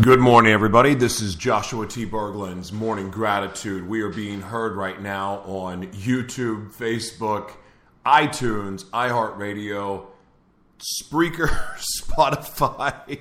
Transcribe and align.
Good 0.00 0.20
morning, 0.20 0.52
everybody. 0.52 0.94
This 0.94 1.20
is 1.20 1.34
Joshua 1.34 1.86
T. 1.86 2.06
Berglan's 2.06 2.72
Morning 2.72 3.10
Gratitude. 3.10 3.86
We 3.86 4.00
are 4.00 4.08
being 4.08 4.40
heard 4.40 4.74
right 4.74 5.00
now 5.00 5.40
on 5.40 5.86
YouTube, 5.88 6.72
Facebook, 6.72 7.50
iTunes, 8.06 8.86
iHeartRadio, 8.86 10.06
Spreaker, 10.80 11.48
Spotify, 12.00 13.20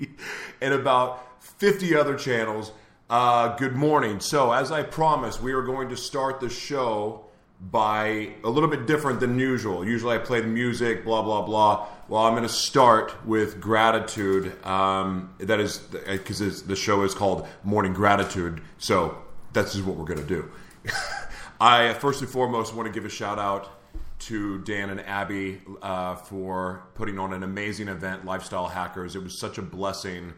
and 0.60 0.72
about 0.72 1.42
50 1.42 1.96
other 1.96 2.14
channels. 2.14 2.70
Uh, 3.10 3.56
good 3.56 3.74
morning. 3.74 4.20
So, 4.20 4.52
as 4.52 4.70
I 4.70 4.84
promised, 4.84 5.42
we 5.42 5.52
are 5.54 5.62
going 5.62 5.88
to 5.88 5.96
start 5.96 6.38
the 6.38 6.48
show 6.48 7.25
by 7.70 8.30
a 8.44 8.48
little 8.48 8.68
bit 8.68 8.86
different 8.86 9.20
than 9.20 9.38
usual. 9.38 9.86
Usually 9.86 10.14
I 10.14 10.18
play 10.18 10.40
the 10.40 10.46
music, 10.46 11.04
blah, 11.04 11.22
blah, 11.22 11.42
blah. 11.42 11.86
Well, 12.08 12.22
I'm 12.22 12.32
going 12.34 12.44
to 12.44 12.48
start 12.48 13.26
with 13.26 13.60
gratitude. 13.60 14.64
Um, 14.64 15.34
that 15.38 15.58
is 15.58 15.78
because 15.78 16.62
the 16.62 16.76
show 16.76 17.02
is 17.02 17.14
called 17.14 17.48
Morning 17.64 17.92
Gratitude. 17.92 18.60
So 18.78 19.18
that's 19.52 19.72
just 19.72 19.84
what 19.84 19.96
we're 19.96 20.04
going 20.04 20.20
to 20.20 20.26
do. 20.26 20.50
I 21.60 21.94
first 21.94 22.20
and 22.20 22.30
foremost 22.30 22.74
want 22.74 22.86
to 22.86 22.92
give 22.92 23.04
a 23.04 23.10
shout 23.10 23.38
out 23.38 23.70
to 24.18 24.58
Dan 24.58 24.90
and 24.90 25.00
Abby 25.00 25.60
uh, 25.82 26.16
for 26.16 26.84
putting 26.94 27.18
on 27.18 27.32
an 27.32 27.42
amazing 27.42 27.88
event, 27.88 28.24
Lifestyle 28.24 28.68
Hackers. 28.68 29.16
It 29.16 29.22
was 29.22 29.40
such 29.40 29.58
a 29.58 29.62
blessing 29.62 30.34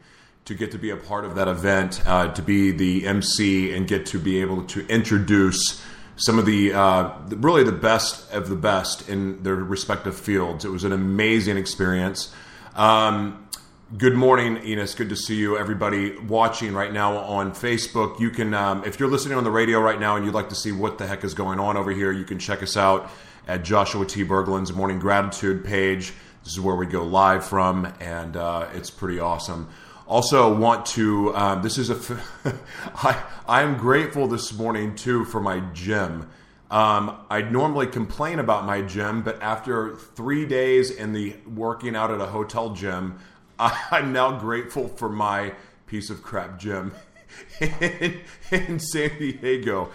to 0.47 0.55
get 0.55 0.71
to 0.73 0.79
be 0.79 0.91
a 0.91 0.97
part 0.97 1.25
of 1.25 1.35
that 1.35 1.47
event, 1.47 2.03
uh, 2.07 2.33
to 2.33 2.43
be 2.43 2.71
the 2.71 3.07
MC, 3.07 3.75
and 3.75 3.87
get 3.87 4.07
to 4.07 4.19
be 4.19 4.41
able 4.41 4.65
to 4.65 4.87
introduce 4.87 5.85
some 6.19 6.39
of 6.39 6.47
the 6.47 6.73
uh, 6.73 7.13
really 7.31 7.63
the 7.63 7.73
best 7.73 8.31
of 8.33 8.49
the 8.49 8.57
best 8.57 9.09
in 9.09 9.43
their 9.45 9.55
respective 9.55 10.19
fields. 10.19 10.65
It 10.65 10.71
was 10.71 10.85
an 10.85 10.93
amazing 10.93 11.57
experience. 11.57 12.35
Um, 12.75 13.49
good 13.97 14.15
morning, 14.15 14.59
Enos. 14.65 14.95
Good 14.95 15.09
to 15.11 15.17
see 15.17 15.37
you, 15.37 15.57
everybody 15.57 16.19
watching 16.19 16.75
right 16.75 16.93
now 16.93 17.17
on 17.19 17.53
Facebook. 17.53 18.19
You 18.19 18.31
can, 18.31 18.53
um, 18.53 18.85
if 18.85 18.99
you're 18.99 19.09
listening 19.09 19.39
on 19.39 19.45
the 19.45 19.51
radio 19.51 19.81
right 19.81 19.99
now 19.99 20.17
and 20.17 20.25
you'd 20.25 20.35
like 20.35 20.49
to 20.49 20.57
see 20.57 20.73
what 20.73 20.99
the 20.99 21.07
heck 21.07 21.23
is 21.23 21.35
going 21.35 21.61
on 21.61 21.77
over 21.77 21.93
here, 21.93 22.11
you 22.11 22.25
can 22.25 22.41
check 22.41 22.63
us 22.65 22.77
out 22.77 23.11
at 23.47 23.63
Joshua 23.63 24.05
T. 24.05 24.25
Berglan's 24.25 24.73
Morning 24.73 24.99
Gratitude 24.99 25.65
page. 25.65 26.13
This 26.43 26.53
is 26.53 26.61
where 26.61 26.75
we 26.75 26.87
go 26.87 27.05
live 27.05 27.45
from, 27.45 27.93
and 28.01 28.37
uh, 28.37 28.69
it's 28.75 28.91
pretty 28.91 29.21
awesome. 29.21 29.69
Also, 30.09 30.55
want 30.55 30.87
to. 30.87 31.37
Um, 31.37 31.61
this 31.61 31.77
is 31.77 31.91
a. 31.91 32.21
I 32.95 33.23
I 33.47 33.61
am 33.63 33.77
grateful 33.77 34.27
this 34.27 34.55
morning 34.55 34.95
too 34.95 35.27
for 35.27 35.39
my 35.39 35.61
gym. 35.75 36.31
Um, 36.71 37.19
I 37.29 37.43
normally 37.43 37.89
complain 37.89 38.39
about 38.39 38.65
my 38.65 38.81
gym, 38.81 39.23
but 39.23 39.43
after 39.43 39.97
three 39.97 40.47
days 40.47 40.91
in 40.91 41.13
the 41.13 41.37
working 41.47 41.95
out 41.95 42.11
at 42.11 42.23
a 42.23 42.27
hotel 42.27 42.71
gym, 42.71 43.19
I'm 43.59 44.15
now 44.15 44.39
grateful 44.39 44.89
for 44.89 45.11
my 45.11 45.53
piece 45.87 46.09
of 46.09 46.23
crap 46.23 46.59
gym 46.59 46.93
in, 47.61 48.21
in 48.51 48.79
San 48.79 49.11
Diego. 49.19 49.91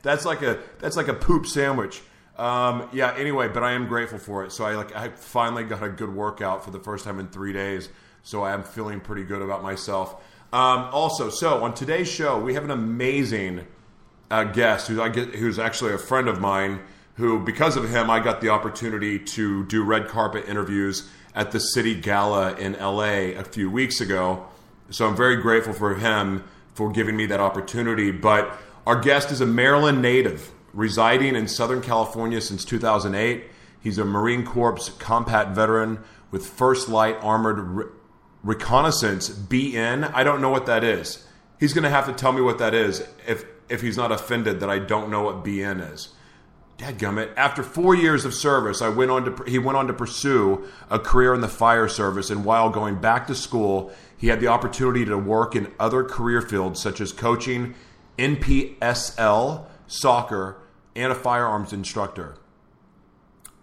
that's 0.00 0.24
like 0.24 0.40
a 0.40 0.58
that's 0.78 0.96
like 0.96 1.08
a 1.08 1.14
poop 1.14 1.46
sandwich. 1.46 2.00
Um, 2.38 2.88
yeah. 2.94 3.14
Anyway, 3.18 3.48
but 3.48 3.62
I 3.62 3.72
am 3.72 3.88
grateful 3.88 4.18
for 4.18 4.42
it. 4.46 4.52
So 4.52 4.64
I 4.64 4.74
like 4.74 4.96
I 4.96 5.10
finally 5.10 5.64
got 5.64 5.82
a 5.82 5.90
good 5.90 6.14
workout 6.14 6.64
for 6.64 6.70
the 6.70 6.80
first 6.80 7.04
time 7.04 7.20
in 7.20 7.28
three 7.28 7.52
days 7.52 7.90
so 8.22 8.42
I 8.42 8.52
am 8.52 8.62
feeling 8.62 9.00
pretty 9.00 9.24
good 9.24 9.42
about 9.42 9.62
myself. 9.62 10.14
Um, 10.52 10.88
also, 10.92 11.30
so 11.30 11.64
on 11.64 11.74
today's 11.74 12.08
show, 12.08 12.38
we 12.38 12.54
have 12.54 12.64
an 12.64 12.70
amazing 12.70 13.66
uh, 14.30 14.44
guest 14.44 14.88
who's, 14.88 14.98
get, 15.12 15.34
who's 15.34 15.58
actually 15.58 15.92
a 15.92 15.98
friend 15.98 16.28
of 16.28 16.40
mine. 16.40 16.80
Who, 17.16 17.40
because 17.40 17.76
of 17.76 17.90
him, 17.90 18.08
I 18.10 18.20
got 18.20 18.40
the 18.40 18.48
opportunity 18.48 19.18
to 19.18 19.66
do 19.66 19.84
red 19.84 20.08
carpet 20.08 20.48
interviews 20.48 21.08
at 21.34 21.50
the 21.50 21.60
City 21.60 21.94
Gala 21.94 22.54
in 22.56 22.72
LA 22.72 23.32
a 23.38 23.44
few 23.44 23.70
weeks 23.70 24.00
ago. 24.00 24.46
So 24.90 25.06
I'm 25.06 25.16
very 25.16 25.36
grateful 25.36 25.72
for 25.72 25.94
him 25.94 26.44
for 26.74 26.90
giving 26.90 27.16
me 27.16 27.26
that 27.26 27.40
opportunity. 27.40 28.10
But 28.10 28.58
our 28.86 28.98
guest 28.98 29.30
is 29.30 29.40
a 29.40 29.46
Maryland 29.46 30.00
native 30.00 30.50
residing 30.72 31.36
in 31.36 31.48
Southern 31.48 31.82
California 31.82 32.40
since 32.40 32.64
2008. 32.64 33.44
He's 33.80 33.98
a 33.98 34.04
Marine 34.04 34.44
Corps 34.44 34.90
combat 34.98 35.54
veteran 35.54 36.02
with 36.30 36.46
First 36.46 36.88
Light 36.88 37.16
Armored 37.20 37.92
reconnaissance 38.42 39.28
BN. 39.28 40.12
I 40.14 40.24
don't 40.24 40.40
know 40.40 40.50
what 40.50 40.66
that 40.66 40.84
is. 40.84 41.26
He's 41.58 41.72
going 41.72 41.84
to 41.84 41.90
have 41.90 42.06
to 42.06 42.12
tell 42.12 42.32
me 42.32 42.40
what 42.40 42.58
that 42.58 42.74
is 42.74 43.06
if 43.26 43.44
if 43.68 43.80
he's 43.80 43.96
not 43.96 44.12
offended 44.12 44.60
that 44.60 44.68
I 44.68 44.78
don't 44.78 45.10
know 45.10 45.22
what 45.22 45.44
BN 45.44 45.92
is. 45.92 46.10
Dadgummit. 46.78 47.32
After 47.36 47.62
four 47.62 47.94
years 47.94 48.24
of 48.24 48.34
service, 48.34 48.82
I 48.82 48.88
went 48.88 49.10
on 49.10 49.24
to 49.24 49.44
he 49.44 49.58
went 49.58 49.78
on 49.78 49.86
to 49.86 49.92
pursue 49.92 50.66
a 50.90 50.98
career 50.98 51.32
in 51.34 51.40
the 51.40 51.48
fire 51.48 51.88
service, 51.88 52.30
and 52.30 52.44
while 52.44 52.70
going 52.70 53.00
back 53.00 53.26
to 53.28 53.34
school, 53.34 53.92
he 54.16 54.28
had 54.28 54.40
the 54.40 54.48
opportunity 54.48 55.04
to 55.04 55.16
work 55.16 55.54
in 55.54 55.72
other 55.78 56.02
career 56.02 56.40
fields 56.40 56.80
such 56.80 57.00
as 57.00 57.12
coaching, 57.12 57.74
NPSL, 58.18 59.66
soccer, 59.86 60.62
and 60.96 61.12
a 61.12 61.14
firearms 61.14 61.72
instructor. 61.72 62.36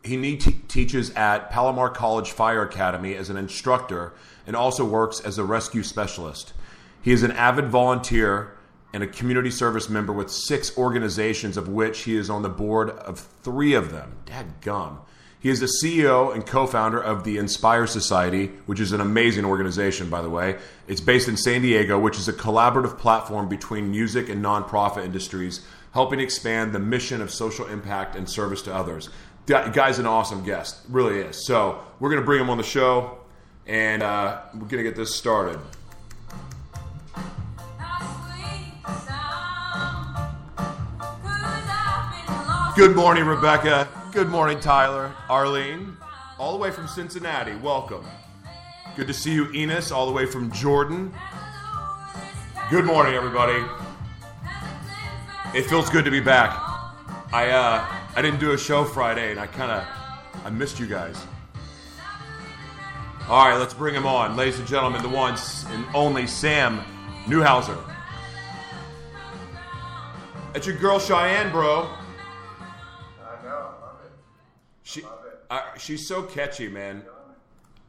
He 0.04 0.38
teaches 0.38 1.10
at 1.12 1.50
Palomar 1.50 1.90
College 1.90 2.32
Fire 2.32 2.62
Academy 2.62 3.16
as 3.16 3.30
an 3.30 3.36
instructor 3.36 4.14
and 4.50 4.56
also 4.56 4.84
works 4.84 5.20
as 5.20 5.38
a 5.38 5.44
rescue 5.44 5.84
specialist. 5.84 6.54
He 7.04 7.12
is 7.12 7.22
an 7.22 7.32
avid 7.34 7.68
volunteer 7.68 8.58
and 8.92 9.04
a 9.04 9.08
community 9.08 9.52
service 9.52 9.90
member 9.90 10.12
with 10.12 10.32
six 10.32 10.76
organizations, 10.76 11.56
of 11.56 11.70
which 11.70 12.00
he 12.02 12.16
is 12.16 12.32
on 12.32 12.42
the 12.42 12.50
board 12.50 12.90
of 12.90 13.20
three 13.20 13.76
of 13.76 13.92
them. 13.92 14.18
Dad 14.26 14.48
gum. 14.62 15.02
He 15.40 15.50
is 15.50 15.60
the 15.60 15.70
CEO 15.84 16.34
and 16.34 16.48
co 16.48 16.66
founder 16.66 17.00
of 17.00 17.26
the 17.26 17.38
Inspire 17.38 17.86
Society, 17.86 18.48
which 18.66 18.80
is 18.80 18.92
an 18.92 19.02
amazing 19.02 19.46
organization, 19.46 20.10
by 20.10 20.24
the 20.24 20.32
way. 20.32 20.58
It's 20.88 21.00
based 21.00 21.28
in 21.28 21.38
San 21.38 21.62
Diego, 21.62 22.00
which 22.00 22.18
is 22.18 22.28
a 22.28 22.34
collaborative 22.34 22.98
platform 22.98 23.50
between 23.50 23.92
music 23.92 24.30
and 24.30 24.44
nonprofit 24.44 25.06
industries, 25.06 25.64
helping 25.94 26.20
expand 26.20 26.74
the 26.74 26.80
mission 26.80 27.22
of 27.22 27.30
social 27.30 27.68
impact 27.68 28.16
and 28.16 28.28
service 28.28 28.64
to 28.64 28.74
others. 28.74 29.12
Guy's 29.46 30.00
an 30.00 30.08
awesome 30.08 30.44
guest, 30.44 30.80
really 30.90 31.20
is. 31.20 31.46
So, 31.46 31.84
we're 32.00 32.10
going 32.10 32.22
to 32.22 32.26
bring 32.26 32.42
him 32.42 32.50
on 32.50 32.58
the 32.58 32.64
show 32.64 33.19
and 33.70 34.02
uh, 34.02 34.42
we're 34.56 34.68
gonna 34.68 34.82
get 34.82 34.96
this 34.96 35.16
started. 35.16 35.60
Good 42.76 42.96
morning, 42.96 43.26
Rebecca. 43.26 43.88
Good 44.12 44.30
morning, 44.30 44.60
Tyler. 44.60 45.14
Arlene, 45.30 45.96
all 46.40 46.54
the 46.54 46.58
way 46.58 46.72
from 46.72 46.88
Cincinnati. 46.88 47.56
Welcome. 47.58 48.06
Good 48.96 49.06
to 49.06 49.14
see 49.14 49.34
you, 49.34 49.52
Enos, 49.54 49.92
all 49.92 50.08
the 50.08 50.14
way 50.14 50.26
from 50.26 50.52
Jordan. 50.52 51.14
Good 52.72 52.86
morning, 52.86 53.14
everybody. 53.14 53.64
It 55.54 55.64
feels 55.64 55.92
good 55.92 56.06
to 56.06 56.12
be 56.12 56.22
back. 56.22 56.58
I 57.32 57.50
uh, 57.52 57.86
I 58.16 58.22
didn't 58.24 58.40
do 58.40 58.54
a 58.54 58.58
show 58.58 58.84
Friday, 58.84 59.30
and 59.30 59.40
I 59.40 59.46
kind 59.46 59.72
of 59.72 59.86
I 60.44 60.50
missed 60.50 60.80
you 60.80 60.88
guys. 60.88 61.24
All 63.30 63.48
right, 63.48 63.60
let's 63.60 63.76
bring 63.76 63.94
him 63.94 64.08
on. 64.08 64.36
Ladies 64.36 64.58
and 64.58 64.68
gentlemen, 64.68 65.04
the 65.04 65.10
one 65.10 65.38
and 65.68 65.86
only 65.94 66.26
Sam 66.26 66.84
Neuhauser. 67.26 67.78
That's 70.52 70.66
your 70.66 70.76
girl 70.78 70.98
Cheyenne, 70.98 71.52
bro. 71.52 71.88
I 73.22 73.44
know, 73.44 73.70
love 73.82 74.00
it. 74.04 74.12
She, 74.82 75.04
love 75.04 75.20
it. 75.28 75.46
Uh, 75.48 75.62
she's 75.78 76.08
so 76.08 76.24
catchy, 76.24 76.70
man. 76.70 77.04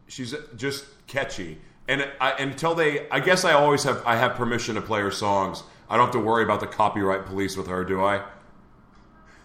She's 0.09 0.35
just 0.57 0.85
catchy. 1.07 1.57
And 1.89 2.07
I, 2.21 2.33
until 2.33 2.75
they, 2.75 3.09
I 3.09 3.21
guess 3.21 3.43
I 3.47 3.55
always 3.55 3.83
have, 3.85 4.03
I 4.05 4.17
have 4.17 4.35
permission 4.35 4.75
to 4.75 4.83
play 4.83 5.01
her 5.01 5.11
songs. 5.11 5.63
I 5.89 5.97
don't 5.97 6.05
have 6.05 6.13
to 6.13 6.21
worry 6.21 6.45
about 6.45 6.61
the 6.61 6.67
copyright 6.67 7.25
police 7.25 7.57
with 7.57 7.67
her, 7.69 7.83
do 7.83 8.05
I? 8.05 8.23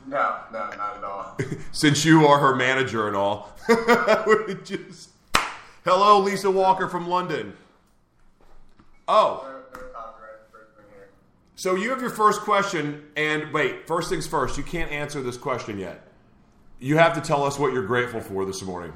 No, 0.05 0.39
no, 0.51 0.59
not 0.75 0.97
at 0.97 1.03
all. 1.05 1.37
Since 1.71 2.03
you 2.03 2.27
are 2.27 2.39
her 2.39 2.53
manager 2.53 3.07
and 3.07 3.15
all, 3.15 3.53
just 4.65 5.11
Hello, 5.85 6.17
Lisa 6.17 6.49
Walker 6.49 6.87
from 6.87 7.07
London. 7.07 7.55
Oh. 9.07 9.47
So 11.53 11.75
you 11.75 11.91
have 11.91 12.01
your 12.01 12.09
first 12.09 12.41
question, 12.41 13.03
and 13.15 13.53
wait, 13.53 13.85
first 13.85 14.09
things 14.09 14.25
first, 14.25 14.57
you 14.57 14.63
can't 14.63 14.91
answer 14.91 15.21
this 15.21 15.37
question 15.37 15.77
yet. 15.77 16.01
You 16.79 16.97
have 16.97 17.13
to 17.13 17.21
tell 17.21 17.43
us 17.43 17.59
what 17.59 17.71
you're 17.71 17.85
grateful 17.85 18.19
for 18.19 18.45
this 18.45 18.63
morning. 18.63 18.93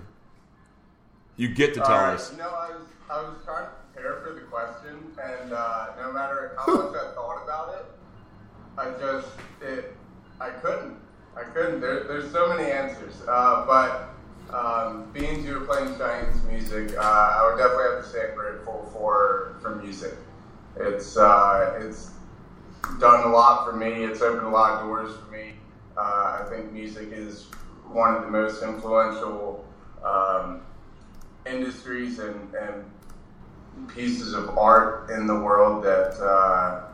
You 1.37 1.49
get 1.49 1.75
to 1.75 1.79
tell 1.79 1.91
right. 1.91 2.15
us. 2.15 2.31
You 2.31 2.39
know, 2.39 2.49
I 2.49 2.69
was, 2.71 2.81
I 3.07 3.21
was 3.21 3.35
trying 3.45 3.65
to 3.65 3.71
prepare 3.93 4.21
for 4.21 4.33
the 4.33 4.41
question, 4.41 4.97
and 5.23 5.53
uh, 5.53 5.89
no 6.01 6.11
matter 6.11 6.57
how 6.57 6.75
much 6.75 6.95
I 6.95 7.13
thought 7.13 7.43
about 7.43 7.75
it, 7.75 7.85
I 8.79 8.99
just, 8.99 9.27
it, 9.61 9.95
I 10.41 10.49
couldn't. 10.49 10.97
I 11.37 11.43
couldn't. 11.43 11.81
There, 11.81 12.05
there's 12.05 12.31
so 12.31 12.49
many 12.49 12.71
answers. 12.71 13.21
Uh, 13.27 13.63
but 13.67 14.09
um, 14.53 15.11
being 15.13 15.45
you 15.45 15.59
were 15.59 15.65
playing 15.65 15.97
Chinese 15.97 16.41
music, 16.43 16.97
uh, 16.97 17.01
I 17.01 17.49
would 17.49 17.59
definitely 17.59 17.95
have 17.95 18.03
to 18.03 18.09
say 18.09 18.29
I'm 18.29 18.35
grateful 18.35 18.89
for 18.93 19.55
for 19.61 19.75
music. 19.75 20.15
It's 20.77 21.17
uh, 21.17 21.79
it's 21.81 22.11
done 22.99 23.27
a 23.27 23.31
lot 23.31 23.65
for 23.65 23.75
me. 23.75 24.03
It's 24.03 24.21
opened 24.21 24.47
a 24.47 24.49
lot 24.49 24.73
of 24.73 24.87
doors 24.87 25.15
for 25.17 25.31
me. 25.31 25.53
Uh, 25.97 26.41
I 26.41 26.47
think 26.49 26.71
music 26.71 27.09
is 27.11 27.45
one 27.91 28.15
of 28.15 28.23
the 28.23 28.29
most 28.29 28.63
influential 28.63 29.65
um, 30.03 30.61
industries 31.45 32.19
and, 32.19 32.53
and 32.55 32.85
pieces 33.87 34.33
of 34.33 34.57
art 34.57 35.09
in 35.09 35.27
the 35.27 35.35
world 35.35 35.83
that 35.83 36.13
uh, 36.23 36.85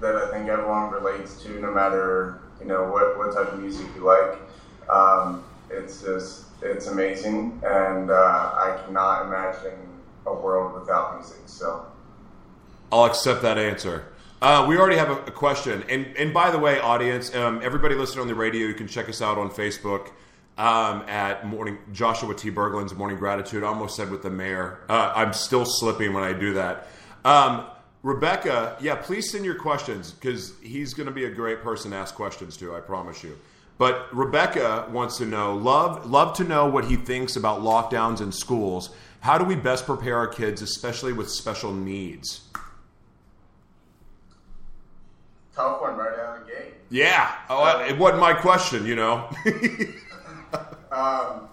that 0.00 0.16
I 0.16 0.30
think 0.30 0.48
everyone 0.48 0.90
relates 0.90 1.42
to, 1.42 1.60
no 1.60 1.72
matter 1.72 2.40
you 2.60 2.66
know 2.66 2.84
what, 2.84 3.18
what 3.18 3.34
type 3.34 3.52
of 3.52 3.60
music 3.60 3.86
you 3.94 4.04
like. 4.04 4.38
Um, 4.88 5.44
it's 5.70 6.02
just 6.02 6.46
it's 6.62 6.86
amazing, 6.86 7.60
and 7.64 8.10
uh, 8.10 8.14
I 8.14 8.80
cannot 8.84 9.26
imagine 9.26 9.78
a 10.26 10.34
world 10.34 10.78
without 10.78 11.18
music. 11.18 11.40
So 11.46 11.86
I'll 12.92 13.04
accept 13.04 13.42
that 13.42 13.58
answer. 13.58 14.04
Uh, 14.42 14.64
we 14.66 14.78
already 14.78 14.96
have 14.96 15.10
a, 15.10 15.16
a, 15.24 15.30
question, 15.30 15.84
and 15.88 16.06
and 16.16 16.32
by 16.32 16.50
the 16.50 16.58
way, 16.58 16.80
audience, 16.80 17.34
um, 17.34 17.60
everybody 17.62 17.94
listening 17.94 18.22
on 18.22 18.28
the 18.28 18.34
radio, 18.34 18.66
you 18.66 18.74
can 18.74 18.88
check 18.88 19.08
us 19.08 19.20
out 19.20 19.36
on 19.36 19.50
Facebook 19.50 20.08
um, 20.56 21.02
at 21.08 21.46
morning 21.46 21.78
Joshua 21.92 22.34
T. 22.34 22.50
Berglan's 22.50 22.94
Morning 22.94 23.18
Gratitude. 23.18 23.64
I 23.64 23.68
almost 23.68 23.96
said 23.96 24.10
with 24.10 24.22
the 24.22 24.30
mayor. 24.30 24.80
Uh, 24.88 25.12
I'm 25.14 25.32
still 25.32 25.64
slipping 25.64 26.12
when 26.12 26.22
I 26.22 26.32
do 26.32 26.54
that. 26.54 26.88
Um, 27.24 27.66
Rebecca, 28.02 28.76
yeah, 28.80 28.94
please 28.94 29.30
send 29.30 29.44
your 29.44 29.56
questions 29.56 30.12
because 30.12 30.54
he's 30.62 30.94
going 30.94 31.06
to 31.06 31.12
be 31.12 31.26
a 31.26 31.30
great 31.30 31.60
person 31.62 31.90
to 31.90 31.98
ask 31.98 32.14
questions 32.14 32.56
to. 32.58 32.74
I 32.74 32.80
promise 32.80 33.22
you. 33.22 33.38
But 33.80 34.14
Rebecca 34.14 34.86
wants 34.92 35.16
to 35.16 35.24
know 35.24 35.54
love 35.54 36.04
love 36.04 36.36
to 36.36 36.44
know 36.44 36.66
what 36.66 36.84
he 36.84 36.96
thinks 36.96 37.36
about 37.36 37.62
lockdowns 37.62 38.20
in 38.20 38.30
schools. 38.30 38.90
How 39.20 39.38
do 39.38 39.44
we 39.46 39.56
best 39.56 39.86
prepare 39.86 40.18
our 40.18 40.26
kids, 40.26 40.60
especially 40.60 41.14
with 41.14 41.30
special 41.30 41.72
needs? 41.72 42.42
Tough 45.56 45.80
one 45.80 45.96
right 45.96 46.12
out 46.18 46.40
of 46.40 46.46
the 46.46 46.52
gate. 46.52 46.74
Yeah. 46.90 47.34
Oh, 47.48 47.82
it 47.82 47.96
wasn't 47.96 48.20
my 48.20 48.34
question, 48.34 48.84
you 48.84 48.96
know. 48.96 49.30
um, 50.92 51.48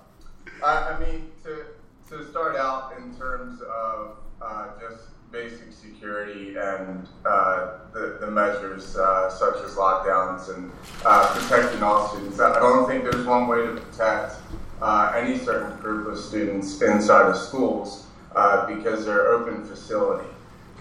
I, 0.62 0.66
I, 0.66 1.00
mean, 1.00 1.32
to, 1.46 1.68
to 2.10 2.30
start 2.30 2.58
out 2.58 2.94
in 2.98 3.16
terms 3.16 3.62
of 3.62 4.18
uh, 4.42 4.72
just 4.82 5.04
basic 5.32 5.74
security 5.74 6.56
and 6.58 7.08
uh, 7.26 7.80
the, 7.94 8.18
the 8.22 8.28
measures 8.28 8.96
uh, 8.98 9.30
such 9.30 9.56
as 9.64 9.76
lockdowns 9.76 10.56
and 10.56 10.72
uh, 11.06 11.34
protecting 11.36 11.84
all 11.84 12.08
students, 12.10 12.40
I 12.40 12.60
don't 12.60 12.88
think 12.88 13.04
there's 13.04 13.26
one 13.26 13.48
way 13.48 13.66
to 13.66 13.74
protect 13.74 14.36
uh, 14.82 15.12
any 15.16 15.38
certain 15.38 15.78
group 15.80 16.08
of 16.08 16.20
students 16.20 16.82
inside 16.82 17.30
of 17.30 17.38
schools 17.38 18.06
uh, 18.36 18.66
because 18.68 19.06
they're 19.06 19.28
open 19.30 19.66
facility. 19.66 20.30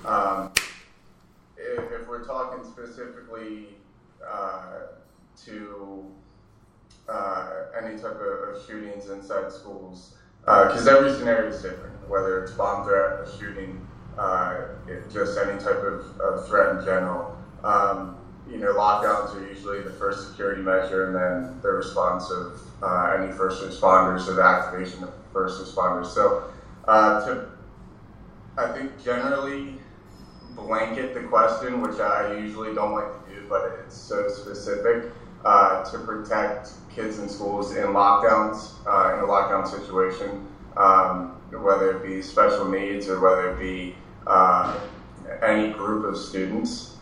Um, 0.04 0.52
if, 1.56 1.90
if, 1.90 2.06
we're 2.06 2.24
talking 2.24 2.64
specifically 2.64 3.68
to 5.44 6.04
uh, 7.08 7.50
any 7.78 7.96
type 7.96 8.16
of, 8.20 8.56
of, 8.56 8.66
shootings 8.66 9.10
inside 9.10 9.52
schools, 9.52 10.14
because 10.40 10.86
every 10.86 11.12
scenario 11.12 11.50
is 11.50 11.62
different, 11.62 12.08
whether 12.08 12.42
it's 12.42 12.52
bomb 12.52 12.84
threat, 12.84 13.20
a 13.20 13.38
shooting, 13.38 13.86
uh, 14.18 14.62
just 15.12 15.38
any 15.38 15.58
type 15.58 15.82
of, 15.82 16.20
of, 16.20 16.46
threat 16.48 16.76
in 16.76 16.84
general. 16.84 17.36
Um, 17.62 18.16
you 18.50 18.58
know, 18.58 18.74
lockdowns 18.74 19.34
are 19.34 19.46
usually 19.46 19.82
the 19.82 19.90
first 19.90 20.28
security 20.28 20.62
measure, 20.62 21.06
and 21.06 21.14
then 21.14 21.60
the 21.62 21.68
response 21.68 22.30
of 22.30 22.60
uh, 22.82 23.16
any 23.18 23.32
first 23.32 23.62
responders 23.62 24.28
or 24.28 24.34
the 24.34 24.42
activation 24.42 25.02
of 25.02 25.12
first 25.32 25.62
responders. 25.62 26.06
So, 26.06 26.44
uh, 26.86 27.24
to 27.26 27.48
I 28.56 28.72
think 28.72 29.02
generally 29.04 29.74
blanket 30.54 31.12
the 31.12 31.24
question, 31.24 31.82
which 31.82 32.00
I 32.00 32.38
usually 32.38 32.74
don't 32.74 32.92
like 32.92 33.26
to 33.26 33.34
do, 33.34 33.46
but 33.48 33.80
it's 33.84 33.96
so 33.96 34.28
specific 34.28 35.12
uh, 35.44 35.84
to 35.90 35.98
protect 35.98 36.70
kids 36.94 37.18
in 37.18 37.28
schools 37.28 37.76
in 37.76 37.86
lockdowns, 37.88 38.72
uh, 38.86 39.14
in 39.14 39.20
a 39.22 39.26
lockdown 39.26 39.68
situation, 39.68 40.48
um, 40.76 41.36
whether 41.52 41.96
it 41.96 42.02
be 42.02 42.22
special 42.22 42.68
needs 42.68 43.08
or 43.08 43.20
whether 43.20 43.52
it 43.52 43.60
be 43.60 43.94
uh, 44.26 44.78
any 45.42 45.72
group 45.72 46.04
of 46.04 46.16
students. 46.16 46.96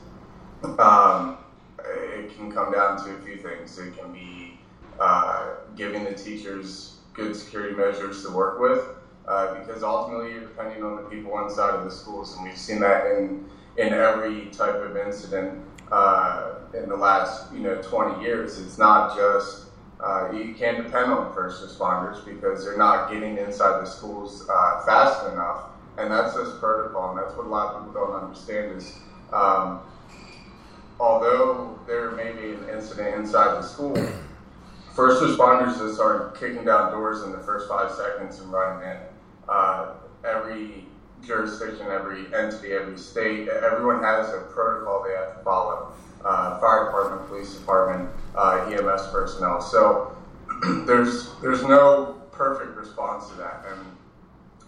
Um, 0.79 1.39
it 1.79 2.35
can 2.37 2.51
come 2.51 2.73
down 2.73 3.03
to 3.05 3.15
a 3.15 3.21
few 3.21 3.37
things. 3.37 3.79
It 3.79 3.97
can 3.97 4.13
be 4.13 4.59
uh, 4.99 5.57
giving 5.77 6.05
the 6.05 6.15
teachers 6.15 6.99
good 7.13 7.37
security 7.37 7.75
measures 7.75 8.25
to 8.25 8.31
work 8.31 8.59
with, 8.59 8.87
uh, 9.27 9.59
because 9.59 9.83
ultimately 9.83 10.33
you're 10.33 10.41
depending 10.41 10.83
on 10.83 10.97
the 10.97 11.03
people 11.03 11.39
inside 11.45 11.75
of 11.75 11.85
the 11.85 11.91
schools, 11.91 12.37
and 12.37 12.45
we've 12.45 12.59
seen 12.59 12.81
that 12.81 13.07
in 13.07 13.49
in 13.77 13.93
every 13.93 14.47
type 14.53 14.77
of 14.77 14.97
incident 14.97 15.61
uh, 15.91 16.55
in 16.75 16.89
the 16.89 16.97
last 16.97 17.53
you 17.53 17.61
know 17.61 17.81
20 17.83 18.23
years. 18.23 18.61
It's 18.61 18.79
not 18.79 19.17
just 19.17 19.67
uh, 20.01 20.31
you 20.33 20.55
can't 20.55 20.77
depend 20.77 21.13
on 21.13 21.33
first 21.33 21.65
responders 21.65 22.25
because 22.25 22.65
they're 22.65 22.77
not 22.77 23.11
getting 23.11 23.39
inside 23.39 23.81
the 23.81 23.87
schools 23.87 24.49
uh, 24.49 24.85
fast 24.85 25.27
enough, 25.33 25.71
and 25.99 26.11
that's 26.11 26.35
just 26.35 26.61
protocol, 26.61 27.11
and 27.11 27.19
that's 27.19 27.37
what 27.37 27.47
a 27.47 27.49
lot 27.49 27.75
of 27.75 27.87
people 27.87 28.07
don't 28.07 28.23
understand 28.23 28.77
is. 28.77 28.93
Um, 29.33 29.81
although 31.01 31.79
there 31.87 32.13
may 32.13 32.33
be 32.33 32.55
an 32.55 32.69
incident 32.69 33.17
inside 33.17 33.57
the 33.57 33.63
school, 33.63 33.95
first 34.95 35.23
responders 35.23 35.79
just 35.79 36.01
aren't 36.01 36.39
kicking 36.39 36.65
down 36.65 36.93
doors 36.93 37.23
in 37.23 37.33
the 37.33 37.39
first 37.39 37.69
five 37.69 37.91
seconds 37.93 38.41
and 38.41 38.53
running 38.53 38.89
in. 38.89 38.97
Uh, 39.49 39.95
every 40.25 40.87
jurisdiction, 41.23 41.87
every 41.89 42.27
entity, 42.35 42.73
every 42.73 42.99
state, 42.99 43.49
everyone 43.49 44.03
has 44.03 44.29
a 44.29 44.41
protocol 44.53 45.05
they 45.07 45.15
have 45.15 45.39
to 45.39 45.45
follow. 45.45 45.93
Uh, 46.25 46.59
fire 46.59 46.87
department, 46.87 47.29
police 47.29 47.55
department, 47.55 48.09
uh, 48.35 48.67
EMS 48.71 49.09
personnel. 49.09 49.61
So 49.61 50.17
there's 50.87 51.35
there's 51.43 51.63
no 51.65 52.23
perfect 52.33 52.77
response 52.77 53.29
to 53.29 53.37
that, 53.37 53.65
and 53.69 53.94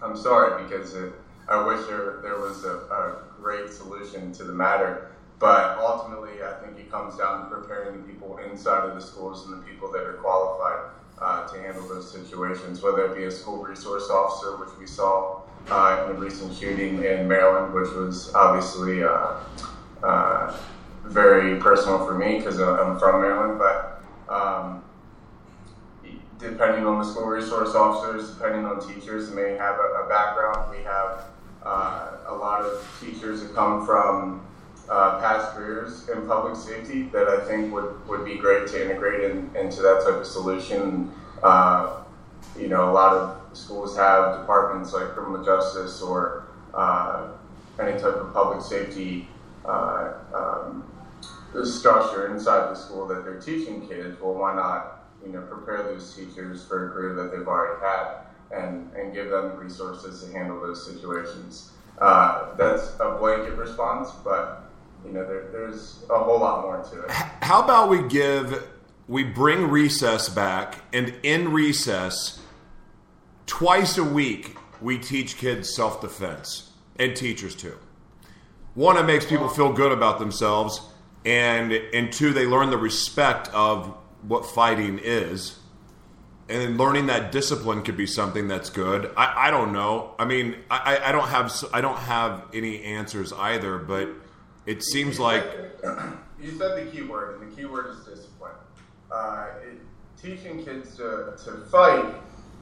I'm 0.03 0.17
sorry 0.17 0.63
because 0.65 0.95
it, 0.95 1.13
I 1.49 1.65
wish 1.65 1.87
there 1.87 2.19
there 2.23 2.39
was 2.39 2.65
a, 2.65 2.75
a 2.75 3.19
great 3.41 3.71
solution 3.71 4.33
to 4.33 4.45
the 4.45 4.53
matter. 4.53 5.11
But 5.39 5.79
ultimately, 5.79 6.43
I 6.43 6.55
think 6.65 6.79
it 6.79 6.91
comes 6.91 7.17
down 7.17 7.45
to 7.45 7.55
preparing 7.55 8.01
the 8.01 8.09
people 8.11 8.39
inside 8.39 8.89
of 8.89 8.95
the 8.95 9.01
schools 9.03 9.47
and 9.47 9.61
the 9.61 9.67
people 9.67 9.93
that 9.93 10.03
are 10.03 10.15
qualified 10.15 10.91
uh, 11.21 11.47
to 11.49 11.61
handle 11.61 11.87
those 11.89 12.11
situations, 12.11 12.83
whether 12.83 13.05
it 13.05 13.15
be 13.15 13.25
a 13.25 13.31
school 13.31 13.63
resource 13.63 14.09
officer, 14.09 14.57
which 14.57 14.71
we 14.79 14.87
saw 14.87 15.43
uh, 15.69 16.07
in 16.07 16.15
the 16.15 16.21
recent 16.21 16.55
shooting 16.55 17.05
in 17.05 17.29
Maryland, 17.29 17.75
which 17.75 17.91
was 17.91 18.35
obviously 18.35 19.03
uh, 19.05 19.35
uh 20.03 20.57
very 21.05 21.61
personal 21.61 22.05
for 22.05 22.19
me 22.19 22.39
because 22.39 22.59
I'm 22.59 22.99
from 22.99 23.21
Maryland. 23.21 23.59
But 23.59 24.03
um, 24.29 24.83
depending 26.39 26.87
on 26.87 26.99
the 26.99 27.05
school 27.05 27.27
resource 27.27 27.75
officers, 27.75 28.31
depending 28.31 28.65
on 28.65 28.87
teachers, 28.87 29.31
may 29.31 29.57
have 29.57 29.77
a, 29.77 30.05
a 30.05 30.09
background. 30.09 30.71
We 30.71 30.83
have 30.85 31.25
uh, 31.63 32.11
a 32.27 32.35
lot 32.35 32.63
of 32.63 32.99
teachers 33.01 33.43
that 33.43 33.55
come 33.55 33.87
from 33.87 34.47
uh, 34.89 35.19
past 35.19 35.57
careers 35.57 36.09
in 36.09 36.27
public 36.27 36.57
safety 36.57 37.05
that 37.13 37.29
I 37.29 37.45
think 37.45 37.73
would, 37.73 38.07
would 38.09 38.25
be 38.25 38.37
great 38.37 38.69
to 38.69 38.83
integrate 38.83 39.31
in, 39.31 39.51
into 39.57 39.83
that 39.83 40.05
type 40.05 40.21
of 40.21 40.27
solution. 40.27 41.11
Uh, 41.43 42.03
you 42.59 42.69
know, 42.69 42.91
a 42.91 42.93
lot 42.93 43.13
of 43.15 43.57
schools 43.57 43.97
have 43.97 44.41
departments 44.41 44.93
like 44.93 45.09
criminal 45.09 45.45
justice 45.45 46.01
or 46.01 46.45
uh, 46.75 47.29
any 47.81 47.93
type 47.93 48.15
of 48.15 48.33
public 48.33 48.63
safety 48.63 49.29
uh, 49.65 50.15
um, 50.35 50.85
structure 51.65 52.33
inside 52.33 52.71
the 52.71 52.75
school 52.75 53.07
that 53.07 53.25
they're 53.25 53.41
teaching 53.41 53.87
kids. 53.89 54.21
Well, 54.21 54.35
why 54.35 54.55
not, 54.55 54.96
you 55.27 55.33
know, 55.33 55.43
prepare 55.43 55.83
those 55.83 56.15
teachers 56.15 56.65
for 56.65 56.89
a 56.89 56.91
career 56.93 57.15
that 57.15 57.37
they've 57.37 57.47
already 57.47 57.81
had 57.81 58.27
and, 58.53 58.93
and 58.95 59.13
give 59.13 59.31
them 59.31 59.49
the 59.51 59.57
resources 59.57 60.23
to 60.23 60.33
handle 60.33 60.61
those 60.61 60.87
situations. 60.87 61.73
Uh, 61.99 62.55
that's 62.57 62.95
a 63.01 63.17
blanket 63.19 63.55
response, 63.55 64.11
but 64.23 64.71
you 65.05 65.13
know, 65.13 65.27
there, 65.27 65.49
there's 65.51 66.05
a 66.11 66.19
whole 66.19 66.41
lot 66.41 66.63
more 66.63 66.83
to 66.83 67.03
it. 67.03 67.11
How 67.11 67.63
about 67.63 67.89
we 67.89 68.07
give, 68.09 68.67
we 69.09 69.25
bring 69.25 69.69
recess 69.69 70.29
back, 70.29 70.79
and 70.93 71.15
in 71.23 71.53
recess, 71.53 72.41
twice 73.47 73.99
a 73.99 74.05
week, 74.05 74.57
we 74.81 74.99
teach 74.99 75.39
kids 75.39 75.75
self 75.75 76.01
defense, 76.01 76.71
and 76.99 77.17
teachers 77.17 77.55
too. 77.55 77.79
One, 78.75 78.97
it 78.99 79.05
makes 79.05 79.25
people 79.25 79.49
feel 79.49 79.73
good 79.73 79.93
about 79.93 80.19
themselves, 80.19 80.83
and 81.25 81.73
and 81.73 82.13
two, 82.13 82.33
they 82.33 82.47
learn 82.47 82.71
the 82.71 82.77
respect 82.77 83.49
of 83.55 83.97
what 84.27 84.47
fighting 84.47 85.01
is. 85.03 85.59
And 86.49 86.79
learning 86.79 87.07
that 87.07 87.33
discipline 87.33 87.83
could 87.83 87.97
be 87.97 88.07
something 88.07 88.47
that's 88.47 88.71
good. 88.71 89.11
I, 89.17 89.49
I 89.49 89.51
don't 89.51 89.73
know. 89.73 90.15
I 90.19 90.25
mean, 90.25 90.57
I, 90.71 91.01
I 91.05 91.13
don't 91.13 91.29
have 91.29 91.53
I 91.73 91.81
don't 91.81 91.99
have 91.99 92.45
any 92.55 92.85
answers 92.85 93.33
either, 93.33 93.79
but 93.79 94.11
it 94.65 94.85
seems 94.85 95.19
you 95.19 95.25
like 95.25 95.43
said, 95.43 95.73
you 96.41 96.53
said 96.53 96.87
the 96.87 96.91
key 96.93 97.03
word, 97.03 97.41
and 97.41 97.51
the 97.51 97.57
key 97.57 97.65
word 97.65 97.91
is 97.91 98.05
discipline. 98.05 98.53
Uh, 99.11 99.47
it, 99.65 99.81
teaching 100.21 100.65
kids 100.65 100.97
to, 100.97 101.35
to 101.45 101.65
fight, 101.71 102.15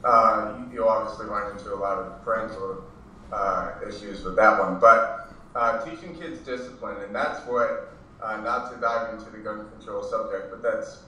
uh, 0.03 0.53
you, 0.59 0.75
you, 0.75 0.87
obviously 0.87 1.25
run 1.25 1.51
into 1.51 1.73
a 1.73 1.75
lot 1.75 1.97
of 1.97 2.23
parental 2.23 2.83
uh, 3.31 3.71
issues 3.87 4.23
with 4.23 4.35
that 4.35 4.59
one, 4.59 4.79
but 4.79 5.33
uh, 5.55 5.83
teaching 5.85 6.15
kids 6.19 6.39
discipline, 6.41 6.97
and 7.03 7.15
that's 7.15 7.45
what, 7.47 7.93
uh, 8.21 8.37
not 8.37 8.71
to 8.71 8.79
dive 8.79 9.13
into 9.13 9.29
the 9.31 9.37
gun 9.37 9.67
control 9.71 10.03
subject, 10.03 10.51
but 10.51 10.61
that's 10.61 11.03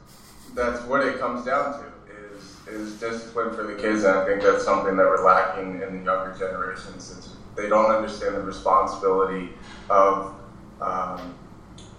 that's 0.57 0.83
what 0.85 1.05
it 1.05 1.19
comes 1.19 1.45
down 1.45 1.79
to 1.79 1.85
is 2.11 2.67
is 2.67 2.99
discipline 2.99 3.55
for 3.55 3.63
the 3.63 3.75
kids, 3.75 4.03
and 4.03 4.17
I 4.17 4.25
think 4.25 4.41
that's 4.41 4.65
something 4.65 4.97
that 4.97 5.05
we're 5.05 5.23
lacking 5.23 5.81
in 5.81 5.99
the 5.99 6.03
younger 6.03 6.35
generations. 6.37 7.15
It's 7.15 7.29
they 7.55 7.69
don't 7.69 7.91
understand 7.91 8.35
the 8.35 8.41
responsibility 8.41 9.49
of 9.89 10.33
um, 10.81 11.35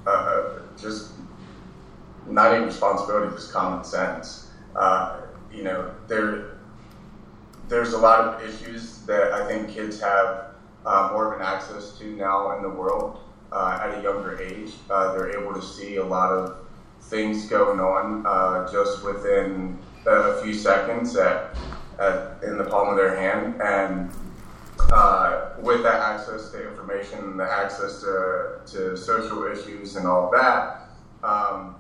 uh, 0.06 0.10
uh 0.10 0.58
just 0.76 1.12
not 2.26 2.52
even 2.52 2.66
responsibility, 2.66 3.34
just 3.34 3.52
common 3.52 3.84
sense. 3.84 4.50
Uh, 4.76 5.20
you 5.52 5.62
know, 5.62 5.94
there 6.08 6.58
there's 7.68 7.92
a 7.92 7.98
lot 7.98 8.20
of 8.20 8.42
issues 8.42 8.98
that 9.06 9.32
I 9.32 9.46
think 9.46 9.70
kids 9.70 10.00
have 10.00 10.54
uh, 10.84 11.10
more 11.12 11.32
of 11.32 11.40
an 11.40 11.46
access 11.46 11.96
to 11.98 12.16
now 12.16 12.56
in 12.56 12.62
the 12.62 12.68
world 12.68 13.20
uh, 13.52 13.80
at 13.82 13.98
a 13.98 14.02
younger 14.02 14.40
age. 14.40 14.72
Uh, 14.90 15.12
they're 15.12 15.38
able 15.38 15.54
to 15.54 15.62
see 15.62 15.96
a 15.96 16.04
lot 16.04 16.32
of 16.32 16.67
things 17.08 17.46
going 17.46 17.80
on 17.80 18.24
uh, 18.26 18.70
just 18.70 19.04
within 19.04 19.78
a 20.06 20.40
few 20.42 20.54
seconds 20.54 21.16
at, 21.16 21.56
at, 21.98 22.42
in 22.42 22.58
the 22.58 22.64
palm 22.64 22.88
of 22.88 22.96
their 22.96 23.16
hand. 23.16 23.60
And 23.60 24.10
uh, 24.92 25.54
with 25.60 25.82
that 25.82 26.00
access 26.00 26.50
to 26.50 26.68
information, 26.68 27.36
the 27.36 27.50
access 27.50 28.00
to, 28.00 28.60
to 28.66 28.96
social 28.96 29.46
issues 29.46 29.96
and 29.96 30.06
all 30.06 30.30
that, 30.30 30.90
um, 31.22 31.76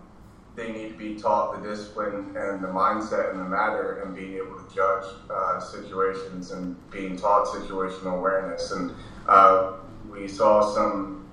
they 0.56 0.72
need 0.72 0.88
to 0.88 0.98
be 0.98 1.14
taught 1.14 1.62
the 1.62 1.68
discipline 1.68 2.36
and 2.36 2.62
the 2.62 2.68
mindset 2.68 3.30
and 3.30 3.38
the 3.38 3.44
matter 3.44 4.02
and 4.02 4.14
being 4.16 4.34
able 4.34 4.58
to 4.58 4.74
judge 4.74 5.04
uh, 5.30 5.60
situations 5.60 6.50
and 6.50 6.76
being 6.90 7.16
taught 7.16 7.46
situational 7.46 8.18
awareness. 8.18 8.72
And 8.72 8.92
uh, 9.28 9.74
we 10.10 10.26
saw 10.26 10.74
some 10.74 11.28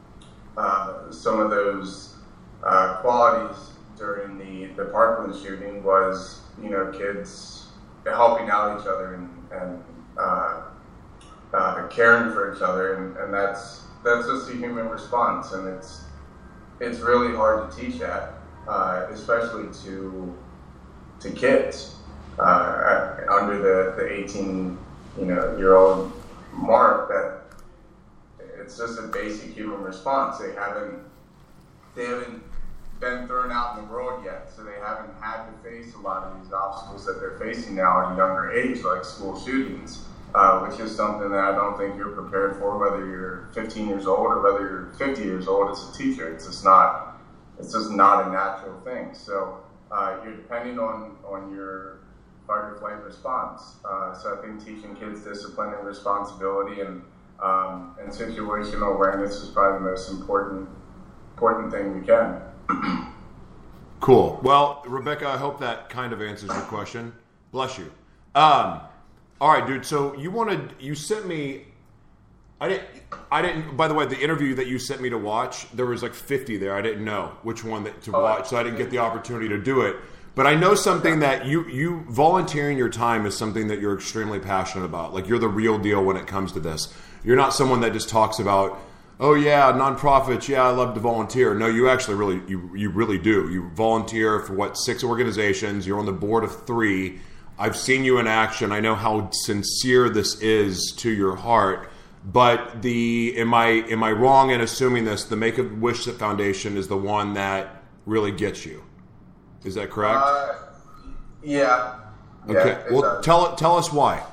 uh, 0.58 1.12
some 1.12 1.40
of 1.40 1.50
those 1.50 2.16
uh, 2.64 2.98
qualities 3.02 3.75
during 3.98 4.38
the, 4.38 4.74
the 4.74 4.86
Parkland 4.86 5.36
shooting 5.42 5.84
was, 5.84 6.42
you 6.62 6.70
know, 6.70 6.92
kids 6.92 7.68
helping 8.06 8.50
out 8.50 8.80
each 8.80 8.88
other 8.88 9.16
and, 9.16 9.30
and 9.52 9.84
uh, 10.18 10.62
uh, 11.54 11.88
caring 11.88 12.32
for 12.34 12.56
each 12.56 12.62
other. 12.62 12.96
And, 12.96 13.18
and 13.18 13.34
that's, 13.34 13.84
that's 14.04 14.28
just 14.28 14.50
a 14.50 14.54
human 14.54 14.90
response. 14.90 15.54
And 15.54 15.68
it's, 15.68 16.04
it's 16.80 17.00
really 17.00 17.36
hard 17.36 17.72
to 17.72 17.78
teach 17.78 18.00
that 18.00 18.36
uh, 18.68 19.08
especially 19.12 19.72
to 19.84 20.36
to 21.20 21.32
kids 21.32 21.96
uh, 22.40 23.18
under 23.30 23.58
the, 23.58 23.96
the 24.02 24.12
18 24.12 24.78
you 25.20 25.25
know 25.25 25.58
year 25.58 25.75
old 25.75 26.12
mark 26.52 27.10
that 27.10 27.42
it's 28.60 28.78
just 28.78 29.00
a 29.00 29.04
basic 29.04 29.54
human 29.54 29.82
response. 29.82 30.40
They 30.40 30.54
haven't 30.54 31.00
they 31.96 32.06
haven't 32.06 32.44
been 33.00 33.28
thrown 33.28 33.52
out 33.52 33.78
in 33.78 33.86
the 33.86 33.92
world 33.92 34.24
yet, 34.24 34.50
so 34.56 34.64
they 34.64 34.80
haven't 34.80 35.14
had 35.20 35.46
to 35.46 35.52
face 35.64 35.94
a 35.96 35.98
lot 35.98 36.24
of 36.24 36.42
these 36.42 36.52
obstacles 36.54 37.06
that 37.06 37.20
they're 37.20 37.38
facing 37.38 37.75
now 37.75 38.06
at 38.06 38.14
a 38.14 38.18
younger 38.18 38.52
age, 38.52 38.84
like 38.84 39.04
school 39.04 39.40
shootings. 39.40 40.06
Uh, 40.34 40.60
which 40.68 40.82
is 40.82 40.94
something 40.94 41.32
that 41.32 41.46
I 41.46 41.56
don't 41.56 41.78
think 41.78 41.96
you're 41.96 42.10
prepared 42.10 42.58
for, 42.58 42.78
whether 42.78 43.06
you're 43.06 43.48
15 43.54 43.88
years 43.88 44.06
old 44.06 44.34
or 44.34 44.42
whether 44.42 44.68
you're 44.68 44.92
50 44.98 45.22
years 45.24 45.48
old 45.48 45.72
as 45.72 45.90
a 45.90 45.94
teacher. 45.94 46.28
It's 46.28 46.46
just 46.46 46.62
not 46.62 47.16
it's 47.58 47.72
just 47.72 47.90
not 47.90 48.28
a 48.28 48.30
natural 48.30 48.78
thing. 48.82 49.14
So 49.14 49.60
uh, 49.92 50.18
you're 50.24 50.36
depending 50.36 50.78
on, 50.78 51.16
on 51.25 51.56
your 51.56 52.00
fight 52.48 52.66
or 52.66 52.78
flight 52.80 53.02
response. 53.02 53.75
Uh, 53.86 54.14
so 54.14 54.38
I 54.38 54.42
think 54.42 54.64
teaching 54.64 54.96
kids 54.96 55.22
discipline 55.22 55.74
and 55.74 55.88
responsibility 55.88 56.82
and 56.82 57.02
um, 57.42 57.96
and 58.00 58.10
situational 58.10 58.96
awareness 58.96 59.42
is 59.42 59.50
probably 59.50 59.80
the 59.80 59.92
most 59.92 60.10
important 60.10 60.70
important 61.34 61.72
thing 61.72 62.00
we 62.00 62.06
can. 62.06 62.42
cool. 64.00 64.40
Well, 64.44 64.84
Rebecca, 64.86 65.28
I 65.28 65.38
hope 65.38 65.60
that 65.60 65.90
kind 65.90 66.14
of 66.14 66.22
answers 66.22 66.50
your 66.50 66.62
question. 66.62 67.14
Bless 67.52 67.78
you. 67.78 67.92
Um, 68.34 68.82
all 69.40 69.54
right, 69.54 69.66
dude. 69.66 69.86
So 69.86 70.16
you 70.18 70.32
wanted 70.32 70.74
you 70.80 70.96
sent 70.96 71.28
me 71.28 71.66
I 72.60 72.70
didn't. 72.70 72.88
I 73.32 73.42
didn't. 73.42 73.76
By 73.76 73.88
the 73.88 73.94
way, 73.94 74.06
the 74.06 74.20
interview 74.20 74.56
that 74.56 74.68
you 74.68 74.80
sent 74.80 75.02
me 75.02 75.10
to 75.10 75.18
watch, 75.18 75.70
there 75.72 75.86
was 75.86 76.02
like 76.02 76.14
fifty 76.14 76.58
there. 76.58 76.74
I 76.74 76.82
didn't 76.82 77.04
know 77.04 77.34
which 77.44 77.64
one 77.64 77.84
that, 77.84 78.02
to 78.04 78.16
oh, 78.16 78.22
watch, 78.22 78.48
so 78.48 78.58
I 78.58 78.64
didn't 78.64 78.78
get 78.78 78.90
the 78.90 79.00
opportunity 79.00 79.50
to 79.50 79.58
do 79.58 79.82
it. 79.82 79.98
But 80.36 80.48
I 80.48 80.56
know 80.56 80.74
something 80.74 81.20
that 81.20 81.46
you 81.46 81.68
you 81.68 82.06
volunteering 82.10 82.78
your 82.78 82.90
time 82.90 83.26
is 83.26 83.38
something 83.38 83.68
that 83.68 83.80
you're 83.82 83.96
extremely 83.96 84.40
passionate 84.40 84.86
about. 84.86 85.14
Like 85.14 85.28
you're 85.28 85.40
the 85.40 85.50
real 85.50 85.78
deal 85.78 86.04
when 86.04 86.16
it 86.16 86.28
comes 86.28 86.54
to 86.54 86.62
this. 86.62 86.94
You're 87.26 87.36
not 87.36 87.54
someone 87.54 87.82
that 87.82 87.92
just 87.92 88.08
talks 88.08 88.40
about, 88.40 88.80
oh 89.20 89.34
yeah, 89.34 89.72
nonprofits. 89.72 90.48
Yeah, 90.48 90.64
I 90.64 90.72
love 90.72 90.94
to 90.94 91.00
volunteer. 91.00 91.54
No, 91.54 91.68
you 91.68 91.90
actually 91.90 92.16
really 92.16 92.42
you 92.48 92.72
you 92.76 92.90
really 92.90 93.18
do. 93.18 93.50
You 93.52 93.70
volunteer 93.70 94.40
for 94.40 94.54
what 94.54 94.78
six 94.78 95.04
organizations. 95.04 95.86
You're 95.86 96.00
on 96.00 96.06
the 96.06 96.14
board 96.14 96.44
of 96.44 96.66
three. 96.66 97.20
I've 97.58 97.78
seen 97.78 98.04
you 98.04 98.18
in 98.20 98.28
action. 98.28 98.72
I 98.72 98.82
know 98.82 98.96
how 98.96 99.30
sincere 99.32 100.10
this 100.10 100.40
is 100.42 100.94
to 100.98 101.10
your 101.10 101.36
heart 101.36 101.90
but 102.26 102.82
the 102.82 103.38
am 103.38 103.54
I 103.54 103.68
am 103.68 104.04
I 104.04 104.12
wrong 104.12 104.50
in 104.50 104.62
assuming 104.62 105.06
this? 105.06 105.26
The 105.26 105.36
Make 105.36 105.60
a 105.60 105.64
Wish 105.64 106.06
Foundation 106.06 106.76
is 106.76 106.88
the 106.88 106.98
one 106.98 107.36
that 107.36 107.84
really 108.06 108.32
gets 108.32 108.66
you. 108.66 108.84
Is 109.64 109.76
that 109.76 109.92
correct? 109.92 110.24
Uh, 110.24 110.54
yeah. 111.44 112.00
Okay. 112.50 112.70
Yeah, 112.70 112.92
well, 112.92 113.22
tell 113.22 113.56
tell 113.56 113.78
us 113.78 113.94
why. 113.94 114.24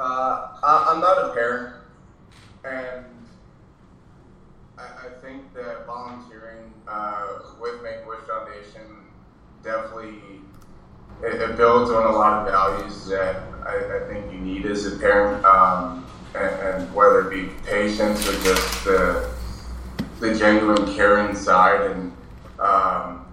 Uh, 0.00 0.48
I, 0.62 0.92
am 0.94 1.00
not 1.00 1.30
a 1.30 1.34
parent, 1.34 1.74
and 2.64 3.04
think 5.28 5.54
that 5.54 5.86
volunteering 5.86 6.72
uh, 6.86 7.40
with 7.60 7.82
Make 7.82 8.06
Wish 8.06 8.20
Foundation 8.20 8.80
definitely 9.62 10.20
it, 11.22 11.34
it, 11.34 11.56
builds 11.56 11.90
on 11.90 12.06
a 12.06 12.16
lot 12.16 12.46
of 12.46 12.52
values 12.52 13.06
that 13.08 13.42
I, 13.66 13.96
I 13.96 14.08
think 14.08 14.32
you 14.32 14.38
need 14.38 14.64
as 14.66 14.86
a 14.86 14.96
parent. 14.98 15.44
Um, 15.44 16.06
and, 16.34 16.60
and 16.60 16.94
whether 16.94 17.26
it 17.26 17.30
be 17.30 17.52
patience 17.64 18.28
or 18.28 18.32
just 18.42 18.84
the 18.84 19.30
the 20.20 20.34
genuine 20.34 20.94
caring 20.94 21.34
side, 21.34 21.90
and 21.90 22.12
um, 22.58 23.24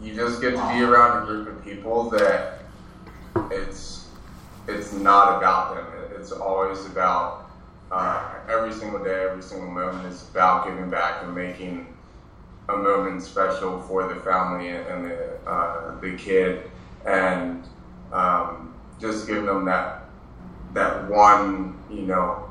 you 0.00 0.14
just 0.14 0.40
get 0.40 0.50
to 0.50 0.72
be 0.72 0.82
around 0.82 1.22
a 1.22 1.26
group 1.26 1.48
of 1.48 1.64
people 1.64 2.08
that 2.10 2.60
it's 3.50 4.06
it's 4.68 4.92
not 4.92 5.38
about 5.38 5.74
them. 5.74 5.86
It's 6.18 6.30
always 6.30 6.86
about 6.86 7.47
uh, 7.90 8.34
every 8.48 8.72
single 8.72 9.02
day, 9.02 9.24
every 9.24 9.42
single 9.42 9.70
moment 9.70 10.06
is 10.06 10.28
about 10.30 10.66
giving 10.66 10.90
back 10.90 11.22
and 11.22 11.34
making 11.34 11.86
a 12.68 12.76
moment 12.76 13.22
special 13.22 13.80
for 13.82 14.12
the 14.12 14.20
family 14.20 14.68
and 14.68 15.10
the 15.10 15.38
uh, 15.46 15.98
the 16.00 16.12
kid, 16.16 16.70
and 17.06 17.64
um, 18.12 18.74
just 19.00 19.26
giving 19.26 19.46
them 19.46 19.64
that 19.64 20.04
that 20.74 21.08
one, 21.08 21.78
you 21.90 22.02
know, 22.02 22.50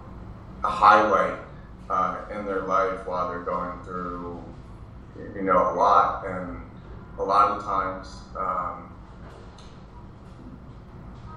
highlight 0.63 1.39
uh, 1.89 2.17
in 2.32 2.46
their 2.46 2.62
life 2.62 3.06
while 3.06 3.29
they're 3.29 3.44
going 3.44 3.79
through, 3.84 4.44
you 5.36 5.44
know, 5.44 5.72
a 5.72 5.74
lot. 5.75 6.25
And 6.25 6.62
a 7.20 7.24
lot 7.24 7.51
of 7.51 7.63
times, 7.63 8.22
um, 8.36 8.91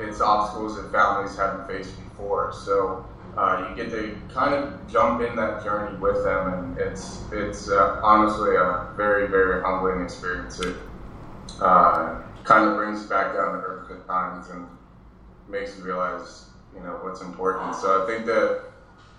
it's 0.00 0.20
obstacles 0.22 0.76
that 0.76 0.90
families 0.90 1.36
haven't 1.36 1.66
faced 1.66 1.94
before. 2.02 2.52
So 2.52 3.04
uh, 3.36 3.66
you 3.68 3.76
get 3.76 3.90
to 3.90 4.16
kind 4.32 4.54
of 4.54 4.90
jump 4.90 5.22
in 5.22 5.36
that 5.36 5.62
journey 5.62 5.96
with 5.98 6.24
them, 6.24 6.52
and 6.52 6.78
it's 6.78 7.20
it's 7.32 7.70
uh, 7.70 8.00
honestly 8.02 8.56
a 8.56 8.88
very 8.96 9.28
very 9.28 9.62
humbling 9.62 10.02
experience. 10.02 10.60
It 10.60 10.76
uh, 11.60 12.22
kind 12.44 12.68
of 12.68 12.76
brings 12.76 13.04
back 13.04 13.34
down 13.34 13.52
to 13.52 13.58
earth 13.60 13.90
at 13.90 14.06
times 14.06 14.48
and 14.50 14.66
makes 15.48 15.76
you 15.76 15.84
realize 15.84 16.46
you 16.74 16.80
know 16.80 16.98
what's 17.02 17.20
important. 17.20 17.74
So 17.76 18.02
I 18.02 18.06
think 18.06 18.26
that 18.26 18.62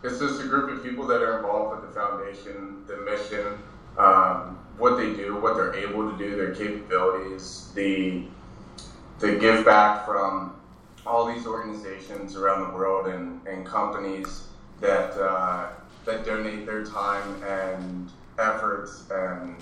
it's 0.04 0.20
just 0.20 0.42
a 0.42 0.48
group 0.48 0.72
of 0.72 0.84
people 0.84 1.06
that 1.08 1.22
are 1.22 1.38
involved 1.38 1.82
with 1.82 1.90
the 1.90 2.00
foundation, 2.00 2.84
the 2.88 2.98
mission, 2.98 3.58
um, 3.98 4.58
what 4.78 4.98
they 4.98 5.14
do, 5.14 5.40
what 5.40 5.56
they're 5.56 5.76
able 5.76 6.12
to 6.12 6.18
do, 6.18 6.36
their 6.36 6.56
capabilities, 6.56 7.72
the 7.76 8.24
the 9.20 9.38
give 9.38 9.64
back 9.64 10.06
from 10.06 10.56
all 11.06 11.26
these 11.26 11.46
organizations 11.46 12.36
around 12.36 12.68
the 12.68 12.76
world 12.76 13.08
and, 13.08 13.46
and 13.48 13.66
companies 13.66 14.48
that 14.80 15.12
uh, 15.22 15.70
that 16.06 16.26
donate 16.26 16.66
their 16.66 16.84
time 16.84 17.44
and 17.44 18.10
efforts 18.40 19.04
and 19.12 19.56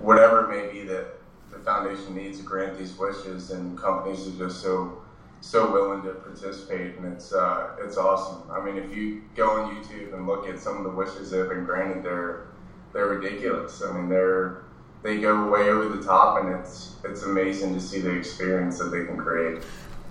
whatever 0.00 0.44
it 0.44 0.56
may 0.56 0.72
be 0.72 0.86
that 0.86 1.06
the 1.50 1.58
foundation 1.58 2.14
needs 2.14 2.38
to 2.38 2.44
grant 2.44 2.76
these 2.76 2.96
wishes 2.98 3.50
and 3.50 3.78
companies 3.78 4.26
are 4.26 4.38
just 4.46 4.60
so 4.60 5.00
so 5.40 5.70
willing 5.70 6.02
to 6.02 6.10
participate, 6.10 6.96
and 6.96 7.12
it's 7.12 7.32
uh, 7.32 7.76
it's 7.80 7.96
awesome. 7.96 8.50
I 8.50 8.60
mean, 8.64 8.76
if 8.76 8.94
you 8.94 9.22
go 9.34 9.50
on 9.50 9.74
YouTube 9.74 10.14
and 10.14 10.26
look 10.26 10.48
at 10.48 10.58
some 10.58 10.78
of 10.78 10.84
the 10.84 10.90
wishes 10.90 11.30
that 11.30 11.38
have 11.38 11.48
been 11.50 11.64
granted, 11.64 12.02
they're 12.02 12.46
they're 12.92 13.06
ridiculous. 13.06 13.82
I 13.82 13.92
mean, 13.92 14.08
they're 14.08 14.62
they 15.02 15.20
go 15.20 15.48
way 15.48 15.68
over 15.68 15.94
the 15.94 16.02
top, 16.02 16.42
and 16.42 16.54
it's 16.54 16.96
it's 17.04 17.22
amazing 17.22 17.74
to 17.74 17.80
see 17.80 18.00
the 18.00 18.10
experience 18.10 18.78
that 18.78 18.86
they 18.86 19.04
can 19.04 19.16
create. 19.16 19.62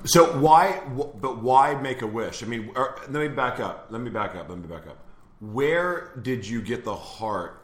So 0.06 0.38
why, 0.40 0.82
but 1.20 1.42
why 1.42 1.76
make 1.76 2.02
a 2.02 2.08
wish? 2.08 2.44
I 2.44 2.46
mean, 2.46 2.72
er, 2.76 2.96
let 3.10 3.22
me 3.22 3.28
back 3.28 3.60
up. 3.60 3.88
Let 3.90 4.02
me 4.02 4.10
back 4.10 4.36
up. 4.36 4.50
Let 4.50 4.58
me 4.58 4.68
back 4.68 4.88
up. 4.88 4.98
Where 5.40 6.12
did 6.22 6.48
you 6.48 6.62
get 6.62 6.84
the 6.84 6.96
heart 6.96 7.62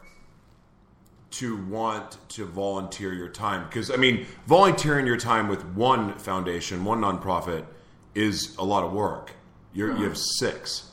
to 1.32 1.56
want 1.66 2.18
to 2.28 2.44
volunteer 2.44 3.14
your 3.14 3.30
time 3.30 3.66
because 3.66 3.90
i 3.90 3.96
mean 3.96 4.26
volunteering 4.46 5.06
your 5.06 5.16
time 5.16 5.48
with 5.48 5.64
one 5.68 6.12
foundation 6.18 6.84
one 6.84 7.00
nonprofit 7.00 7.64
is 8.14 8.54
a 8.58 8.62
lot 8.62 8.84
of 8.84 8.92
work 8.92 9.30
You're, 9.72 9.96
you 9.96 10.04
have 10.04 10.18
six 10.18 10.92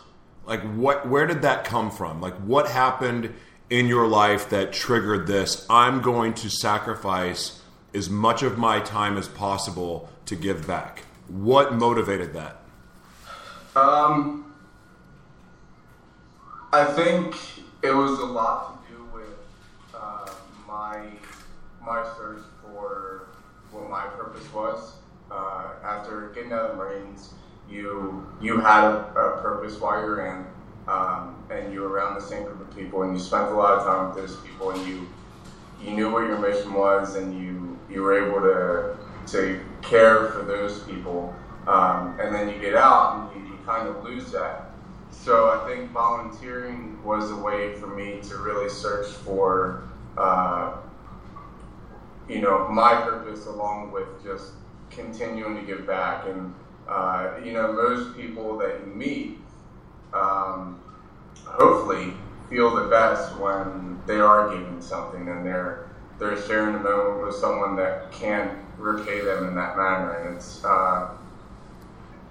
Like 0.49 0.63
what 0.73 1.07
where 1.07 1.27
did 1.27 1.43
that 1.43 1.63
come 1.63 1.91
from? 1.91 2.21
Like 2.21 2.33
what 2.37 2.67
happened 2.67 3.35
in 3.69 3.85
your 3.85 4.07
life 4.07 4.49
that 4.49 4.73
triggered 4.73 5.27
this? 5.27 5.65
I'm 5.69 6.01
going 6.01 6.33
to 6.35 6.49
sacrifice 6.49 7.61
as 7.93 8.09
much 8.09 8.41
of 8.41 8.57
my 8.57 8.79
time 8.79 9.15
as 9.15 9.27
possible 9.27 10.09
to 10.25 10.35
give 10.35 10.65
back. 10.65 11.03
What 11.29 11.75
motivated 11.75 12.33
that? 12.33 12.57
Um, 13.75 14.53
I 16.73 16.85
think 16.85 17.35
it 17.83 17.91
was 17.91 18.19
a 18.19 18.25
lot 18.25 18.83
to 18.87 18.93
do 18.93 19.03
with 19.13 19.37
uh, 19.93 20.27
my 20.67 21.05
my 21.85 22.03
search 22.17 22.41
for 22.63 23.27
what 23.71 23.89
my 23.89 24.05
purpose 24.07 24.51
was. 24.53 24.93
Uh, 25.31 25.65
after 25.83 26.31
getting 26.33 26.51
out 26.51 26.65
of 26.65 26.71
the 26.71 26.77
Marines, 26.77 27.33
you 27.69 28.27
you 28.41 28.59
had 28.59 28.85
a, 28.85 28.97
a 29.11 29.41
purpose 29.41 29.79
while 29.79 30.01
you're 30.01 30.25
in, 30.25 30.45
um, 30.87 31.35
and 31.51 31.71
you 31.71 31.81
were 31.81 31.89
around 31.89 32.15
the 32.15 32.21
same 32.21 32.43
group 32.43 32.59
of 32.59 32.75
people, 32.75 33.03
and 33.03 33.13
you 33.13 33.19
spent 33.19 33.49
a 33.49 33.53
lot 33.53 33.77
of 33.77 33.85
time 33.85 34.07
with 34.07 34.17
those 34.17 34.35
people, 34.41 34.71
and 34.71 34.87
you 34.87 35.07
you 35.79 35.91
knew 35.91 36.11
what 36.11 36.25
your 36.25 36.39
mission 36.39 36.73
was, 36.73 37.15
and 37.15 37.39
you 37.39 37.77
you 37.87 38.01
were 38.01 38.27
able 38.27 38.41
to 38.41 38.97
to 39.31 39.63
care 39.81 40.29
for 40.29 40.43
those 40.43 40.79
people, 40.83 41.33
um, 41.67 42.19
and 42.19 42.33
then 42.33 42.49
you 42.49 42.59
get 42.59 42.75
out 42.75 43.31
and 43.33 43.45
you, 43.45 43.51
you 43.51 43.59
kind 43.65 43.87
of 43.87 44.03
lose 44.03 44.31
that. 44.31 44.71
So 45.11 45.49
I 45.49 45.67
think 45.67 45.91
volunteering 45.91 47.01
was 47.03 47.31
a 47.31 47.35
way 47.35 47.75
for 47.75 47.87
me 47.87 48.19
to 48.23 48.37
really 48.37 48.69
search 48.69 49.07
for, 49.07 49.83
uh, 50.17 50.77
you 52.27 52.41
know, 52.41 52.67
my 52.69 52.95
purpose 52.95 53.45
along 53.45 53.91
with 53.91 54.07
just 54.23 54.53
continuing 54.89 55.55
to 55.55 55.61
give 55.61 55.85
back. 55.85 56.25
And, 56.27 56.53
uh, 56.87 57.31
you 57.43 57.53
know, 57.53 57.73
most 57.73 58.15
people 58.15 58.57
that 58.59 58.79
you 58.79 58.93
meet, 58.93 59.39
um, 60.13 60.79
hopefully 61.43 62.13
feel 62.49 62.75
the 62.75 62.89
best 62.89 63.37
when 63.37 63.99
they 64.05 64.19
are 64.19 64.49
giving 64.49 64.81
something 64.81 65.27
and 65.27 65.45
they're 65.45 65.88
they're 66.19 66.37
sharing 66.37 66.75
a 66.75 66.79
moment 66.79 67.21
with 67.21 67.33
someone 67.35 67.75
that 67.77 68.11
can 68.11 68.53
repay 68.77 69.21
them 69.21 69.43
in 69.43 69.55
that 69.55 69.75
manner. 69.75 70.11
And 70.11 70.25
it's 70.35 70.63
uh, 70.63 71.03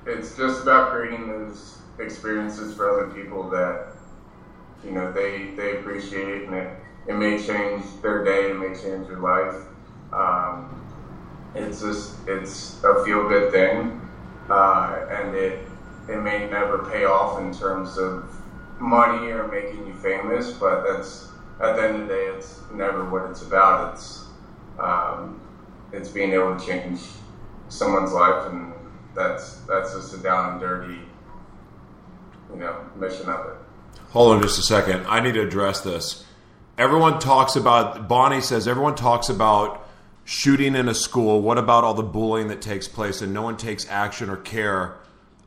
it's 0.07 0.33
just 0.37 0.61
about 0.61 0.91
creating 0.91 1.27
those 1.27 1.77
experiences 1.99 2.73
for 2.73 2.89
other 2.89 3.05
people 3.05 3.49
that 3.49 3.79
you 4.83 4.93
know 4.93 5.11
they 5.13 5.47
they 5.57 5.73
appreciate 5.73 6.45
and 6.45 6.55
it, 6.55 6.69
it 7.07 7.15
may 7.15 7.37
change 7.37 7.85
their 8.03 8.23
day, 8.23 8.51
it 8.51 8.55
may 8.57 8.73
change 8.73 9.07
their 9.07 9.19
life. 9.19 9.67
Um, 10.13 10.69
it's 11.55 11.81
just 11.81 12.13
it's 12.27 12.75
a 12.85 12.95
feel 12.95 13.25
good 13.25 13.51
thing, 13.51 13.91
uh, 14.51 15.01
and 15.09 15.35
it 15.35 15.59
it 16.09 16.19
may 16.19 16.41
never 16.41 16.79
pay 16.79 17.05
off 17.05 17.37
in 17.39 17.51
terms 17.53 17.99
of 17.99 18.23
money 18.79 19.31
or 19.31 19.45
making 19.45 19.87
you 19.87 19.95
famous, 19.95 20.51
but 20.53 20.83
that's 20.83 21.28
at 21.61 21.77
the 21.77 21.83
end 21.83 22.03
of 22.03 22.09
the 22.09 22.15
day, 22.15 22.27
it's 22.37 22.61
never 22.73 23.09
what 23.09 23.31
it's 23.31 23.43
about. 23.43 23.95
It's 23.95 24.27
um, 24.79 25.41
it's 25.93 26.09
being 26.09 26.33
able 26.33 26.57
to 26.57 26.65
change 26.65 27.01
someone's 27.69 28.13
life, 28.13 28.47
and 28.51 28.73
that's 29.15 29.57
that's 29.63 29.95
just 29.95 30.15
a 30.15 30.19
down 30.19 30.53
and 30.53 30.61
dirty, 30.61 31.01
you 32.51 32.57
know, 32.57 32.85
mission 32.97 33.29
of 33.29 33.47
it. 33.47 33.57
Hold 34.11 34.37
on 34.37 34.43
just 34.43 34.59
a 34.59 34.63
second. 34.63 35.05
I 35.07 35.21
need 35.21 35.35
to 35.35 35.43
address 35.43 35.81
this. 35.81 36.25
Everyone 36.79 37.19
talks 37.19 37.57
about 37.57 38.09
Bonnie 38.09 38.41
says 38.41 38.69
everyone 38.69 38.95
talks 38.95 39.29
about 39.29 39.87
shooting 40.25 40.77
in 40.77 40.89
a 40.89 40.95
school. 40.95 41.43
What 41.43 41.59
about 41.59 41.85
all 41.85 41.95
the 41.95 42.03
bullying 42.03 42.49
that 42.49 42.63
takes 42.63 42.87
place 42.87 43.21
and 43.21 43.35
no 43.35 43.43
one 43.43 43.57
takes 43.57 43.89
action 43.89 44.31
or 44.31 44.37
care 44.37 44.97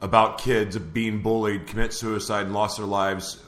about 0.01 0.39
kids 0.39 0.77
being 0.77 1.21
bullied, 1.21 1.67
commit 1.67 1.93
suicide, 1.93 2.47
and 2.47 2.53
lost 2.53 2.77
their 2.77 2.85
lives? 2.85 3.41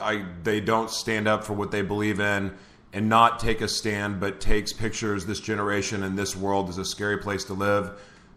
I, 0.00 0.24
they 0.42 0.60
don't 0.60 0.90
stand 0.90 1.28
up 1.28 1.44
for 1.44 1.52
what 1.52 1.70
they 1.70 1.82
believe 1.82 2.20
in 2.20 2.54
and 2.92 3.08
not 3.08 3.38
take 3.38 3.60
a 3.60 3.68
stand, 3.68 4.20
but 4.20 4.40
takes 4.40 4.72
pictures. 4.72 5.26
This 5.26 5.40
generation 5.40 6.02
and 6.02 6.18
this 6.18 6.36
world 6.36 6.68
is 6.68 6.78
a 6.78 6.84
scary 6.84 7.18
place 7.18 7.44
to 7.44 7.54
live. 7.54 7.92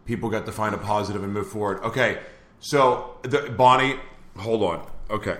People 0.05 0.29
got 0.29 0.45
to 0.45 0.51
find 0.51 0.75
a 0.75 0.77
positive 0.77 1.23
and 1.23 1.33
move 1.33 1.47
forward. 1.47 1.81
Okay, 1.83 2.19
so 2.59 3.17
the, 3.23 3.53
Bonnie, 3.57 3.99
hold 4.37 4.63
on. 4.63 4.87
Okay, 5.09 5.37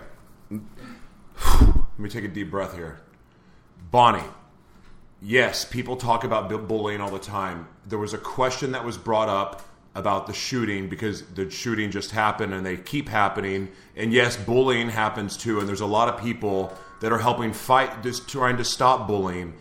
let 0.50 2.00
me 2.00 2.10
take 2.10 2.24
a 2.24 2.30
deep 2.30 2.50
breath 2.50 2.76
here. 2.76 3.00
Bonnie, 3.92 4.24
yes, 5.22 5.66
people 5.66 5.96
talk 5.96 6.24
about 6.24 6.50
bullying 6.68 7.02
all 7.02 7.12
the 7.12 7.20
time. 7.20 7.68
There 7.86 8.00
was 8.00 8.14
a 8.14 8.18
question 8.18 8.72
that 8.72 8.84
was 8.84 8.98
brought 8.98 9.30
up 9.30 9.62
about 9.96 10.28
the 10.28 10.34
shooting 10.34 10.90
because 10.90 11.22
the 11.22 11.50
shooting 11.50 11.92
just 11.92 12.12
happened 12.12 12.54
and 12.54 12.66
they 12.66 12.78
keep 12.78 13.08
happening. 13.08 13.70
And 13.96 14.12
yes, 14.12 14.36
bullying 14.36 14.90
happens 14.90 15.38
too. 15.38 15.60
And 15.60 15.68
there's 15.68 15.82
a 15.82 15.86
lot 15.86 16.10
of 16.10 16.20
people 16.22 16.74
that 17.02 17.12
are 17.12 17.20
helping 17.20 17.54
fight, 17.54 18.02
just 18.02 18.28
trying 18.28 18.58
to 18.58 18.66
stop 18.66 19.08
bullying. 19.08 19.54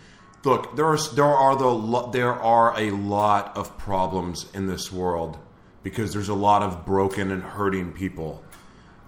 Look, 0.44 0.74
there 0.74 0.86
are 0.86 0.98
there 1.14 1.24
are 1.24 1.56
the 1.56 2.08
there 2.12 2.32
are 2.32 2.78
a 2.78 2.90
lot 2.90 3.56
of 3.56 3.76
problems 3.78 4.46
in 4.54 4.66
this 4.66 4.90
world 4.90 5.38
because 5.82 6.12
there's 6.12 6.28
a 6.28 6.34
lot 6.34 6.62
of 6.62 6.84
broken 6.84 7.30
and 7.30 7.42
hurting 7.42 7.92
people. 7.92 8.42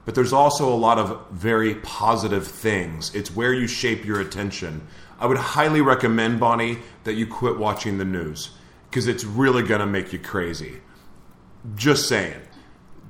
But 0.05 0.15
there's 0.15 0.33
also 0.33 0.73
a 0.73 0.77
lot 0.77 0.99
of 0.99 1.31
very 1.31 1.77
positive 1.77 2.47
things. 2.47 3.15
It's 3.15 3.35
where 3.35 3.55
you 3.55 3.67
shape 3.67 4.05
your 4.05 4.21
attention. 4.21 4.87
I 5.19 5.27
would 5.27 5.39
highly 5.39 5.81
recommend, 5.81 6.41
Bonnie, 6.41 6.79
that 7.05 7.15
you 7.15 7.27
quit 7.27 7.59
watching 7.59 7.97
the 7.97 8.05
news 8.05 8.51
because 8.91 9.07
it's 9.07 9.25
really 9.25 9.63
going 9.63 9.81
to 9.81 9.87
make 9.87 10.13
you 10.13 10.19
crazy. 10.19 10.81
Just 11.75 12.09
saying. 12.09 12.41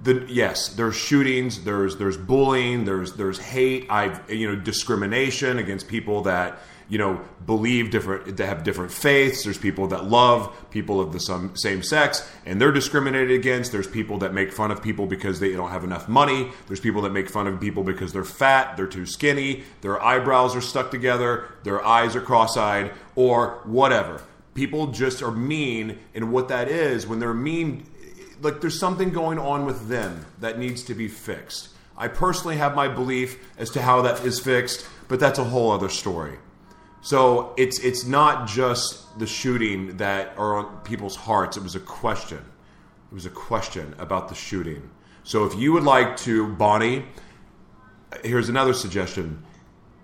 The, 0.02 0.26
yes, 0.28 0.68
there's 0.68 0.96
shootings, 0.96 1.64
there's 1.64 1.96
there's 1.96 2.18
bullying, 2.18 2.84
there's 2.84 3.14
there's 3.14 3.38
hate, 3.38 3.86
I've 3.88 4.30
you 4.30 4.46
know 4.46 4.54
discrimination 4.54 5.58
against 5.58 5.88
people 5.88 6.22
that 6.22 6.58
you 6.88 6.98
know 6.98 7.20
believe 7.46 7.90
different 7.90 8.36
that 8.36 8.46
have 8.46 8.64
different 8.64 8.92
faiths. 8.92 9.44
There's 9.44 9.58
people 9.58 9.88
that 9.88 10.04
love 10.04 10.54
people 10.70 11.00
of 11.00 11.12
the 11.12 11.20
some, 11.20 11.56
same 11.56 11.82
sex 11.82 12.28
and 12.44 12.60
they're 12.60 12.72
discriminated 12.72 13.30
against. 13.30 13.72
There's 13.72 13.86
people 13.86 14.18
that 14.18 14.34
make 14.34 14.52
fun 14.52 14.70
of 14.70 14.82
people 14.82 15.06
because 15.06 15.40
they 15.40 15.52
don't 15.52 15.70
have 15.70 15.84
enough 15.84 16.08
money. 16.08 16.50
There's 16.66 16.80
people 16.80 17.02
that 17.02 17.10
make 17.12 17.30
fun 17.30 17.46
of 17.46 17.60
people 17.60 17.82
because 17.82 18.12
they're 18.12 18.24
fat 18.24 18.76
they're 18.76 18.86
too 18.86 19.06
skinny 19.06 19.64
their 19.80 20.02
eyebrows 20.02 20.54
are 20.54 20.60
stuck 20.60 20.90
together 20.90 21.48
their 21.62 21.84
eyes 21.84 22.14
are 22.14 22.20
cross-eyed 22.20 22.92
or 23.14 23.60
whatever. 23.64 24.22
People 24.54 24.88
just 24.88 25.22
are 25.22 25.32
mean 25.32 25.98
and 26.14 26.30
what 26.30 26.48
that 26.48 26.68
is 26.68 27.06
when 27.06 27.18
they're 27.18 27.34
mean 27.34 27.86
like 28.44 28.60
there's 28.60 28.78
something 28.78 29.10
going 29.10 29.38
on 29.38 29.66
with 29.66 29.88
them 29.88 30.26
that 30.40 30.58
needs 30.58 30.82
to 30.82 30.94
be 30.94 31.08
fixed 31.08 31.70
i 31.96 32.06
personally 32.06 32.56
have 32.56 32.74
my 32.74 32.88
belief 32.88 33.38
as 33.58 33.70
to 33.70 33.82
how 33.82 34.02
that 34.02 34.24
is 34.24 34.38
fixed 34.38 34.86
but 35.08 35.18
that's 35.18 35.38
a 35.38 35.44
whole 35.44 35.70
other 35.70 35.88
story 35.88 36.38
so 37.04 37.52
it's 37.58 37.80
it's 37.80 38.06
not 38.06 38.48
just 38.48 39.18
the 39.18 39.26
shooting 39.26 39.98
that 39.98 40.32
are 40.38 40.56
on 40.56 40.80
people's 40.84 41.16
hearts. 41.16 41.58
It 41.58 41.62
was 41.62 41.74
a 41.74 41.80
question. 41.80 42.38
It 42.38 43.14
was 43.14 43.26
a 43.26 43.30
question 43.30 43.94
about 43.98 44.30
the 44.30 44.34
shooting. 44.34 44.88
So 45.22 45.44
if 45.44 45.54
you 45.54 45.74
would 45.74 45.82
like 45.82 46.16
to, 46.18 46.48
Bonnie, 46.54 47.04
here's 48.22 48.48
another 48.48 48.72
suggestion. 48.72 49.44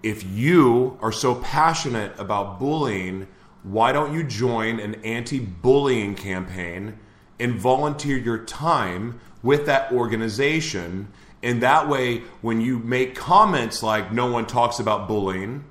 If 0.02 0.24
you 0.24 0.98
are 1.00 1.10
so 1.10 1.36
passionate 1.36 2.12
about 2.18 2.58
bullying, 2.58 3.28
why 3.62 3.92
don't 3.92 4.12
you 4.12 4.22
join 4.22 4.78
an 4.78 4.96
anti-bullying 4.96 6.16
campaign 6.16 6.98
and 7.40 7.54
volunteer 7.54 8.16
your 8.16 8.44
time 8.44 9.20
with 9.42 9.66
that 9.66 9.90
organization? 9.92 11.08
And 11.42 11.62
that 11.62 11.88
way, 11.88 12.18
when 12.42 12.60
you 12.60 12.78
make 12.78 13.14
comments 13.14 13.82
like 13.82 14.12
"no 14.12 14.30
one 14.30 14.46
talks 14.46 14.78
about 14.78 15.08
bullying," 15.08 15.64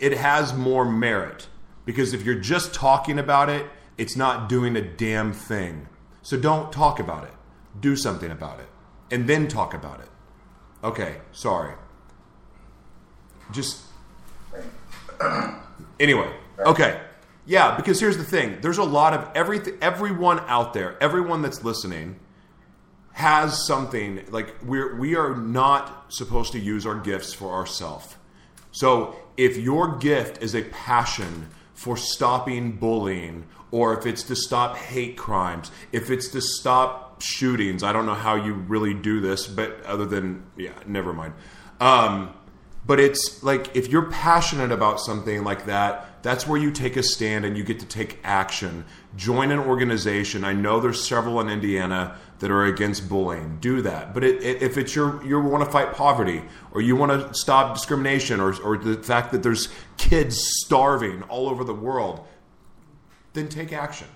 it 0.00 0.12
has 0.16 0.54
more 0.54 0.84
merit 0.84 1.48
because 1.84 2.12
if 2.12 2.24
you're 2.24 2.34
just 2.34 2.74
talking 2.74 3.18
about 3.18 3.48
it, 3.48 3.66
it's 3.98 4.16
not 4.16 4.48
doing 4.48 4.76
a 4.76 4.82
damn 4.82 5.32
thing. 5.32 5.88
So 6.22 6.36
don't 6.36 6.72
talk 6.72 7.00
about 7.00 7.24
it. 7.24 7.32
Do 7.80 7.96
something 7.96 8.30
about 8.30 8.60
it 8.60 8.68
and 9.12 9.28
then 9.28 9.46
talk 9.46 9.74
about 9.74 10.00
it. 10.00 10.08
Okay, 10.82 11.18
sorry. 11.30 11.74
Just 13.52 13.82
anyway. 16.00 16.34
Okay. 16.58 17.00
Yeah, 17.44 17.76
because 17.76 17.98
here's 18.00 18.16
the 18.16 18.24
thing. 18.24 18.58
There's 18.60 18.78
a 18.78 18.84
lot 18.84 19.14
of 19.14 19.28
everything 19.34 19.78
everyone 19.80 20.40
out 20.46 20.74
there, 20.74 20.96
everyone 21.02 21.42
that's 21.42 21.64
listening 21.64 22.20
has 23.12 23.66
something 23.66 24.24
like 24.30 24.54
we're 24.64 24.96
we 24.96 25.16
are 25.16 25.36
not 25.36 26.12
supposed 26.12 26.52
to 26.52 26.58
use 26.58 26.86
our 26.86 26.98
gifts 26.98 27.34
for 27.34 27.52
ourselves. 27.52 28.16
So 28.70 29.16
if 29.36 29.56
your 29.56 29.96
gift 29.98 30.42
is 30.42 30.54
a 30.54 30.62
passion 30.62 31.48
for 31.74 31.96
stopping 31.96 32.72
bullying, 32.72 33.46
or 33.70 33.98
if 33.98 34.06
it's 34.06 34.22
to 34.24 34.36
stop 34.36 34.76
hate 34.76 35.16
crimes, 35.16 35.70
if 35.90 36.10
it's 36.10 36.28
to 36.28 36.40
stop 36.40 37.20
shootings, 37.20 37.82
I 37.82 37.92
don't 37.92 38.06
know 38.06 38.14
how 38.14 38.36
you 38.36 38.54
really 38.54 38.94
do 38.94 39.20
this, 39.20 39.46
but 39.46 39.82
other 39.84 40.06
than, 40.06 40.44
yeah, 40.56 40.72
never 40.86 41.12
mind. 41.12 41.34
Um, 41.80 42.34
but 42.86 43.00
it's 43.00 43.42
like 43.42 43.74
if 43.76 43.88
you're 43.88 44.10
passionate 44.10 44.72
about 44.72 45.00
something 45.00 45.44
like 45.44 45.66
that, 45.66 46.06
that's 46.22 46.46
where 46.46 46.60
you 46.60 46.70
take 46.70 46.96
a 46.96 47.02
stand 47.02 47.44
and 47.44 47.56
you 47.56 47.64
get 47.64 47.80
to 47.80 47.86
take 47.86 48.18
action. 48.22 48.84
Join 49.16 49.50
an 49.50 49.58
organization. 49.58 50.44
I 50.44 50.52
know 50.52 50.80
there's 50.80 51.06
several 51.06 51.40
in 51.40 51.48
Indiana 51.48 52.16
that 52.38 52.50
are 52.50 52.64
against 52.64 53.08
bullying. 53.08 53.58
Do 53.60 53.82
that. 53.82 54.14
But 54.14 54.24
it, 54.24 54.42
it, 54.42 54.62
if 54.62 54.78
it's 54.78 54.94
your 54.94 55.24
you 55.24 55.40
want 55.40 55.64
to 55.64 55.70
fight 55.70 55.92
poverty 55.92 56.42
or 56.72 56.80
you 56.80 56.96
want 56.96 57.12
to 57.12 57.34
stop 57.34 57.74
discrimination 57.74 58.40
or, 58.40 58.54
or 58.62 58.78
the 58.78 59.02
fact 59.02 59.32
that 59.32 59.42
there's 59.42 59.68
kids 59.96 60.40
starving 60.64 61.22
all 61.24 61.48
over 61.48 61.64
the 61.64 61.74
world, 61.74 62.26
then 63.32 63.48
take 63.48 63.72
action. 63.72 64.08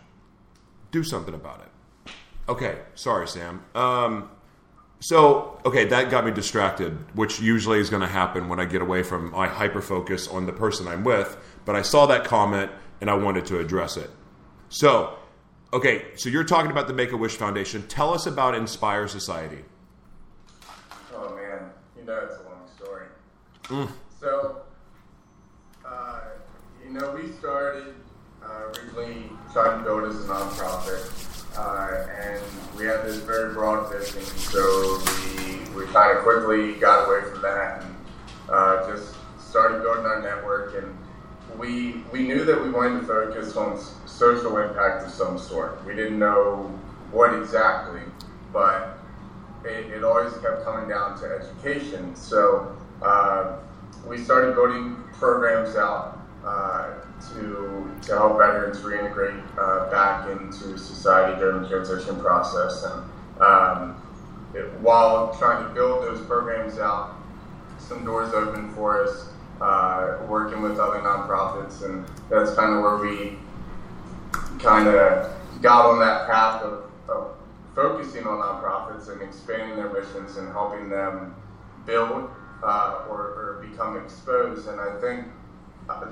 Do 0.90 1.02
something 1.02 1.34
about 1.34 1.60
it. 1.60 2.12
Okay, 2.48 2.78
sorry, 2.94 3.26
Sam. 3.26 3.64
Um, 3.74 4.30
so, 5.00 5.60
okay, 5.64 5.84
that 5.86 6.10
got 6.10 6.24
me 6.24 6.30
distracted, 6.30 6.96
which 7.14 7.40
usually 7.40 7.80
is 7.80 7.90
going 7.90 8.00
to 8.00 8.08
happen 8.08 8.48
when 8.48 8.58
I 8.58 8.64
get 8.64 8.80
away 8.80 9.02
from 9.02 9.30
my 9.30 9.46
hyper 9.46 9.82
focus 9.82 10.26
on 10.26 10.46
the 10.46 10.52
person 10.52 10.88
I'm 10.88 11.04
with. 11.04 11.36
But 11.66 11.76
I 11.76 11.82
saw 11.82 12.06
that 12.06 12.24
comment 12.24 12.70
and 13.02 13.10
I 13.10 13.14
wanted 13.14 13.44
to 13.46 13.58
address 13.58 13.98
it. 13.98 14.08
So, 14.70 15.18
okay, 15.72 16.06
so 16.14 16.30
you're 16.30 16.44
talking 16.44 16.70
about 16.70 16.86
the 16.86 16.94
Make 16.94 17.12
a 17.12 17.16
Wish 17.16 17.36
Foundation. 17.36 17.86
Tell 17.88 18.14
us 18.14 18.26
about 18.26 18.54
Inspire 18.54 19.06
Society. 19.08 19.62
Oh 21.12 21.34
man, 21.34 21.70
you 21.98 22.04
know 22.04 22.18
it's 22.24 22.40
a 22.40 22.48
long 22.48 22.68
story. 22.74 23.06
Mm. 23.64 23.90
So, 24.18 24.62
uh, 25.84 26.20
you 26.84 26.92
know, 26.92 27.10
we 27.10 27.32
started 27.32 27.94
uh, 28.42 28.68
originally 28.68 29.30
trying 29.52 29.78
to 29.78 29.84
build 29.84 30.04
as 30.04 30.24
a 30.24 30.28
nonprofit, 30.28 31.58
uh, 31.58 32.08
and 32.10 32.42
we 32.78 32.84
had 32.84 33.04
this 33.04 33.16
very 33.16 33.52
broad 33.52 33.92
vision. 33.92 34.22
So 34.22 35.02
we 35.04 35.58
we 35.74 35.92
kind 35.92 36.16
of 36.16 36.22
quickly 36.22 36.74
got 36.74 37.08
away 37.08 37.28
from 37.28 37.42
that 37.42 37.82
and 37.82 37.96
uh, 38.48 38.88
just 38.88 39.14
started 39.38 39.82
building 39.82 40.06
our 40.06 40.22
network 40.22 40.74
and 40.76 40.96
we 41.58 42.02
we 42.12 42.26
knew 42.26 42.44
that 42.44 42.62
we 42.62 42.70
wanted 42.70 43.00
to 43.00 43.06
focus 43.06 43.56
on 43.56 43.80
social 44.06 44.58
impact 44.58 45.04
of 45.04 45.10
some 45.10 45.38
sort. 45.38 45.84
We 45.84 45.94
didn't 45.94 46.18
know 46.18 46.78
what 47.10 47.34
exactly, 47.34 48.02
but 48.52 48.98
it, 49.64 49.86
it 49.90 50.04
always 50.04 50.32
kept 50.38 50.64
coming 50.64 50.88
down 50.88 51.18
to 51.20 51.26
education. 51.26 52.14
So 52.14 52.76
uh, 53.02 53.58
we 54.06 54.18
started 54.18 54.54
building 54.54 54.96
programs 55.12 55.76
out 55.76 56.18
uh, 56.44 56.94
to 57.32 57.90
to 58.02 58.12
help 58.12 58.38
veterans 58.38 58.78
reintegrate 58.78 59.42
uh, 59.58 59.90
back 59.90 60.28
into 60.28 60.78
society 60.78 61.38
during 61.38 61.62
the 61.62 61.68
transition 61.68 62.20
process. 62.20 62.84
And 62.84 63.42
um, 63.42 64.02
it, 64.54 64.70
while 64.80 65.34
trying 65.38 65.66
to 65.66 65.74
build 65.74 66.04
those 66.04 66.24
programs 66.26 66.78
out, 66.78 67.16
some 67.78 68.04
doors 68.04 68.32
opened 68.34 68.74
for 68.74 69.02
us 69.02 69.28
uh, 69.60 70.18
working 70.28 70.62
with 70.62 70.78
other 70.78 70.98
nonprofits, 70.98 71.82
and 71.84 72.04
that's 72.28 72.54
kind 72.54 72.74
of 72.74 72.82
where 72.82 72.98
we 72.98 73.38
kind 74.58 74.88
of 74.88 75.32
got 75.62 75.86
on 75.86 75.98
that 76.00 76.26
path 76.26 76.62
of, 76.62 76.90
of, 77.08 77.32
focusing 77.74 78.26
on 78.26 78.38
nonprofits 78.38 79.12
and 79.12 79.20
expanding 79.20 79.76
their 79.76 79.92
missions 79.92 80.38
and 80.38 80.48
helping 80.52 80.88
them 80.88 81.34
build 81.84 82.30
uh, 82.62 83.04
or, 83.06 83.18
or, 83.18 83.66
become 83.70 83.98
exposed. 84.02 84.66
And 84.66 84.80
I 84.80 84.98
think, 84.98 85.26
uh, 85.90 86.06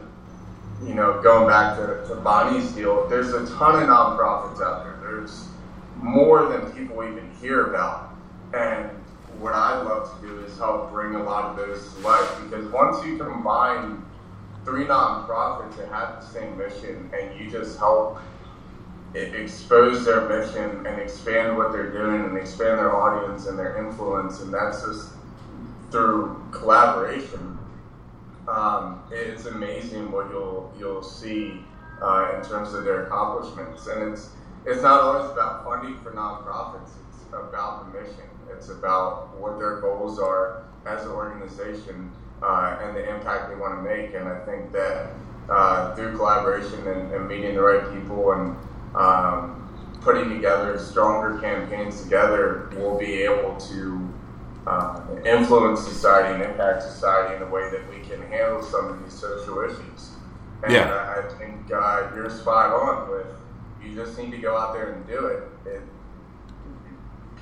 you 0.85 0.95
know, 0.95 1.23
going 1.23 1.49
back 1.49 1.79
to, 1.79 2.07
to 2.09 2.17
Bonnie's 2.17 2.71
deal, 2.73 3.09
there's 3.09 3.33
a 3.33 3.47
ton 3.57 3.83
of 3.83 3.89
nonprofits 3.89 4.63
out 4.63 4.85
there. 4.85 4.99
There's 5.01 5.49
more 5.97 6.49
than 6.49 6.71
people 6.73 7.03
even 7.03 7.31
hear 7.41 7.69
about. 7.69 8.15
And 8.53 8.91
what 9.41 9.55
I'd 9.55 9.83
love 9.83 10.21
to 10.21 10.27
do 10.27 10.41
is 10.41 10.57
help 10.59 10.91
bring 10.91 11.15
a 11.15 11.23
lot 11.23 11.45
of 11.45 11.57
those 11.57 11.93
to 11.95 12.01
life 12.01 12.43
because 12.43 12.67
once 12.67 13.05
you 13.05 13.19
combine 13.19 14.05
three 14.65 14.85
nonprofits 14.85 15.77
that 15.77 15.89
have 15.89 16.21
the 16.21 16.27
same 16.27 16.57
mission 16.57 17.11
and 17.19 17.39
you 17.39 17.51
just 17.51 17.79
help 17.79 18.19
expose 19.15 20.05
their 20.05 20.23
mission 20.29 20.85
and 20.87 21.01
expand 21.01 21.57
what 21.57 21.73
they're 21.73 21.93
doing 21.93 22.25
and 22.25 22.37
expand 22.37 22.79
their 22.79 22.95
audience 22.95 23.47
and 23.47 23.59
their 23.59 23.77
influence 23.77 24.41
and 24.41 24.53
that's 24.53 24.83
just 24.85 25.11
through 25.91 26.43
collaboration 26.51 27.55
um, 28.49 29.03
it's 29.11 29.47
amazing 29.47 30.11
what 30.13 30.29
you'll 30.31 30.73
you'll 30.79 31.03
see 31.03 31.65
uh, 32.03 32.33
in 32.35 32.43
terms 32.43 32.75
of 32.75 32.85
their 32.85 33.05
accomplishments. 33.07 33.87
And 33.87 34.13
it's 34.13 34.31
it's 34.67 34.83
not 34.83 35.01
always 35.01 35.31
about 35.31 35.65
funding 35.65 35.99
for 36.01 36.11
nonprofits. 36.13 36.89
it's 36.89 37.04
about 37.35 37.93
the 37.93 38.01
mission 38.01 38.25
it's 38.57 38.69
about 38.69 39.37
what 39.39 39.59
their 39.59 39.81
goals 39.81 40.19
are 40.19 40.65
as 40.87 41.05
an 41.05 41.11
organization 41.11 42.11
uh, 42.43 42.79
and 42.83 42.97
the 42.97 43.09
impact 43.09 43.49
they 43.49 43.57
want 43.57 43.77
to 43.77 43.83
make. 43.83 44.15
And 44.15 44.29
I 44.29 44.39
think 44.45 44.73
that 44.73 45.11
uh, 45.49 45.95
through 45.95 46.17
collaboration 46.17 46.87
and, 46.87 47.13
and, 47.13 47.29
meeting 47.29 47.55
the 47.55 47.63
right 47.63 47.93
people 47.93 48.33
and 48.33 48.57
um, 48.95 49.69
putting 50.01 50.31
together 50.31 50.79
stronger 50.79 51.39
campaigns 51.39 52.03
together, 52.03 52.71
we'll 52.77 52.99
be 52.99 53.23
able 53.23 53.55
to 53.57 54.09
uh, 54.67 55.03
influence 55.27 55.81
society 55.81 56.35
and 56.35 56.43
impact 56.43 56.83
society 56.83 57.37
in 57.37 57.43
a 57.43 57.47
way 57.47 57.69
that 57.71 57.87
we 57.91 58.01
can 58.01 58.23
handle 58.31 58.63
some 58.63 58.89
of 58.89 59.03
these 59.05 59.13
social 59.13 59.61
issues. 59.61 60.13
And 60.63 60.73
yeah. 60.73 60.89
I, 60.95 61.27
I 61.27 61.39
think 61.39 61.71
uh, 61.71 62.11
you're 62.15 62.31
spot 62.31 62.73
on 62.73 63.11
with 63.11 63.27
you 63.85 63.95
just 63.95 64.17
need 64.17 64.31
to 64.31 64.39
go 64.39 64.57
out 64.57 64.73
there 64.73 64.93
and 64.93 65.07
do 65.07 65.27
it. 65.27 65.43
it 65.67 65.83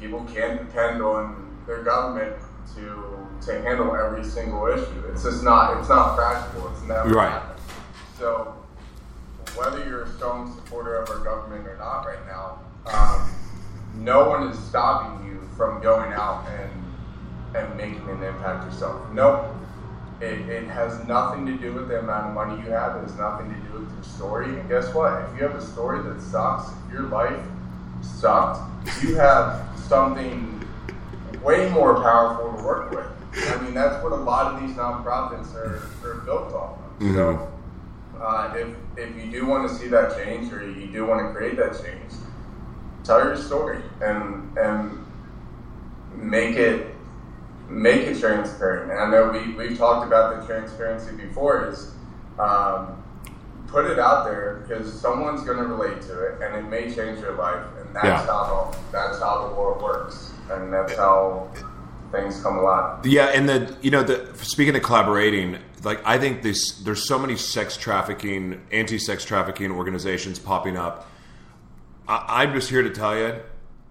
people 0.03 0.25
can't 0.35 0.59
depend 0.59 1.01
on 1.01 1.49
their 1.67 1.83
government 1.85 2.35
to 2.75 3.29
to 3.41 3.61
handle 3.63 3.95
every 3.95 4.25
single 4.25 4.67
issue. 4.67 5.05
It's 5.13 5.23
just 5.23 5.45
not 5.45 5.79
it's 5.79 5.89
not 5.89 6.17
practical. 6.17 6.71
It's 6.73 6.83
never 6.83 7.09
right. 7.11 7.31
Happened. 7.31 7.61
So 8.19 8.55
whether 9.55 9.85
you're 9.85 10.03
a 10.03 10.13
strong 10.15 10.53
supporter 10.55 10.97
of 10.97 11.09
our 11.11 11.19
government 11.19 11.67
or 11.67 11.77
not 11.77 12.05
right 12.05 12.25
now, 12.27 12.61
um, 12.87 13.31
no 13.97 14.29
one 14.29 14.49
is 14.49 14.59
stopping 14.59 15.27
you 15.27 15.41
from 15.57 15.81
going 15.81 16.13
out 16.13 16.49
and 16.49 16.71
and 17.57 17.77
making 17.77 18.09
an 18.09 18.23
impact 18.23 18.65
yourself. 18.65 19.09
Nope. 19.13 19.47
It, 20.21 20.49
it 20.49 20.69
has 20.69 21.05
nothing 21.09 21.45
to 21.47 21.57
do 21.57 21.73
with 21.73 21.89
the 21.89 21.99
amount 21.99 22.29
of 22.29 22.35
money 22.35 22.63
you 22.63 22.71
have. 22.71 22.97
It 22.97 23.03
has 23.03 23.17
nothing 23.17 23.53
to 23.53 23.61
do 23.69 23.81
with 23.81 23.93
your 23.93 24.05
story. 24.05 24.59
And 24.59 24.69
guess 24.69 24.95
what? 24.95 25.21
If 25.23 25.37
you 25.37 25.43
have 25.49 25.57
a 25.57 25.61
story 25.61 26.01
that 26.01 26.23
sucks, 26.23 26.71
if 26.87 26.93
your 26.93 27.03
life 27.03 27.45
sucked, 28.03 28.61
you 29.03 29.17
have 29.17 29.72
something 29.93 30.67
way 31.45 31.69
more 31.69 32.01
powerful 32.03 32.57
to 32.57 32.65
work 32.65 32.91
with. 32.93 33.07
I 33.51 33.61
mean, 33.61 33.75
that's 33.75 34.03
what 34.03 34.13
a 34.13 34.17
lot 34.17 34.55
of 34.55 34.61
these 34.63 34.75
nonprofits 34.75 35.55
are, 35.55 35.87
are 36.03 36.23
built 36.25 36.55
off 36.55 36.79
of. 36.79 36.99
Mm-hmm. 36.99 37.15
So, 37.15 37.53
uh, 38.19 38.55
if, 38.57 38.69
if 38.97 39.23
you 39.23 39.31
do 39.31 39.47
want 39.47 39.69
to 39.69 39.75
see 39.75 39.89
that 39.89 40.17
change 40.17 40.51
or 40.51 40.65
you 40.67 40.87
do 40.87 41.05
want 41.05 41.27
to 41.27 41.35
create 41.35 41.59
that 41.59 41.73
change, 41.85 42.11
tell 43.05 43.23
your 43.23 43.37
story 43.37 43.83
and 44.01 44.57
and 44.57 45.05
make 46.17 46.57
it 46.57 46.95
make 47.69 48.03
it 48.03 48.19
transparent. 48.19 48.93
And 48.93 48.99
I 48.99 49.11
know 49.11 49.29
we 49.31 49.53
we've 49.53 49.77
talked 49.77 50.07
about 50.07 50.41
the 50.41 50.47
transparency 50.47 51.15
before. 51.17 51.69
Is 51.69 51.93
um, 52.39 53.03
put 53.67 53.85
it 53.85 53.99
out 53.99 54.25
there 54.25 54.65
because 54.67 54.91
someone's 54.91 55.43
going 55.43 55.59
to 55.59 55.65
relate 55.65 56.01
to 56.03 56.15
it, 56.27 56.41
and 56.41 56.57
it 56.57 56.71
may 56.71 56.85
change 56.95 57.21
your 57.21 57.35
life. 57.37 57.67
That's 57.93 58.05
yeah. 58.05 58.27
how 58.27 58.75
that's 58.91 59.19
how 59.21 59.49
the 59.49 59.55
world 59.55 59.83
works, 59.83 60.33
and 60.51 60.73
that's 60.73 60.97
how 60.97 61.51
things 62.11 62.43
come 62.43 62.59
alive. 62.59 63.05
Yeah, 63.05 63.27
and 63.27 63.49
the 63.49 63.77
you 63.83 63.91
know 63.91 64.03
the 64.03 64.33
speaking 64.45 64.75
of 64.77 64.83
collaborating, 64.83 65.59
like 65.83 66.01
I 66.07 66.19
think 66.19 66.43
this 66.43 66.79
there's 66.83 67.07
so 67.07 67.19
many 67.19 67.37
sex 67.37 67.77
trafficking, 67.77 68.63
anti-sex 68.71 69.25
trafficking 69.25 69.71
organizations 69.71 70.39
popping 70.39 70.77
up. 70.77 71.09
I, 72.09 72.43
I'm 72.43 72.55
just 72.55 72.71
here 72.71 72.83
to 72.83 72.91
tell 72.91 73.17
you, 73.17 73.41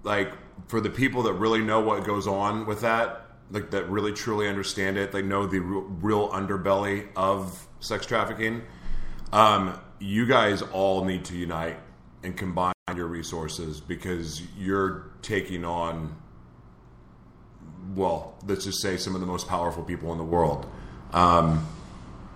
like 0.04 0.32
for 0.68 0.82
the 0.82 0.90
people 0.90 1.24
that 1.24 1.34
really 1.34 1.62
know 1.62 1.82
what 1.82 2.04
goes 2.04 2.28
on 2.28 2.66
with 2.66 2.82
that, 2.82 3.26
like 3.52 3.72
that 3.72 3.90
really 3.90 4.14
truly 4.14 4.48
understand 4.48 4.98
it, 4.98 5.12
they 5.12 5.22
know 5.22 5.46
the 5.46 5.60
real, 5.60 5.82
real 5.82 6.30
underbelly 6.30 7.08
of 7.16 7.68
sex 7.80 8.06
trafficking. 8.06 8.64
Um, 9.34 9.80
you 10.00 10.26
guys 10.26 10.62
all 10.62 11.06
need 11.06 11.26
to 11.26 11.38
unite 11.38 11.78
and 12.24 12.36
combine 12.36 12.74
your 12.97 13.08
resources 13.08 13.80
because 13.82 14.41
you're 14.58 15.12
taking 15.21 15.65
on 15.65 16.15
well, 17.95 18.36
let's 18.45 18.65
just 18.65 18.82
say 18.82 18.97
some 18.97 19.15
of 19.15 19.21
the 19.21 19.27
most 19.27 19.47
powerful 19.47 19.84
people 19.84 20.12
in 20.12 20.17
the 20.17 20.23
world 20.23 20.65
um, 21.13 21.67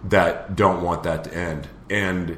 that 0.05 0.55
don't 0.55 0.83
want 0.83 1.03
that 1.03 1.23
to 1.25 1.33
end. 1.33 1.67
And 1.89 2.37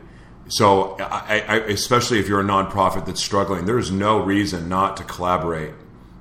so, 0.50 0.98
I, 1.00 1.44
I, 1.48 1.56
especially 1.68 2.20
if 2.20 2.28
you're 2.28 2.40
a 2.40 2.46
nonprofit 2.46 3.06
that's 3.06 3.24
struggling, 3.24 3.66
there's 3.66 3.92
no 3.92 4.22
reason 4.22 4.70
not 4.70 4.98
to 4.98 5.04
collaborate. 5.04 5.74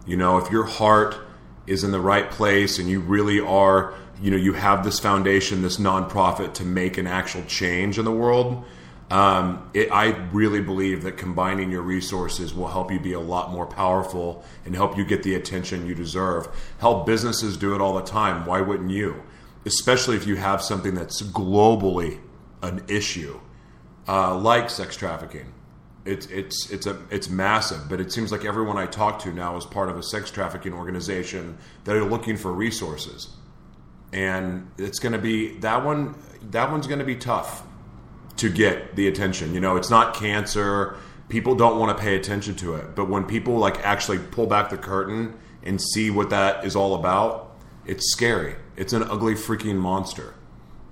You 0.07 0.17
know, 0.17 0.39
if 0.39 0.51
your 0.51 0.65
heart 0.65 1.17
is 1.67 1.85
in 1.85 1.91
the 1.91 2.01
right 2.01 2.31
place 2.31 2.79
and 2.79 2.89
you 2.89 3.01
really 3.01 3.41
are, 3.41 3.95
you 4.21 4.31
know, 4.31 4.37
you 4.37 4.55
have 4.55 4.85
this 4.85 4.99
foundation, 4.99 5.63
this 5.63 5.79
nonprofit 5.79 6.55
to 6.55 6.65
make 6.65 6.99
an 6.99 7.07
actual 7.07 7.43
change 7.45 7.99
in 7.99 8.05
the 8.05 8.13
world 8.13 8.65
um, 9.11 9.71
it, 9.73 9.91
I 9.93 10.09
really 10.33 10.61
believe 10.61 11.05
that 11.05 11.17
combining 11.17 11.71
your 11.71 11.83
resources 11.83 12.53
will 12.53 12.69
help 12.69 12.91
you 12.91 12.99
be 12.99 13.13
a 13.13 13.21
lot 13.21 13.53
more 13.53 13.67
powerful 13.67 14.45
and 14.65 14.75
help 14.75 14.97
you 14.97 15.05
get 15.05 15.23
the 15.23 15.35
attention 15.35 15.87
you 15.87 15.95
deserve. 15.95 16.49
Help 16.79 17.07
businesses 17.07 17.57
do 17.57 17.75
it 17.75 17.81
all 17.81 17.95
the 17.95 18.03
time. 18.03 18.47
Why 18.47 18.61
wouldn't 18.61 18.91
you? 18.91 19.23
Especially 19.65 20.17
if 20.17 20.27
you 20.27 20.37
have 20.37 20.61
something 20.61 20.95
that's 20.95 21.23
globally 21.23 22.19
an 22.63 22.85
issue, 22.89 23.39
uh, 24.09 24.37
like 24.37 24.71
sex 24.71 24.97
trafficking. 24.97 25.53
It's 26.05 26.27
it's 26.27 26.71
it's 26.71 26.87
a 26.87 27.01
it's 27.11 27.29
massive, 27.29 27.89
but 27.89 28.01
it 28.01 28.13
seems 28.13 28.31
like 28.31 28.45
everyone 28.45 28.77
I 28.77 28.87
talk 28.87 29.19
to 29.21 29.33
now 29.33 29.57
is 29.57 29.65
part 29.65 29.89
of 29.89 29.97
a 29.97 30.03
sex 30.05 30.31
trafficking 30.31 30.73
organization 30.73 31.59
that 31.85 31.97
are 31.97 32.05
looking 32.05 32.37
for 32.37 32.53
resources, 32.53 33.29
and 34.13 34.71
it's 34.79 35.01
going 35.01 35.15
to 35.15 35.19
be 35.19 35.59
that 35.59 35.85
one. 35.85 36.15
That 36.51 36.71
one's 36.71 36.87
going 36.87 37.01
to 37.01 37.05
be 37.05 37.17
tough 37.17 37.65
to 38.37 38.49
get 38.49 38.97
the 38.97 39.09
attention. 39.09 39.55
You 39.55 39.61
know, 39.61 39.77
it's 39.77 39.91
not 39.91 40.15
cancer. 40.15 40.97
People 41.29 41.55
don't 41.55 41.79
want 41.79 41.97
to 41.97 42.03
pay 42.03 42.17
attention 42.17 42.55
to 42.57 42.75
it, 42.75 42.95
but 42.95 43.09
when 43.09 43.25
people 43.25 43.57
like 43.59 43.79
actually 43.85 44.19
pull 44.19 44.47
back 44.47 44.71
the 44.71 44.77
curtain 44.77 45.37
and 45.63 45.81
see 45.81 46.11
what 46.11 46.31
that 46.31 46.65
is 46.65 46.77
all 46.77 46.95
about, 46.95 47.57
it's 47.85 48.13
scary. 48.13 48.57
It's 48.77 48.93
an 48.93 49.03
ugly 49.03 49.35
freaking 49.35 49.77
monster. 49.77 50.35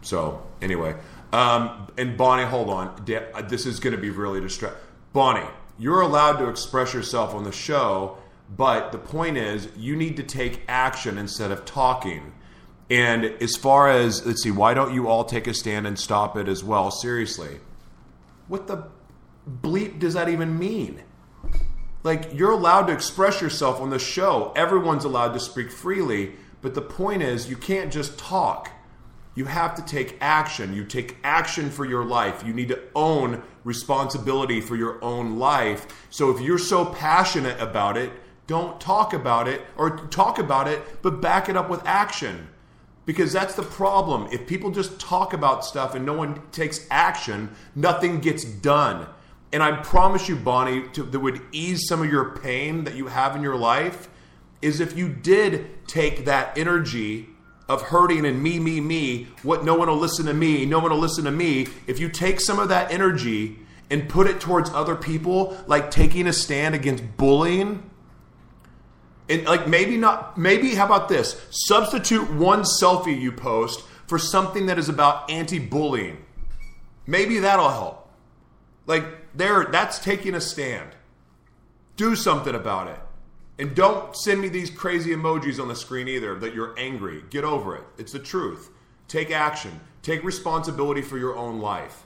So 0.02 0.42
anyway, 0.60 0.96
um, 1.32 1.88
and 1.96 2.16
Bonnie, 2.16 2.44
hold 2.44 2.70
on. 2.70 3.04
This 3.48 3.66
is 3.66 3.80
going 3.80 3.94
to 3.94 4.00
be 4.00 4.10
really 4.10 4.40
distracting. 4.40 4.80
Bonnie, 5.12 5.46
you're 5.78 6.00
allowed 6.00 6.38
to 6.38 6.48
express 6.48 6.94
yourself 6.94 7.34
on 7.34 7.44
the 7.44 7.52
show, 7.52 8.18
but 8.56 8.92
the 8.92 8.98
point 8.98 9.36
is 9.36 9.68
you 9.76 9.96
need 9.96 10.16
to 10.16 10.22
take 10.22 10.62
action 10.68 11.18
instead 11.18 11.50
of 11.50 11.64
talking. 11.64 12.32
And 12.94 13.24
as 13.42 13.56
far 13.56 13.90
as, 13.90 14.24
let's 14.24 14.44
see, 14.44 14.52
why 14.52 14.72
don't 14.72 14.94
you 14.94 15.08
all 15.08 15.24
take 15.24 15.48
a 15.48 15.54
stand 15.54 15.84
and 15.84 15.98
stop 15.98 16.36
it 16.36 16.46
as 16.46 16.62
well? 16.62 16.92
Seriously. 16.92 17.58
What 18.46 18.68
the 18.68 18.86
bleep 19.50 19.98
does 19.98 20.14
that 20.14 20.28
even 20.28 20.56
mean? 20.60 21.02
Like, 22.04 22.32
you're 22.32 22.52
allowed 22.52 22.86
to 22.86 22.92
express 22.92 23.40
yourself 23.40 23.80
on 23.80 23.90
the 23.90 23.98
show. 23.98 24.52
Everyone's 24.54 25.04
allowed 25.04 25.32
to 25.32 25.40
speak 25.40 25.72
freely. 25.72 26.34
But 26.62 26.74
the 26.74 26.82
point 26.82 27.22
is, 27.22 27.50
you 27.50 27.56
can't 27.56 27.92
just 27.92 28.16
talk. 28.16 28.70
You 29.34 29.46
have 29.46 29.74
to 29.74 29.82
take 29.82 30.16
action. 30.20 30.72
You 30.72 30.84
take 30.84 31.16
action 31.24 31.70
for 31.70 31.84
your 31.84 32.04
life. 32.04 32.44
You 32.46 32.54
need 32.54 32.68
to 32.68 32.80
own 32.94 33.42
responsibility 33.64 34.60
for 34.60 34.76
your 34.76 35.02
own 35.02 35.36
life. 35.40 36.06
So 36.10 36.30
if 36.30 36.40
you're 36.40 36.58
so 36.58 36.84
passionate 36.84 37.60
about 37.60 37.96
it, 37.96 38.12
don't 38.46 38.80
talk 38.80 39.12
about 39.12 39.48
it 39.48 39.62
or 39.76 39.96
talk 39.96 40.38
about 40.38 40.68
it, 40.68 41.02
but 41.02 41.20
back 41.20 41.48
it 41.48 41.56
up 41.56 41.68
with 41.68 41.82
action. 41.84 42.50
Because 43.06 43.32
that's 43.32 43.54
the 43.54 43.62
problem. 43.62 44.28
If 44.32 44.46
people 44.46 44.70
just 44.70 44.98
talk 44.98 45.32
about 45.32 45.64
stuff 45.64 45.94
and 45.94 46.06
no 46.06 46.14
one 46.14 46.40
takes 46.52 46.86
action, 46.90 47.54
nothing 47.74 48.20
gets 48.20 48.44
done. 48.44 49.06
And 49.52 49.62
I 49.62 49.72
promise 49.82 50.28
you, 50.28 50.36
Bonnie, 50.36 50.88
to, 50.94 51.02
that 51.02 51.20
would 51.20 51.40
ease 51.52 51.86
some 51.86 52.02
of 52.02 52.10
your 52.10 52.36
pain 52.38 52.84
that 52.84 52.94
you 52.94 53.06
have 53.08 53.36
in 53.36 53.42
your 53.42 53.56
life 53.56 54.08
is 54.62 54.80
if 54.80 54.96
you 54.96 55.08
did 55.08 55.86
take 55.86 56.24
that 56.24 56.56
energy 56.56 57.28
of 57.68 57.82
hurting 57.82 58.26
and 58.26 58.42
me, 58.42 58.58
me, 58.58 58.80
me, 58.80 59.28
what 59.42 59.64
no 59.64 59.74
one 59.74 59.88
will 59.88 59.96
listen 59.96 60.26
to 60.26 60.34
me, 60.34 60.66
no 60.66 60.78
one 60.78 60.90
will 60.90 60.98
listen 60.98 61.24
to 61.24 61.30
me, 61.30 61.66
if 61.86 61.98
you 61.98 62.08
take 62.08 62.40
some 62.40 62.58
of 62.58 62.68
that 62.68 62.90
energy 62.90 63.58
and 63.90 64.08
put 64.08 64.26
it 64.26 64.40
towards 64.40 64.70
other 64.70 64.96
people, 64.96 65.56
like 65.66 65.90
taking 65.90 66.26
a 66.26 66.32
stand 66.32 66.74
against 66.74 67.16
bullying, 67.16 67.88
and 69.28 69.44
like 69.44 69.66
maybe 69.66 69.96
not, 69.96 70.36
maybe 70.36 70.74
how 70.74 70.86
about 70.86 71.08
this? 71.08 71.40
Substitute 71.50 72.30
one 72.32 72.62
selfie 72.62 73.18
you 73.18 73.32
post 73.32 73.82
for 74.06 74.18
something 74.18 74.66
that 74.66 74.78
is 74.78 74.88
about 74.88 75.30
anti 75.30 75.58
bullying. 75.58 76.24
Maybe 77.06 77.38
that'll 77.38 77.70
help. 77.70 78.10
Like, 78.86 79.04
there, 79.34 79.64
that's 79.66 79.98
taking 79.98 80.34
a 80.34 80.40
stand. 80.40 80.90
Do 81.96 82.16
something 82.16 82.54
about 82.54 82.88
it. 82.88 82.98
And 83.58 83.74
don't 83.74 84.16
send 84.16 84.40
me 84.40 84.48
these 84.48 84.68
crazy 84.68 85.10
emojis 85.10 85.60
on 85.60 85.68
the 85.68 85.76
screen 85.76 86.08
either 86.08 86.34
that 86.40 86.54
you're 86.54 86.74
angry. 86.78 87.22
Get 87.30 87.44
over 87.44 87.76
it. 87.76 87.84
It's 87.98 88.12
the 88.12 88.18
truth. 88.18 88.70
Take 89.06 89.30
action. 89.30 89.80
Take 90.02 90.24
responsibility 90.24 91.02
for 91.02 91.18
your 91.18 91.36
own 91.36 91.60
life. 91.60 92.04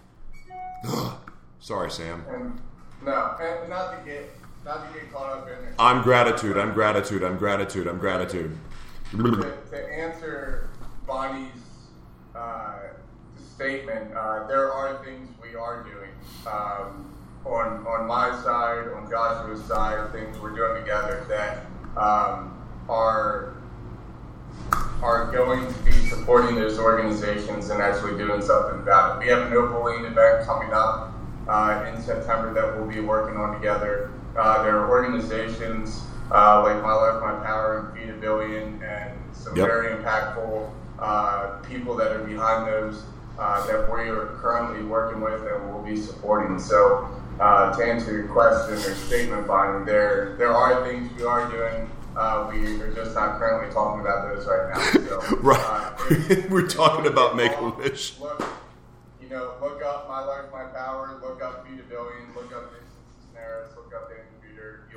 Ugh. 0.87 1.19
Sorry, 1.61 1.91
Sam. 1.91 2.25
And, 2.29 2.61
no, 3.05 3.37
and 3.41 3.69
not 3.69 4.05
get 4.05 4.31
not 4.69 4.87
to 4.87 5.01
get 5.01 5.11
caught 5.11 5.33
up 5.33 5.49
in 5.49 5.55
it. 5.55 5.75
I'm 5.79 6.03
gratitude. 6.03 6.59
I'm 6.59 6.75
gratitude. 6.75 7.23
I'm 7.25 7.39
gratitude. 7.39 7.87
I'm 7.87 7.99
gratitude. 7.99 8.57
to, 9.11 9.57
to 9.71 9.93
answer 9.93 10.69
Bonnie's 11.07 11.53
uh, 12.37 12.81
statement, 13.55 14.15
uh, 14.15 14.47
there 14.47 14.71
are 14.71 15.03
things 15.03 15.31
we 15.43 15.57
are 15.57 15.83
doing. 15.83 16.11
Um, 16.47 17.15
on 17.47 17.87
on 17.87 18.07
my 18.07 18.31
side, 18.43 18.89
on 18.93 19.09
Joshua's 19.09 19.65
side, 19.65 20.13
things 20.13 20.39
we're 20.39 20.55
doing 20.55 20.83
together 20.83 21.25
that 21.29 21.65
um, 21.97 22.63
are 22.91 23.55
are 25.03 25.33
going 25.33 25.67
to 25.73 25.83
be 25.83 25.93
supporting 25.93 26.57
those 26.57 26.79
organizations 26.79 27.71
and 27.71 27.81
actually 27.81 28.19
doing 28.19 28.43
something 28.43 28.81
about 28.81 29.17
it. 29.17 29.25
We 29.25 29.31
have 29.31 29.47
a 29.47 29.51
no 29.51 29.69
bullying 29.69 30.05
event 30.05 30.45
coming 30.45 30.73
up 30.75 31.15
uh, 31.49 31.87
in 31.89 32.03
September 32.03 32.53
that 32.53 32.77
we'll 32.77 32.89
be 32.89 33.01
working 33.01 33.39
on 33.39 33.55
together. 33.55 34.11
Uh, 34.39 34.63
there 34.63 34.79
are 34.79 34.89
organizations 34.89 36.03
uh, 36.31 36.63
like 36.63 36.81
My 36.81 36.93
Life, 36.93 37.21
My 37.21 37.45
Power, 37.45 37.79
and 37.79 37.99
Feed 37.99 38.11
a 38.11 38.17
Billion, 38.19 38.81
and 38.83 39.19
some 39.33 39.57
yep. 39.57 39.67
very 39.67 39.97
impactful 39.97 40.71
uh, 41.01 41.59
people 41.69 41.97
that 41.97 42.13
are 42.13 42.23
behind 42.23 42.69
those 42.69 43.03
uh, 43.39 43.67
that 43.67 43.93
we 43.93 44.09
are 44.09 44.39
currently 44.41 44.85
working 44.85 45.21
with 45.21 45.43
and 45.43 45.73
will 45.73 45.83
be 45.83 45.97
supporting. 45.97 46.59
So 46.59 47.09
uh, 47.41 47.77
to 47.77 47.85
answer 47.85 48.13
your 48.13 48.29
question 48.29 48.75
or 48.75 48.95
statement, 48.95 49.47
Bonnie, 49.47 49.85
there 49.85 50.37
there 50.39 50.53
are 50.53 50.87
things 50.87 51.11
we 51.17 51.25
are 51.25 51.51
doing. 51.51 51.91
Uh, 52.17 52.49
we 52.53 52.81
are 52.81 52.93
just 52.93 53.15
not 53.15 53.39
currently 53.39 53.73
talking 53.73 54.01
about 54.01 54.35
those 54.35 54.47
right 54.47 54.71
now. 54.75 55.01
So, 55.09 55.37
right, 55.39 55.95
uh, 56.11 56.43
we're 56.51 56.69
talking 56.69 57.07
about 57.07 57.35
Make 57.35 57.57
a 57.57 57.71
Wish. 57.71 58.19
Look, 58.21 58.45
you 59.23 59.29
know, 59.29 59.55
look 59.61 59.83
up 59.83 60.09
My 60.09 60.21
Life, 60.21 60.47
My 60.53 60.65
Power. 60.65 61.19
Look 61.23 61.43
up 61.43 61.67
Feed 61.67 61.81
a 61.81 61.83
Billion. 61.85 62.35
Look 62.37 62.53
up 62.53 62.73
Vincent 62.73 62.91
Cisneros. 63.21 63.71
Look 63.77 63.95
up. 63.95 64.09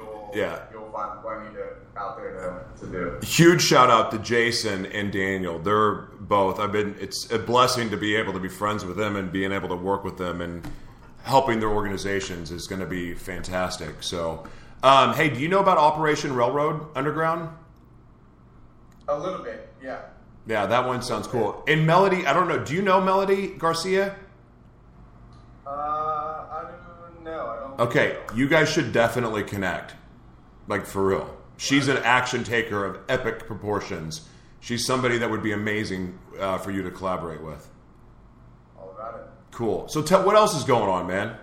You'll 0.01 0.31
yeah. 0.33 0.63
you'll 0.71 0.91
find 0.91 1.21
plenty 1.21 1.53
to, 1.55 1.75
out 1.95 2.17
there 2.17 2.63
to, 2.79 2.85
to 2.85 2.91
do. 2.91 3.19
Huge 3.25 3.61
shout 3.61 3.89
out 3.89 4.11
to 4.11 4.19
Jason 4.19 4.85
and 4.87 5.11
Daniel. 5.11 5.59
They're 5.59 6.07
both. 6.19 6.59
I've 6.59 6.71
been. 6.71 6.95
It's 6.99 7.31
a 7.31 7.39
blessing 7.39 7.89
to 7.91 7.97
be 7.97 8.15
able 8.15 8.33
to 8.33 8.39
be 8.39 8.49
friends 8.49 8.85
with 8.85 8.97
them 8.97 9.15
and 9.15 9.31
being 9.31 9.51
able 9.51 9.69
to 9.69 9.75
work 9.75 10.03
with 10.03 10.17
them 10.17 10.41
and 10.41 10.65
helping 11.23 11.59
their 11.59 11.69
organizations 11.69 12.51
is 12.51 12.67
going 12.67 12.81
to 12.81 12.87
be 12.87 13.13
fantastic. 13.13 14.01
So, 14.01 14.47
um, 14.83 15.13
hey, 15.13 15.29
do 15.29 15.39
you 15.39 15.47
know 15.47 15.59
about 15.59 15.77
Operation 15.77 16.33
Railroad 16.33 16.87
Underground? 16.95 17.49
A 19.07 19.17
little 19.17 19.43
bit, 19.43 19.71
yeah. 19.83 19.99
Yeah, 20.47 20.65
that 20.65 20.87
one 20.87 21.01
sounds 21.01 21.27
cool. 21.27 21.63
And 21.67 21.85
Melody, 21.85 22.25
I 22.25 22.33
don't 22.33 22.47
know. 22.47 22.63
Do 22.63 22.73
you 22.73 22.81
know 22.81 22.99
Melody 22.99 23.49
Garcia? 23.49 24.15
Uh, 25.65 25.69
I 25.69 26.65
don't 27.07 27.23
know. 27.23 27.47
I 27.47 27.59
don't. 27.59 27.70
Okay, 27.81 28.15
you 28.35 28.47
guys 28.47 28.69
should 28.69 28.93
definitely 28.93 29.43
connect, 29.43 29.95
like 30.67 30.85
for 30.85 31.03
real. 31.03 31.35
She's 31.57 31.87
an 31.87 31.97
action 31.97 32.43
taker 32.43 32.85
of 32.85 32.99
epic 33.09 33.47
proportions. 33.47 34.29
She's 34.59 34.85
somebody 34.85 35.17
that 35.17 35.31
would 35.31 35.41
be 35.41 35.51
amazing 35.51 36.19
uh, 36.39 36.59
for 36.59 36.69
you 36.69 36.83
to 36.83 36.91
collaborate 36.91 37.41
with. 37.41 37.67
All 38.77 38.95
right. 38.99 39.21
Cool. 39.49 39.87
So 39.89 40.03
tell 40.03 40.23
what 40.23 40.35
else 40.35 40.55
is 40.55 40.63
going 40.63 40.89
on, 40.89 41.07
man? 41.07 41.35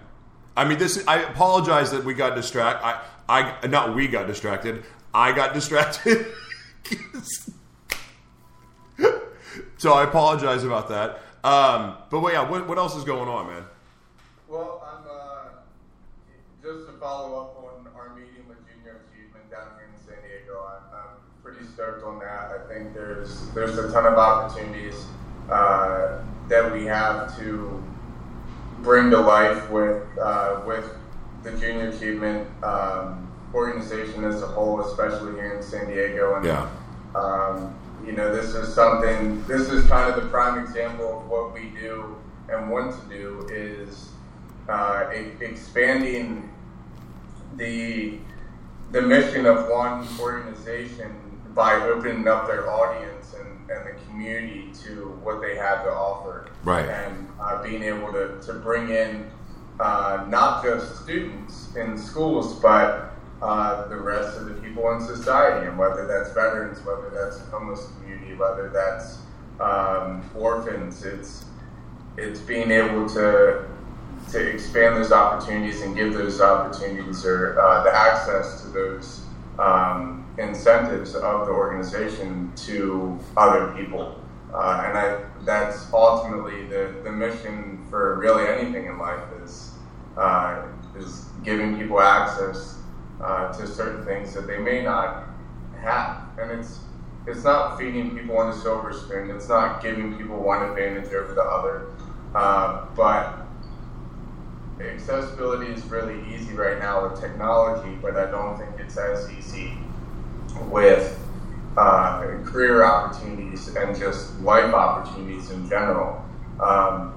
I 0.57 0.65
mean, 0.65 0.79
this. 0.79 1.03
I 1.09 1.23
apologize 1.23 1.91
that 1.91 2.05
we 2.05 2.15
got 2.15 2.37
distracted. 2.37 2.85
I, 2.85 3.03
I, 3.29 3.67
not 3.67 3.97
we 3.97 4.07
got 4.07 4.29
distracted. 4.29 4.85
I 5.13 5.33
got 5.33 5.55
distracted. 5.59 6.25
so 9.77 9.93
I 9.93 10.05
apologize 10.05 10.63
about 10.63 10.89
that. 10.89 11.21
Um, 11.43 11.97
but 12.11 12.21
well, 12.21 12.33
yeah, 12.33 12.49
what, 12.49 12.69
what 12.69 12.79
else 12.79 12.95
is 12.95 13.03
going 13.03 13.29
on, 13.29 13.49
man? 13.49 13.65
Well, 14.49 14.85
I'm 14.85 15.05
uh, 15.09 15.29
just 16.63 16.87
to 16.87 16.88
follow 17.01 17.41
up 17.41 17.57
on 17.59 17.87
our 17.95 18.15
meeting 18.15 18.49
with 18.49 18.59
Junior 18.67 19.03
Achievement 19.07 19.51
down 19.51 19.69
here 19.77 19.89
in 19.93 19.99
San 20.05 20.17
Diego. 20.23 20.67
I'm, 20.67 20.99
I'm 20.99 21.17
pretty 21.43 21.65
stoked 21.73 22.05
on 22.05 22.19
that. 22.21 22.51
I 22.51 22.73
think 22.73 22.95
there's 22.95 23.49
there's 23.51 23.79
a 23.79 23.93
ton 23.93 24.07
of 24.07 24.15
opportunities 24.15 25.07
uh, 25.51 26.23
that 26.49 26.73
we 26.73 26.85
have 26.87 27.37
to 27.39 27.83
bring 28.81 29.11
to 29.11 29.21
life 29.21 29.71
with 29.71 30.03
uh, 30.19 30.63
with 30.67 30.91
the 31.43 31.53
junior 31.53 31.91
achievement 31.91 32.49
um, 32.65 33.31
organization 33.55 34.25
as 34.25 34.43
a 34.43 34.47
whole, 34.47 34.81
especially 34.81 35.33
here 35.33 35.55
in 35.55 35.63
San 35.63 35.87
Diego. 35.89 36.37
And 36.37 36.45
yeah. 36.45 36.69
um, 37.15 37.79
you 38.05 38.13
know, 38.13 38.35
this 38.35 38.55
is 38.55 38.75
something. 38.75 39.45
This 39.45 39.69
is 39.69 39.87
kind 39.87 40.11
of 40.13 40.23
the 40.23 40.29
prime 40.29 40.65
example 40.65 41.21
of 41.21 41.29
what 41.29 41.55
we 41.55 41.71
do 41.81 42.17
and 42.49 42.71
want 42.71 43.01
to 43.01 43.09
do 43.09 43.47
is 43.51 44.09
uh, 44.69 45.11
expanding 45.41 46.51
the 47.57 48.19
the 48.91 49.03
mission 49.03 49.45
of 49.47 49.69
one 49.69 50.07
organization 50.19 51.15
by 51.55 51.75
opening 51.75 52.27
up 52.27 52.47
their 52.47 52.71
audience 52.71 53.35
and, 53.35 53.71
and 53.71 53.87
the 53.87 54.01
community 54.07 54.71
to 54.83 55.19
what 55.23 55.43
they 55.43 55.57
have 55.57 55.85
to 55.85 55.91
offer. 55.91 56.51
Right. 56.65 56.89
And 56.89 57.29
uh, 57.41 57.63
being 57.63 57.83
able 57.83 58.13
to, 58.13 58.41
to 58.41 58.55
bring 58.55 58.89
in 58.89 59.31
uh, 59.81 60.25
not 60.29 60.63
just 60.63 61.03
students 61.03 61.75
in 61.77 61.99
schools, 61.99 62.59
but 62.61 63.13
uh, 63.43 63.87
the 63.89 63.97
rest 63.97 64.39
of 64.39 64.47
the 64.47 64.55
people 64.55 64.91
in 64.93 65.01
society, 65.01 65.67
and 65.67 65.79
whether 65.79 66.07
that's 66.07 66.33
veterans, 66.33 66.85
whether 66.85 67.11
that's 67.11 67.39
the 67.39 67.51
homeless 67.51 67.87
community, 67.99 68.35
whether 68.35 68.69
that's 68.71 69.19
um, 69.61 70.29
orphans, 70.35 71.05
it's 71.05 71.45
it's 72.17 72.41
being 72.41 72.73
able 72.73 73.09
to 73.09 73.65
to 74.29 74.47
expand 74.49 74.97
those 74.97 75.13
opportunities 75.13 75.83
and 75.83 75.97
give 75.97 76.13
those 76.15 76.41
opportunities 76.41 77.25
or 77.25 77.59
uh, 77.61 77.83
the 77.83 77.95
access 77.95 78.63
to 78.63 78.69
those 78.69 79.23
um, 79.59 80.27
incentives 80.39 81.15
of 81.15 81.47
the 81.47 81.53
organization 81.53 82.53
to 82.57 83.19
other 83.37 83.73
people. 83.77 84.21
Uh, 84.53 84.85
and 84.87 84.99
I, 84.99 85.25
that's 85.45 85.93
ultimately 85.93 86.67
the, 86.67 86.95
the 87.05 87.13
mission 87.13 87.87
for 87.91 88.19
really 88.19 88.47
anything 88.47 88.87
in 88.87 88.99
life 88.99 89.23
is, 89.43 89.73
uh, 90.17 90.63
is 90.97 91.27
giving 91.43 91.79
people 91.79 92.01
access 92.01 92.79
uh, 93.23 93.53
to 93.53 93.67
certain 93.67 94.05
things 94.05 94.35
that 94.35 94.47
they 94.47 94.59
may 94.59 94.83
not 94.83 95.25
have. 95.81 96.23
And 96.39 96.53
it's, 96.53 96.81
it's 97.27 97.45
not 97.45 97.79
feeding 97.79 98.17
people 98.17 98.39
on 98.39 98.51
a 98.51 98.55
silver 98.55 98.93
spoon. 98.93 99.31
It's 99.31 99.49
not 99.49 99.83
giving 99.83 100.17
people 100.17 100.39
one 100.39 100.63
advantage 100.63 101.13
over 101.13 101.35
the 101.35 101.43
other. 101.43 101.87
Uh, 102.35 102.87
but 102.97 103.48
accessibility 104.81 105.73
is 105.73 105.85
really 105.85 106.35
easy 106.35 106.55
right 106.55 106.79
now 106.79 107.09
with 107.09 107.21
technology, 107.21 107.97
but 108.01 108.17
I 108.17 108.31
don't 108.31 108.59
think 108.59 108.71
it's 108.79 108.97
as 108.97 109.31
easy 109.31 109.73
with 110.71 111.19
uh, 111.77 112.23
career 112.45 112.85
opportunities 112.85 113.69
and 113.75 113.97
just 113.97 114.39
life 114.41 114.73
opportunities 114.75 115.51
in 115.51 115.69
general. 115.69 116.25
Um, 116.61 117.15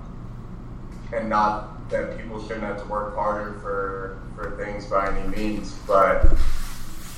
and 1.13 1.29
not 1.29 1.89
that 1.89 2.17
people 2.17 2.41
shouldn't 2.41 2.63
have 2.63 2.81
to 2.81 2.87
work 2.87 3.15
harder 3.15 3.59
for, 3.59 4.21
for 4.35 4.57
things 4.63 4.85
by 4.85 5.15
any 5.15 5.27
means, 5.35 5.73
but 5.87 6.25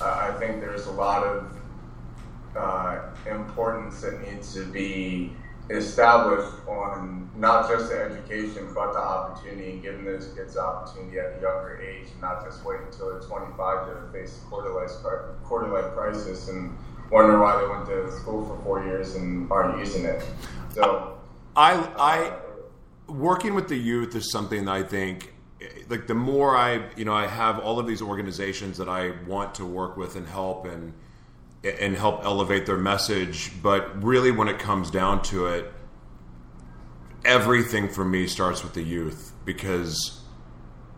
uh, 0.01 0.29
I 0.31 0.35
think 0.39 0.61
there's 0.61 0.87
a 0.87 0.91
lot 0.91 1.23
of 1.23 1.51
uh, 2.55 2.99
importance 3.29 4.01
that 4.01 4.21
needs 4.21 4.53
to 4.53 4.65
be 4.65 5.33
established 5.69 6.51
on 6.67 7.29
not 7.37 7.69
just 7.69 7.89
the 7.89 7.97
education 7.97 8.67
but 8.73 8.93
the 8.93 8.99
opportunity 8.99 9.71
and 9.71 9.81
giving 9.81 10.03
those 10.03 10.27
kids 10.35 10.55
the 10.55 10.61
opportunity 10.61 11.19
at 11.19 11.37
a 11.37 11.41
younger 11.41 11.81
age 11.81 12.07
and 12.11 12.21
not 12.21 12.43
just 12.45 12.63
wait 12.65 12.79
until 12.81 13.11
they're 13.11 13.21
25 13.21 13.87
to 13.87 14.11
face 14.11 14.39
a 14.43 14.49
quarter 14.49 14.69
life, 14.69 14.91
quarter 15.43 15.67
life 15.67 15.93
crisis 15.93 16.49
and 16.49 16.75
wonder 17.09 17.39
why 17.39 17.59
they 17.61 17.67
went 17.67 17.85
to 17.85 18.11
school 18.19 18.45
for 18.45 18.61
four 18.63 18.83
years 18.85 19.15
and 19.15 19.49
aren't 19.51 19.77
using 19.79 20.05
it. 20.05 20.23
So, 20.71 21.17
I, 21.55 21.73
uh, 21.73 21.89
I, 21.97 23.11
working 23.11 23.53
with 23.53 23.67
the 23.67 23.77
youth 23.77 24.15
is 24.15 24.31
something 24.31 24.65
that 24.65 24.71
I 24.71 24.83
think, 24.83 25.33
like 25.87 26.07
the 26.07 26.15
more 26.15 26.57
I, 26.57 26.89
you 26.97 27.05
know, 27.05 27.13
I 27.13 27.27
have 27.27 27.59
all 27.59 27.79
of 27.79 27.87
these 27.87 28.01
organizations 28.01 28.77
that 28.77 28.89
I 28.89 29.11
want 29.27 29.55
to 29.55 29.65
work 29.65 29.95
with 29.95 30.15
and 30.15 30.27
help 30.27 30.65
and 30.65 30.93
and 31.63 31.95
help 31.95 32.23
elevate 32.23 32.65
their 32.65 32.77
message. 32.77 33.51
But 33.61 34.03
really, 34.03 34.31
when 34.31 34.47
it 34.47 34.59
comes 34.59 34.91
down 34.91 35.21
to 35.23 35.47
it, 35.47 35.71
everything 37.23 37.89
for 37.89 38.03
me 38.03 38.27
starts 38.27 38.63
with 38.63 38.73
the 38.73 38.83
youth 38.83 39.33
because 39.45 40.23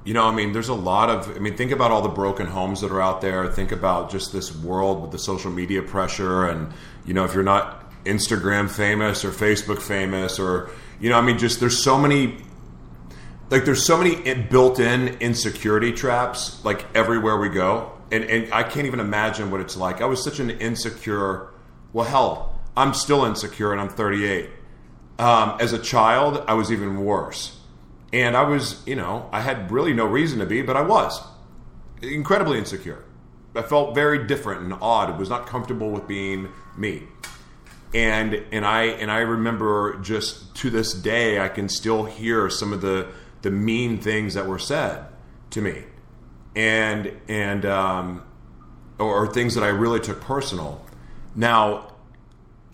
you 0.06 0.14
know, 0.14 0.24
I 0.24 0.34
mean, 0.34 0.54
there's 0.54 0.70
a 0.70 0.76
lot 0.76 1.10
of, 1.10 1.36
I 1.36 1.40
mean, 1.40 1.58
think 1.58 1.72
about 1.72 1.90
all 1.90 2.04
the 2.04 2.10
broken 2.10 2.46
homes 2.46 2.82
that 2.82 2.92
are 2.92 3.02
out 3.02 3.22
there. 3.22 3.52
Think 3.52 3.72
about 3.72 4.12
just 4.12 4.32
this 4.32 4.56
world 4.56 5.02
with 5.02 5.12
the 5.12 5.18
social 5.18 5.52
media 5.52 5.82
pressure. 5.82 6.48
And, 6.48 6.72
you 7.08 7.16
know, 7.16 7.26
if 7.26 7.34
you're 7.34 7.44
not 7.44 7.92
Instagram 8.06 8.70
famous 8.70 9.26
or 9.26 9.32
Facebook 9.32 9.82
famous 9.82 10.38
or, 10.38 10.70
you 11.00 11.10
know, 11.10 11.18
I 11.18 11.22
mean, 11.22 11.40
just 11.40 11.60
there's 11.60 11.84
so 11.84 11.98
many, 11.98 12.38
like, 13.50 13.66
there's 13.66 13.84
so 13.84 13.98
many 13.98 14.36
built 14.44 14.80
in 14.80 15.08
insecurity 15.18 15.92
traps, 15.92 16.64
like, 16.64 16.86
everywhere 16.96 17.38
we 17.38 17.50
go. 17.50 17.92
And, 18.12 18.24
and 18.26 18.54
I 18.54 18.64
can't 18.64 18.86
even 18.86 19.00
imagine 19.00 19.52
what 19.52 19.62
it's 19.62 19.76
like. 19.76 20.02
I 20.02 20.06
was 20.06 20.24
such 20.24 20.40
an 20.40 20.50
insecure, 20.50 21.52
well, 21.92 22.06
hell, 22.06 22.60
I'm 22.78 22.94
still 22.94 23.26
insecure 23.26 23.72
and 23.72 23.82
I'm 23.82 23.90
38. 23.90 24.50
Um, 25.18 25.58
as 25.60 25.74
a 25.74 25.80
child, 25.80 26.44
I 26.48 26.54
was 26.54 26.72
even 26.72 27.04
worse 27.04 27.56
and 28.16 28.38
I 28.38 28.44
was, 28.44 28.82
you 28.86 28.96
know, 28.96 29.30
I 29.34 29.42
had 29.42 29.70
really 29.70 29.94
no 29.94 30.06
reason 30.06 30.40
to 30.40 30.46
be, 30.46 30.62
but 30.62 30.78
I 30.78 30.82
was 30.82 31.22
incredibly 32.02 32.58
insecure. 32.58 33.04
I 33.54 33.62
felt 33.62 33.94
very 33.94 34.26
different 34.26 34.62
and 34.62 34.74
odd. 34.82 35.10
I 35.10 35.18
was 35.18 35.30
not 35.30 35.48
comfortable 35.48 35.92
with 35.92 36.08
being 36.08 36.48
me. 36.78 37.04
And 37.94 38.34
and 38.54 38.66
I 38.66 38.84
and 38.84 39.12
I 39.12 39.20
remember 39.20 39.98
just 40.00 40.56
to 40.58 40.70
this 40.70 40.94
day 40.94 41.40
I 41.40 41.50
can 41.50 41.68
still 41.68 42.06
hear 42.06 42.50
some 42.50 42.72
of 42.72 42.82
the 42.82 43.08
the 43.42 43.52
mean 43.52 43.98
things 43.98 44.34
that 44.34 44.48
were 44.48 44.60
said 44.60 45.06
to 45.52 45.62
me. 45.62 45.84
And 46.56 47.12
and 47.28 47.66
um, 47.66 48.24
or, 48.98 49.24
or 49.24 49.34
things 49.34 49.56
that 49.56 49.64
I 49.64 49.70
really 49.70 50.00
took 50.00 50.22
personal. 50.22 50.86
Now 51.36 51.92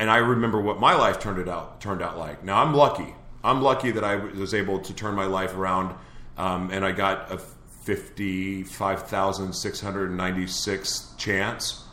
and 0.01 0.09
I 0.09 0.17
remember 0.17 0.59
what 0.59 0.79
my 0.79 0.95
life 0.95 1.19
turned 1.19 1.39
it 1.39 1.47
out 1.47 1.79
turned 1.79 2.01
out 2.01 2.17
like. 2.17 2.43
Now 2.43 2.63
I'm 2.63 2.73
lucky. 2.73 3.13
I'm 3.43 3.61
lucky 3.61 3.91
that 3.91 4.03
I 4.03 4.15
was 4.15 4.53
able 4.53 4.79
to 4.79 4.93
turn 4.93 5.15
my 5.15 5.25
life 5.25 5.55
around, 5.55 5.95
um, 6.37 6.69
and 6.71 6.85
I 6.85 6.91
got 6.91 7.31
a 7.31 7.39
fifty-five 7.83 9.07
thousand 9.07 9.53
six 9.53 9.79
hundred 9.81 10.11
ninety-six 10.11 11.13
chance, 11.17 11.83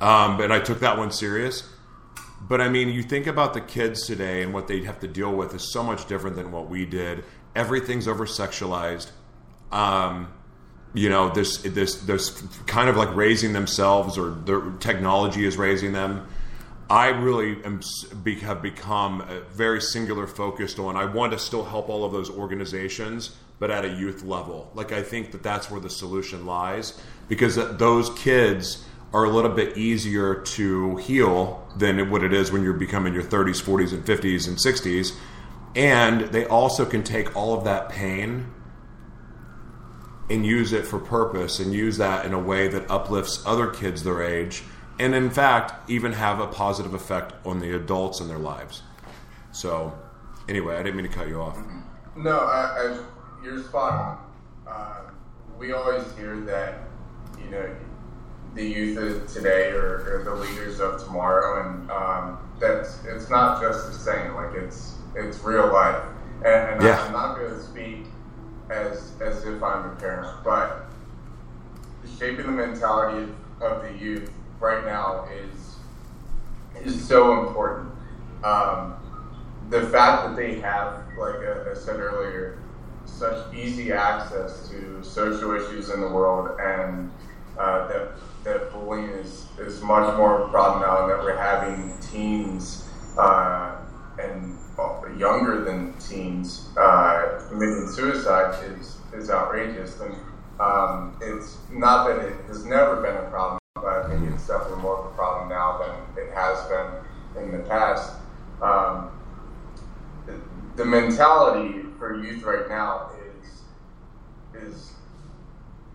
um, 0.00 0.40
and 0.40 0.52
I 0.52 0.60
took 0.60 0.80
that 0.80 0.96
one 0.98 1.10
serious. 1.10 1.68
But 2.40 2.60
I 2.60 2.68
mean, 2.68 2.88
you 2.88 3.02
think 3.02 3.26
about 3.26 3.54
the 3.54 3.60
kids 3.60 4.06
today 4.06 4.42
and 4.42 4.54
what 4.54 4.66
they 4.66 4.84
have 4.84 5.00
to 5.00 5.08
deal 5.08 5.34
with 5.34 5.54
is 5.54 5.72
so 5.72 5.82
much 5.82 6.06
different 6.06 6.36
than 6.36 6.52
what 6.52 6.68
we 6.68 6.86
did. 6.86 7.24
Everything's 7.54 8.06
over 8.06 8.26
sexualized. 8.26 9.10
Um, 9.72 10.32
you 10.94 11.08
know, 11.08 11.28
this 11.30 11.58
this 11.58 11.96
this 11.96 12.42
kind 12.66 12.88
of 12.88 12.96
like 12.96 13.14
raising 13.14 13.52
themselves, 13.52 14.16
or 14.16 14.30
the 14.30 14.74
technology 14.80 15.44
is 15.44 15.56
raising 15.56 15.92
them. 15.92 16.26
I 16.88 17.08
really 17.08 17.62
am, 17.64 17.80
have 18.42 18.62
become 18.62 19.26
very 19.50 19.80
singular 19.80 20.26
focused 20.26 20.78
on. 20.78 20.96
I 20.96 21.04
want 21.04 21.32
to 21.32 21.38
still 21.38 21.64
help 21.64 21.88
all 21.88 22.04
of 22.04 22.12
those 22.12 22.30
organizations, 22.30 23.34
but 23.58 23.72
at 23.72 23.84
a 23.84 23.88
youth 23.88 24.22
level. 24.22 24.70
Like 24.74 24.92
I 24.92 25.02
think 25.02 25.32
that 25.32 25.42
that's 25.42 25.70
where 25.70 25.80
the 25.80 25.90
solution 25.90 26.46
lies 26.46 27.00
because 27.28 27.56
those 27.56 28.10
kids 28.10 28.84
are 29.12 29.24
a 29.24 29.30
little 29.30 29.50
bit 29.50 29.76
easier 29.76 30.36
to 30.42 30.96
heal 30.96 31.66
than 31.76 32.10
what 32.10 32.22
it 32.22 32.32
is 32.32 32.52
when 32.52 32.62
you're 32.62 32.72
becoming 32.72 33.14
your 33.14 33.22
30s, 33.22 33.62
40s, 33.62 33.92
and 33.92 34.04
50s 34.04 34.46
and 34.46 34.56
60s. 34.56 35.16
And 35.74 36.32
they 36.32 36.44
also 36.46 36.84
can 36.84 37.02
take 37.02 37.34
all 37.36 37.56
of 37.56 37.64
that 37.64 37.88
pain 37.88 38.46
and 40.28 40.44
use 40.44 40.72
it 40.72 40.86
for 40.86 40.98
purpose 40.98 41.60
and 41.60 41.72
use 41.72 41.98
that 41.98 42.26
in 42.26 42.32
a 42.34 42.38
way 42.38 42.68
that 42.68 42.90
uplifts 42.90 43.44
other 43.46 43.68
kids 43.68 44.02
their 44.02 44.22
age 44.22 44.64
and 44.98 45.14
in 45.14 45.30
fact 45.30 45.88
even 45.90 46.12
have 46.12 46.40
a 46.40 46.46
positive 46.46 46.94
effect 46.94 47.34
on 47.46 47.60
the 47.60 47.74
adults 47.74 48.20
in 48.20 48.28
their 48.28 48.38
lives. 48.38 48.82
So, 49.52 49.96
anyway, 50.48 50.76
I 50.76 50.82
didn't 50.82 50.96
mean 50.96 51.08
to 51.08 51.12
cut 51.12 51.28
you 51.28 51.40
off. 51.40 51.58
No, 52.16 52.38
I, 52.38 52.62
I, 52.62 53.44
you're 53.44 53.62
spot 53.62 53.92
on. 53.92 54.72
Uh, 54.72 55.10
we 55.58 55.72
always 55.72 56.04
hear 56.16 56.38
that 56.40 56.80
you 57.42 57.50
know 57.50 57.76
the 58.54 58.64
youth 58.64 58.98
of 58.98 59.32
today 59.32 59.70
are, 59.70 60.18
are 60.18 60.24
the 60.24 60.34
leaders 60.34 60.80
of 60.80 61.02
tomorrow, 61.04 61.62
and 61.62 61.90
um, 61.90 62.38
that's 62.58 63.04
it's 63.04 63.30
not 63.30 63.60
just 63.60 63.88
a 63.88 63.92
saying; 63.92 64.34
like 64.34 64.54
it's 64.54 64.96
it's 65.14 65.38
real 65.40 65.72
life. 65.72 66.02
And, 66.38 66.74
and 66.74 66.82
yeah. 66.82 67.02
I'm 67.02 67.12
not 67.12 67.36
going 67.36 67.50
to 67.50 67.62
speak 67.62 68.06
as 68.70 69.12
as 69.20 69.44
if 69.44 69.62
I'm 69.62 69.90
a 69.90 69.96
parent, 69.96 70.28
but 70.44 70.86
shaping 72.18 72.46
the 72.46 72.52
mentality 72.52 73.32
of 73.60 73.82
the 73.82 73.92
youth 73.98 74.30
right 74.60 74.84
now 74.84 75.26
is 75.32 75.76
is 76.84 77.06
so 77.06 77.46
important. 77.46 77.90
Um, 78.44 78.94
the 79.70 79.82
fact 79.88 80.28
that 80.28 80.36
they 80.36 80.60
have, 80.60 81.02
like 81.18 81.36
I, 81.36 81.74
said 81.74 81.96
earlier, 81.96 82.58
such 83.04 83.52
easy 83.54 83.92
access 83.92 84.68
to 84.68 85.02
social 85.02 85.52
issues 85.54 85.90
in 85.90 86.00
the 86.00 86.08
world, 86.08 86.58
and 86.60 87.10
uh, 87.58 87.88
that 87.88 88.12
that 88.44 88.72
bullying 88.72 89.08
is, 89.10 89.46
is 89.58 89.82
much 89.82 90.16
more 90.16 90.40
of 90.40 90.48
a 90.48 90.50
problem 90.52 90.82
now, 90.82 91.02
and 91.02 91.10
that 91.10 91.22
we're 91.22 91.36
having 91.36 91.96
teens 92.00 92.88
uh, 93.18 93.76
and 94.18 94.56
younger 95.16 95.64
than 95.64 95.92
teens 95.98 96.68
uh, 96.76 97.40
committing 97.48 97.88
suicide 97.88 98.62
is 98.78 98.98
is 99.14 99.30
outrageous. 99.30 100.00
And 100.00 100.14
um, 100.60 101.16
it's 101.20 101.58
not 101.70 102.06
that 102.06 102.24
it 102.26 102.36
has 102.46 102.64
never 102.64 103.00
been 103.02 103.16
a 103.16 103.30
problem 103.30 103.58
but 103.74 104.04
I 104.04 104.08
think 104.08 104.32
it's 104.32 104.48
definitely 104.48 104.82
more 104.82 104.98
of 104.98 105.06
a 105.06 105.14
problem 105.14 105.48
now 105.48 105.78
than 105.78 106.24
it 106.24 106.32
has 106.34 106.64
been 106.66 107.42
in 107.42 107.52
the 107.52 107.62
past. 107.68 108.14
Um, 108.62 109.10
the, 110.26 110.40
the 110.76 110.84
mentality 110.84 111.84
for 111.98 112.20
youth 112.22 112.42
right 112.42 112.68
now 112.68 113.10
is 113.42 114.62
is 114.62 114.92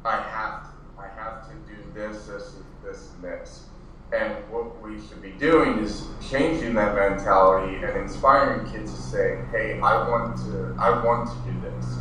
I 0.05 0.21
have 0.21 0.63
to, 0.63 1.01
I 1.01 1.07
have 1.19 1.47
to 1.49 1.55
do 1.67 1.91
this, 1.93 2.27
this, 2.27 2.55
this, 2.83 3.09
and 3.15 3.23
this. 3.23 3.65
And 4.13 4.33
what 4.49 4.81
we 4.81 4.99
should 5.07 5.21
be 5.21 5.31
doing 5.31 5.79
is 5.79 6.05
changing 6.29 6.73
that 6.75 6.95
mentality 6.95 7.75
and 7.77 7.97
inspiring 7.97 8.69
kids 8.71 8.93
to 8.93 9.01
say, 9.01 9.39
"Hey, 9.51 9.79
I 9.79 10.09
want 10.09 10.37
to, 10.45 10.75
I 10.77 11.03
want 11.03 11.29
to 11.29 11.51
do 11.51 11.59
this." 11.61 11.97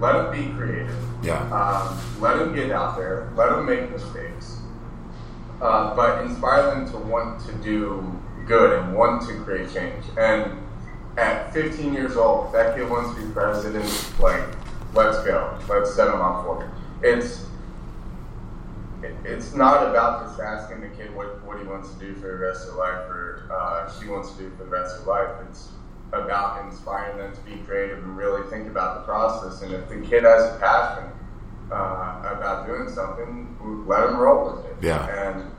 Let 0.00 0.12
them 0.12 0.30
be 0.30 0.56
creative. 0.56 0.94
Yeah. 1.22 1.40
Um, 1.52 1.98
let 2.20 2.38
them 2.38 2.54
get 2.54 2.70
out 2.70 2.96
there. 2.96 3.32
Let 3.34 3.50
them 3.50 3.66
make 3.66 3.90
mistakes 3.90 4.58
uh, 5.60 5.94
but 5.94 6.24
inspire 6.24 6.62
them 6.70 6.90
to 6.90 6.98
want 6.98 7.44
to 7.46 7.52
do 7.54 8.20
good 8.46 8.78
and 8.78 8.94
want 8.94 9.26
to 9.28 9.34
create 9.42 9.72
change. 9.72 10.04
And 10.16 10.52
at 11.16 11.52
15 11.52 11.92
years 11.92 12.16
old, 12.16 12.46
if 12.46 12.52
that 12.52 12.76
kid 12.76 12.88
wants 12.88 13.18
to 13.18 13.26
be 13.26 13.32
president. 13.32 13.84
Like, 14.20 14.44
let's 14.94 15.18
go. 15.24 15.58
Let's 15.68 15.94
set 15.94 16.06
them 16.06 16.20
up 16.20 16.44
for 16.44 16.64
it. 16.64 16.70
It's 17.02 17.44
it's 19.24 19.54
not 19.54 19.88
about 19.88 20.26
just 20.26 20.40
asking 20.40 20.80
the 20.80 20.88
kid 20.88 21.14
what, 21.14 21.42
what 21.44 21.58
he 21.58 21.64
wants 21.64 21.92
to 21.92 21.98
do 21.98 22.14
for 22.14 22.28
the 22.28 22.36
rest 22.36 22.68
of 22.68 22.74
life 22.74 23.08
or 23.08 23.50
uh, 23.52 23.90
she 23.98 24.08
wants 24.08 24.32
to 24.32 24.38
do 24.38 24.50
for 24.56 24.64
the 24.64 24.70
rest 24.70 25.00
of 25.00 25.06
life. 25.06 25.30
It's 25.48 25.68
about 26.12 26.64
inspiring 26.64 27.18
them 27.18 27.34
to 27.34 27.40
be 27.42 27.56
creative 27.64 27.98
and 27.98 28.16
really 28.16 28.48
think 28.50 28.68
about 28.68 28.96
the 28.96 29.02
process. 29.02 29.62
And 29.62 29.74
if 29.74 29.88
the 29.88 30.00
kid 30.00 30.24
has 30.24 30.54
a 30.54 30.58
passion 30.58 31.10
uh, 31.70 32.34
about 32.36 32.66
doing 32.66 32.88
something, 32.88 33.56
let 33.86 34.06
them 34.06 34.16
roll 34.16 34.56
with 34.56 34.64
it. 34.64 34.76
Yeah. 34.80 35.06
And, 35.06 35.50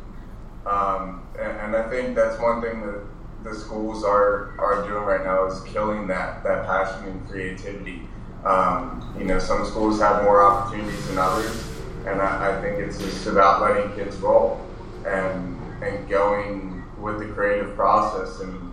um, 0.65 1.27
and 1.39 1.51
and 1.57 1.75
I 1.75 1.89
think 1.89 2.15
that's 2.15 2.39
one 2.39 2.61
thing 2.61 2.81
that 2.81 3.01
the 3.43 3.55
schools 3.55 4.03
are 4.03 4.53
are 4.59 4.85
doing 4.87 5.03
right 5.03 5.23
now 5.23 5.45
is 5.45 5.61
killing 5.61 6.07
that 6.07 6.43
that 6.43 6.65
passion 6.65 7.07
and 7.07 7.29
creativity. 7.29 8.01
Um, 8.45 9.15
you 9.17 9.25
know, 9.25 9.39
some 9.39 9.65
schools 9.65 9.99
have 9.99 10.23
more 10.23 10.41
opportunities 10.41 11.07
than 11.07 11.17
others, 11.17 11.68
and 12.05 12.21
I, 12.21 12.57
I 12.57 12.61
think 12.61 12.79
it's 12.79 12.97
just 12.97 13.27
about 13.27 13.61
letting 13.61 13.93
kids 13.95 14.15
roll 14.17 14.65
and 15.05 15.57
and 15.81 16.09
going 16.09 16.83
with 16.99 17.19
the 17.19 17.25
creative 17.27 17.75
process 17.75 18.41
and 18.41 18.71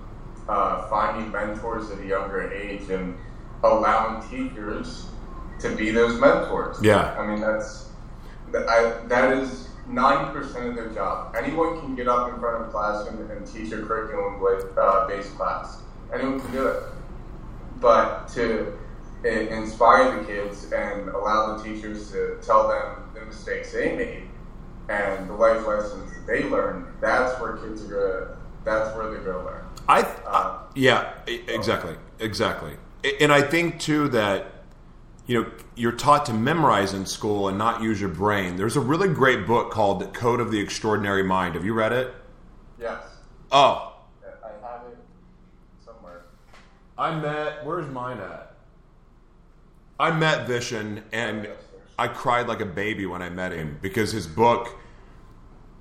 uh, 0.48 0.88
finding 0.88 1.30
mentors 1.30 1.90
at 1.90 2.00
a 2.00 2.06
younger 2.06 2.52
age 2.52 2.90
and 2.90 3.16
allowing 3.62 4.28
teachers 4.28 5.06
to 5.60 5.74
be 5.74 5.90
those 5.90 6.20
mentors. 6.20 6.76
Yeah. 6.82 7.16
I 7.18 7.26
mean 7.26 7.40
that's 7.40 7.90
that, 8.52 8.68
I, 8.68 9.06
that 9.06 9.32
is 9.32 9.68
ninety 9.88 10.32
percent 10.32 10.68
of 10.68 10.74
their 10.76 10.90
job. 10.90 11.34
Anyone 11.36 11.80
can 11.80 11.94
get 11.94 12.08
up 12.08 12.32
in 12.32 12.40
front 12.40 12.62
of 12.62 12.68
a 12.68 12.70
classroom 12.70 13.30
and 13.30 13.46
teach 13.46 13.72
a 13.72 13.82
curriculum 13.82 14.40
with 14.40 14.76
uh, 14.76 15.06
based 15.06 15.34
class. 15.36 15.82
Anyone 16.12 16.40
can 16.40 16.52
do 16.52 16.66
it, 16.68 16.82
but 17.80 18.28
to 18.28 18.76
inspire 19.24 20.18
the 20.18 20.24
kids 20.24 20.70
and 20.72 21.08
allow 21.08 21.56
the 21.56 21.64
teachers 21.64 22.12
to 22.12 22.38
tell 22.42 22.68
them 22.68 23.05
the 23.18 23.26
mistakes 23.26 23.72
they 23.72 23.96
made 23.96 24.28
and 24.88 25.28
the 25.28 25.34
life 25.34 25.66
lessons 25.66 26.12
that 26.12 26.26
they 26.26 26.44
learned. 26.44 26.86
That's 27.00 27.38
where 27.40 27.56
kids 27.56 27.84
are 27.84 27.88
gonna. 27.88 28.36
That's 28.64 28.96
where 28.96 29.10
they're 29.10 29.20
gonna 29.20 29.44
learn. 29.44 29.64
I, 29.88 30.02
I 30.02 30.04
uh, 30.26 30.58
yeah, 30.74 31.12
e- 31.28 31.42
exactly, 31.48 31.96
exactly. 32.18 32.76
And 33.20 33.32
I 33.32 33.42
think 33.42 33.80
too 33.80 34.08
that 34.08 34.46
you 35.26 35.40
know 35.42 35.50
you're 35.74 35.92
taught 35.92 36.26
to 36.26 36.34
memorize 36.34 36.92
in 36.94 37.06
school 37.06 37.48
and 37.48 37.56
not 37.58 37.82
use 37.82 38.00
your 38.00 38.10
brain. 38.10 38.56
There's 38.56 38.76
a 38.76 38.80
really 38.80 39.08
great 39.08 39.46
book 39.46 39.70
called 39.70 40.00
The 40.00 40.06
Code 40.06 40.40
of 40.40 40.50
the 40.50 40.60
Extraordinary 40.60 41.22
Mind. 41.22 41.54
Have 41.54 41.64
you 41.64 41.74
read 41.74 41.92
it? 41.92 42.14
Yes, 42.78 43.02
Oh, 43.50 43.94
I 44.44 44.48
have 44.66 44.82
it 44.88 44.98
somewhere. 45.84 46.22
I 46.98 47.18
met. 47.18 47.64
Where's 47.64 47.90
mine 47.90 48.18
at? 48.18 48.54
I 49.98 50.10
met 50.10 50.46
Vishen 50.46 51.02
and 51.12 51.48
I 51.98 52.08
cried 52.08 52.46
like 52.46 52.60
a 52.60 52.66
baby 52.66 53.06
when 53.06 53.22
I 53.22 53.30
met 53.30 53.52
him 53.52 53.78
because 53.80 54.12
his 54.12 54.26
book 54.26 54.78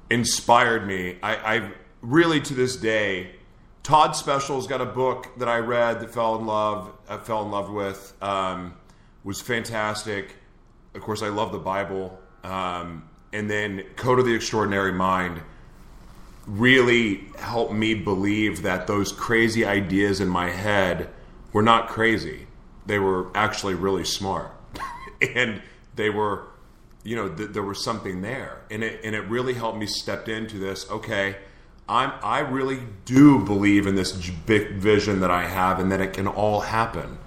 inspired 0.10 0.88
me. 0.88 1.18
I, 1.22 1.36
I 1.36 1.72
really, 2.02 2.40
to 2.42 2.54
this 2.54 2.76
day, 2.76 3.32
Todd 3.84 4.16
Special's 4.16 4.68
got 4.68 4.82
a 4.82 4.86
book 4.86 5.38
that 5.38 5.48
I 5.48 5.58
read 5.60 6.00
that 6.00 6.14
fell 6.14 6.36
in 6.38 6.46
love. 6.46 6.92
I 7.10 7.18
fell 7.18 7.44
in 7.44 7.52
love 7.52 7.70
with. 7.70 8.14
Um, 8.22 8.76
was 9.24 9.42
fantastic. 9.42 10.36
Of 10.94 11.02
course, 11.02 11.22
I 11.22 11.30
love 11.30 11.52
the 11.52 11.60
Bible. 11.60 12.18
Um, 12.44 13.10
and 13.34 13.50
then 13.50 13.84
Code 13.96 14.20
of 14.20 14.26
the 14.26 14.34
Extraordinary 14.34 14.94
Mind 14.94 15.42
really 16.48 17.26
helped 17.38 17.74
me 17.74 17.94
believe 17.96 18.62
that 18.62 18.88
those 18.88 19.12
crazy 19.12 19.66
ideas 19.66 20.22
in 20.22 20.30
my 20.30 20.50
head 20.50 21.10
were 21.52 21.64
not 21.64 21.90
crazy. 21.90 22.48
They 22.86 23.00
were 23.00 23.36
actually 23.36 23.74
really 23.74 24.06
smart. 24.06 24.52
and 25.36 25.62
they 25.96 26.10
were, 26.10 26.48
you 27.04 27.16
know, 27.16 27.30
th- 27.30 27.52
there 27.52 27.64
was 27.64 27.84
something 27.84 28.22
there. 28.22 28.62
And 28.72 28.84
it, 28.84 29.02
and 29.04 29.16
it 29.16 29.22
really 29.22 29.54
helped 29.54 29.78
me 29.78 29.86
step 29.86 30.28
into 30.28 30.58
this, 30.58 30.90
okay, 30.90 31.38
I'm, 31.88 32.14
I 32.24 32.40
really 32.40 32.80
do 33.06 33.44
believe 33.44 33.86
in 33.86 33.96
this 33.96 34.12
big 34.12 34.74
vision 34.74 35.20
that 35.20 35.32
I 35.32 35.48
have 35.48 35.80
and 35.80 35.92
that 35.92 36.02
it 36.02 36.14
can 36.14 36.28
all 36.28 36.62
happen. 36.62 37.20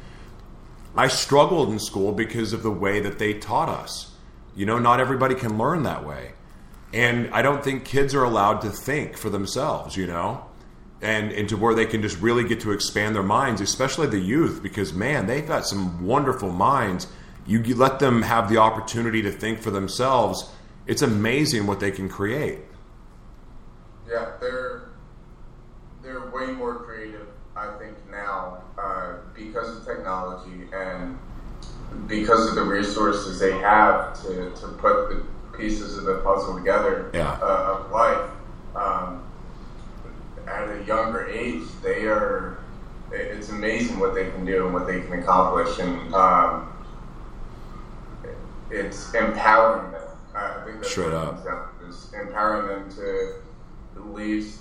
I 0.97 1.07
struggled 1.07 1.71
in 1.71 1.79
school 1.79 2.13
because 2.13 2.53
of 2.53 2.65
the 2.65 2.73
way 2.73 2.99
that 3.01 3.19
they 3.19 3.35
taught 3.35 3.69
us. 3.69 4.13
You 4.57 4.67
know, 4.67 4.81
not 4.81 4.99
everybody 4.99 5.37
can 5.37 5.57
learn 5.57 5.85
that 5.85 6.05
way. 6.05 6.33
And 6.93 7.33
I 7.33 7.43
don't 7.43 7.63
think 7.63 7.85
kids 7.85 8.15
are 8.15 8.25
allowed 8.25 8.63
to 8.63 8.71
think 8.71 9.17
for 9.17 9.31
themselves, 9.31 9.97
you 9.97 10.07
know, 10.07 10.45
and, 11.01 11.31
and 11.31 11.49
to 11.51 11.57
where 11.57 11.75
they 11.75 11.87
can 11.87 12.03
just 12.03 12.21
really 12.21 12.43
get 12.43 12.61
to 12.61 12.73
expand 12.73 13.15
their 13.15 13.23
minds, 13.23 13.61
especially 13.61 14.09
the 14.09 14.19
youth, 14.19 14.61
because 14.63 14.93
man, 14.93 15.27
they've 15.27 15.47
got 15.47 15.67
some 15.67 16.05
wonderful 16.05 16.51
minds. 16.51 17.07
You, 17.49 17.61
you 17.63 17.75
let 17.75 17.99
them 17.99 18.21
have 18.23 18.51
the 18.51 18.59
opportunity 18.59 19.23
to 19.23 19.33
think 19.33 19.61
for 19.61 19.71
themselves, 19.71 20.53
it's 20.87 21.01
amazing 21.01 21.67
what 21.67 21.81
they 21.81 21.91
can 21.91 22.07
create. 22.09 22.59
Yeah, 24.07 24.33
they're 24.39 24.91
they're 26.03 26.31
way 26.31 26.47
more 26.53 26.77
creative, 26.77 27.27
I 27.57 27.71
think, 27.79 27.97
now 28.11 28.63
uh, 28.79 29.15
because 29.35 29.77
of 29.79 29.87
technology 29.87 30.69
and 30.75 31.19
because 32.07 32.49
of 32.49 32.55
the 32.55 32.63
resources 32.63 33.39
they 33.41 33.53
have 33.53 34.21
to, 34.23 34.51
to 34.51 34.69
put 34.79 35.09
the 35.09 35.25
pieces 35.57 35.97
of 35.97 36.05
the 36.05 36.19
puzzle 36.19 36.57
together 36.57 37.11
Yeah. 37.15 37.33
uh, 37.43 37.79
of 37.79 37.91
life. 37.91 38.31
Um, 38.77 39.25
at 40.47 40.69
a 40.69 40.85
younger 40.85 41.27
age, 41.29 41.63
they 41.83 42.05
are. 42.07 42.59
It's 43.11 43.49
amazing 43.49 43.99
what 43.99 44.15
they 44.15 44.31
can 44.31 44.45
do 44.45 44.67
and 44.67 44.75
what 44.75 44.87
they 44.87 45.01
can 45.01 45.15
accomplish, 45.19 45.79
and 45.79 46.15
um, 46.15 46.73
it's 48.71 49.13
empowering 49.15 49.93
them. 49.93 50.03
I 50.35 50.63
think 50.65 50.79
that's 50.79 50.91
Straight 50.91 51.13
up. 51.13 51.45
comes 51.45 51.71
to, 51.81 51.89
is 51.89 52.13
empowering 52.21 52.69
them 52.69 52.91
to 52.97 53.35
leave 54.11 54.55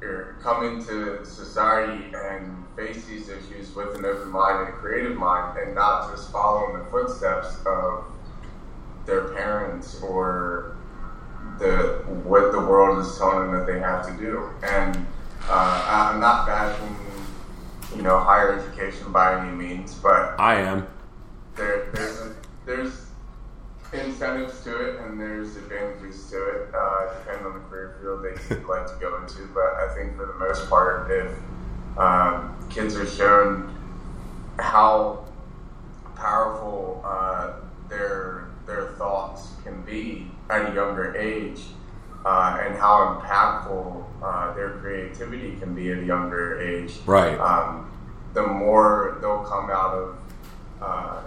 or 0.00 0.36
come 0.42 0.64
into 0.64 1.24
society 1.26 2.04
and 2.14 2.64
face 2.76 3.04
these 3.06 3.28
issues 3.28 3.74
with 3.74 3.96
an 3.96 4.04
open 4.04 4.28
mind 4.30 4.60
and 4.60 4.68
a 4.68 4.72
creative 4.72 5.16
mind, 5.16 5.58
and 5.58 5.74
not 5.74 6.10
just 6.10 6.30
follow 6.30 6.72
in 6.72 6.78
the 6.78 6.84
footsteps 6.86 7.56
of 7.66 8.04
their 9.06 9.28
parents 9.34 10.00
or 10.02 10.76
the 11.58 12.04
what 12.22 12.52
the 12.52 12.58
world 12.58 13.04
is 13.04 13.18
telling 13.18 13.50
them 13.50 13.58
that 13.58 13.66
they 13.66 13.80
have 13.80 14.06
to 14.06 14.12
do. 14.16 14.50
And 14.62 15.04
uh, 15.48 16.10
I'm 16.12 16.20
not 16.20 16.46
bashing, 16.46 16.96
you 17.96 18.02
know, 18.02 18.20
higher 18.20 18.60
education 18.60 19.10
by 19.10 19.40
any 19.40 19.50
means, 19.50 19.94
but 19.94 20.38
I 20.38 20.56
am. 20.60 20.86
there, 21.56 21.90
there's 21.92 22.20
a, 22.20 22.34
there's 22.66 23.07
incentives 23.92 24.62
to 24.64 24.76
it 24.80 25.00
and 25.00 25.18
there's 25.20 25.56
advantages 25.56 26.28
to 26.30 26.36
it, 26.48 26.74
uh, 26.74 27.14
depending 27.18 27.46
on 27.46 27.54
the 27.54 27.60
career 27.68 27.96
field 28.00 28.22
they 28.22 28.54
would 28.56 28.66
like 28.66 28.86
to 28.86 28.94
go 29.00 29.16
into. 29.22 29.46
But 29.54 29.74
I 29.74 29.94
think 29.94 30.16
for 30.16 30.26
the 30.26 30.34
most 30.34 30.68
part, 30.68 31.10
if 31.10 31.32
um, 31.98 32.56
kids 32.70 32.94
are 32.96 33.06
shown 33.06 33.74
how 34.58 35.24
powerful 36.16 37.02
uh, 37.04 37.52
their 37.88 38.48
their 38.66 38.88
thoughts 38.98 39.52
can 39.64 39.80
be 39.82 40.30
at 40.50 40.70
a 40.70 40.74
younger 40.74 41.16
age, 41.16 41.62
uh, 42.26 42.60
and 42.62 42.76
how 42.76 43.18
impactful 43.18 44.04
uh, 44.22 44.52
their 44.54 44.72
creativity 44.72 45.56
can 45.58 45.74
be 45.74 45.90
at 45.90 45.98
a 45.98 46.04
younger 46.04 46.60
age, 46.60 46.98
Right. 47.06 47.38
um, 47.40 47.90
the 48.34 48.42
more 48.46 49.16
they'll 49.22 49.42
come 49.44 49.70
out 49.70 49.94
of 49.94 50.16
uh, 50.82 51.20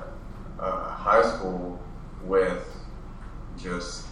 uh, 0.59 0.89
high 0.93 1.23
school 1.23 1.79
with 2.25 2.65
just 3.61 4.07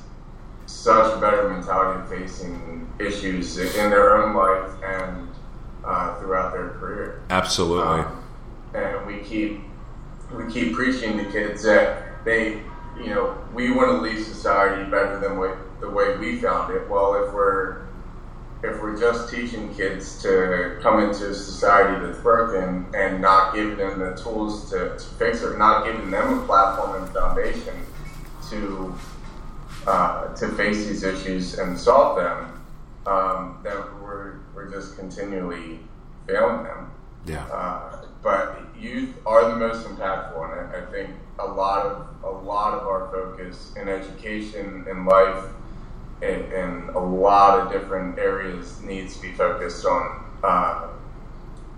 such 0.66 1.20
better 1.20 1.49
mentality 1.49 2.07
facing 2.07 2.88
issues 2.99 3.57
in 3.57 3.89
their 3.89 4.22
own 4.22 4.36
life 4.36 4.72
and 4.84 5.28
uh, 5.84 6.20
throughout 6.20 6.53
their 6.53 6.70
career. 6.70 7.24
Absolutely. 7.30 8.03
Um, 8.03 8.24
and 8.74 9.05
we 9.05 9.20
keep 9.20 9.62
we 10.34 10.51
keep 10.51 10.76
preaching 10.76 11.18
to 11.18 11.26
kids 11.32 11.64
that 11.64 12.24
they, 12.24 12.62
you 12.99 13.07
know, 13.07 13.36
we 13.53 13.72
want 13.72 13.89
to 13.89 13.97
leave 13.97 14.24
society 14.24 14.84
better 14.91 15.20
than 15.20 15.39
way, 15.39 15.55
the 15.80 15.89
way 15.89 16.16
we 16.18 16.39
found 16.39 16.76
it. 16.76 16.88
Well, 16.88 17.24
if 17.24 17.34
we're 17.34 17.88
if 18.62 18.82
we're 18.82 18.99
just 18.99 19.34
teaching 19.34 19.74
kids 19.74 20.22
to 20.22 20.78
come 20.82 21.01
into 21.01 21.30
a 21.30 21.34
society 21.34 22.05
that's 22.05 22.20
broken 22.20 22.86
and 22.93 23.22
not 23.22 23.55
giving 23.55 23.78
them 23.78 23.99
the 23.99 24.14
tools 24.16 24.70
to, 24.70 24.97
to 24.97 25.05
fix 25.18 25.41
it, 25.41 25.57
not 25.57 25.86
giving 25.86 26.12
them 26.12 26.39
a 26.39 26.45
platform 26.45 27.01
and 27.01 27.14
foundation 27.14 27.74
to 28.50 28.93
uh, 29.88 30.34
to 30.36 30.50
face 30.50 30.86
these 30.88 31.04
issues 31.04 31.58
and 31.58 31.78
solve 31.78 32.18
them, 32.18 32.62
um, 33.08 33.60
then 33.64 33.78
we're, 34.02 34.39
we're 34.54 34.70
just 34.70 34.97
continually 34.97 35.80
failing 36.28 36.64
them. 36.64 36.91
yeah. 37.26 37.45
Uh, 37.45 38.06
but 38.22 38.62
youth 38.78 39.16
are 39.26 39.50
the 39.50 39.56
most 39.56 39.88
impactful, 39.88 40.43
and 40.52 40.76
I, 40.76 40.82
I 40.82 40.91
think 40.91 41.12
a 41.39 41.47
lot 41.47 41.86
of 41.86 42.08
a 42.24 42.30
lot 42.30 42.74
of 42.74 42.86
our 42.86 43.10
focus 43.12 43.74
in 43.78 43.88
education 43.88 44.86
in 44.89 45.06
life 45.06 45.45
in, 46.22 46.52
in 46.52 46.89
a 46.95 47.00
lot 47.00 47.60
of 47.60 47.72
different 47.72 48.20
areas 48.20 48.82
needs 48.82 49.16
to 49.16 49.22
be 49.22 49.32
focused 49.32 49.86
on 49.86 50.26
uh, 50.43 50.88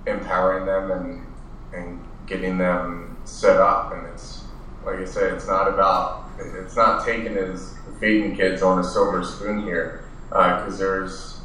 empowering 0.08 0.66
them 0.66 0.92
and 0.92 1.26
and 1.74 2.04
getting 2.26 2.58
them 2.58 3.16
set 3.26 3.58
up, 3.58 3.94
and 3.94 4.08
it's 4.08 4.41
like 4.86 5.00
I 5.00 5.06
said, 5.06 5.34
it's 5.34 5.48
not 5.48 5.68
about 5.68 6.30
it's 6.40 6.76
not 6.76 7.06
taken 7.06 7.38
as 7.38 7.76
feeding 8.00 8.36
kids 8.36 8.62
on 8.62 8.80
a 8.80 8.84
silver 8.84 9.24
spoon 9.24 9.64
here, 9.64 10.06
because 10.30 10.76
uh, 10.76 10.78
there's 10.78 11.42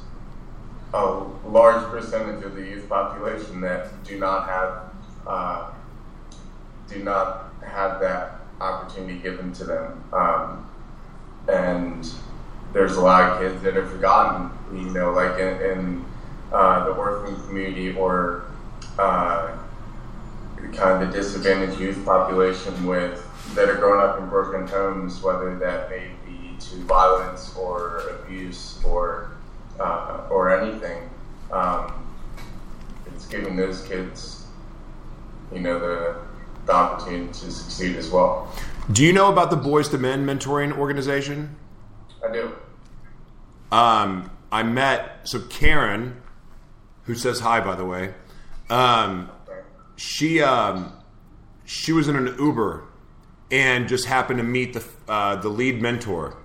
a 0.95 1.05
large 1.47 1.85
percentage 1.91 2.43
of 2.45 2.55
the 2.55 2.63
youth 2.63 2.89
population 2.89 3.61
that 3.61 4.03
do 4.05 4.19
not 4.19 4.49
have 4.49 4.93
uh, 5.27 5.71
do 6.89 7.03
not 7.03 7.53
have 7.63 8.01
that 8.01 8.41
opportunity 8.61 9.19
given 9.19 9.53
to 9.53 9.65
them, 9.65 10.05
um, 10.13 10.67
and 11.49 12.11
there's 12.73 12.97
a 12.97 13.01
lot 13.01 13.31
of 13.33 13.41
kids 13.41 13.63
that 13.63 13.77
are 13.77 13.87
forgotten. 13.87 14.51
You 14.73 14.91
know, 14.91 15.13
like 15.13 15.39
in, 15.39 15.61
in 15.63 16.05
uh, 16.53 16.85
the 16.87 16.93
orphan 16.93 17.37
community 17.47 17.97
or 17.97 18.45
uh, 18.99 19.57
kind 20.73 21.03
of 21.03 21.13
the 21.13 21.19
disadvantaged 21.19 21.81
youth 21.81 22.05
population 22.05 22.87
with 22.87 23.26
that 23.57 23.71
are 23.71 23.77
growing 23.77 24.07
up 24.07 24.19
in 24.19 24.29
broken 24.29 24.67
homes, 24.67 25.23
whether 25.23 25.59
that 25.59 25.89
may 25.89 26.11
be 26.27 26.57
to 26.59 26.77
violence 26.85 27.57
or 27.57 28.21
abuse 28.21 28.79
or 28.85 29.33
uh, 29.81 30.27
or 30.31 30.57
anything. 30.57 31.09
Um, 31.51 32.07
it's 33.07 33.27
giving 33.27 33.57
those 33.57 33.83
kids, 33.89 34.47
you 35.53 35.61
know, 35.61 35.81
the 35.81 36.21
the 36.67 36.73
opportunity 36.73 37.27
to 37.29 37.51
succeed 37.51 37.97
as 37.97 38.11
well. 38.11 38.53
Do 38.93 39.05
you 39.05 39.13
know 39.13 39.33
about 39.33 39.51
the 39.51 39.57
Boys 39.57 39.89
to 39.89 39.99
Men 39.99 40.27
mentoring 40.27 40.77
organization? 40.77 41.57
I 42.27 42.33
do. 42.33 42.53
Um, 43.73 44.31
I 44.53 44.63
met 44.63 45.21
so 45.25 45.41
Karen, 45.41 46.21
who 47.05 47.15
says 47.15 47.41
hi 47.41 47.61
by 47.61 47.75
the 47.75 47.87
way. 47.87 48.13
Um, 48.69 49.31
she 49.97 50.43
um, 50.43 50.93
she 51.65 51.93
was 51.93 52.09
in 52.09 52.17
an 52.17 52.37
Uber 52.39 52.85
and 53.51 53.89
just 53.89 54.07
happened 54.07 54.39
to 54.39 54.45
meet 54.45 54.73
the 54.73 54.85
uh, 55.09 55.37
the 55.37 55.49
lead 55.49 55.81
mentor. 55.81 56.37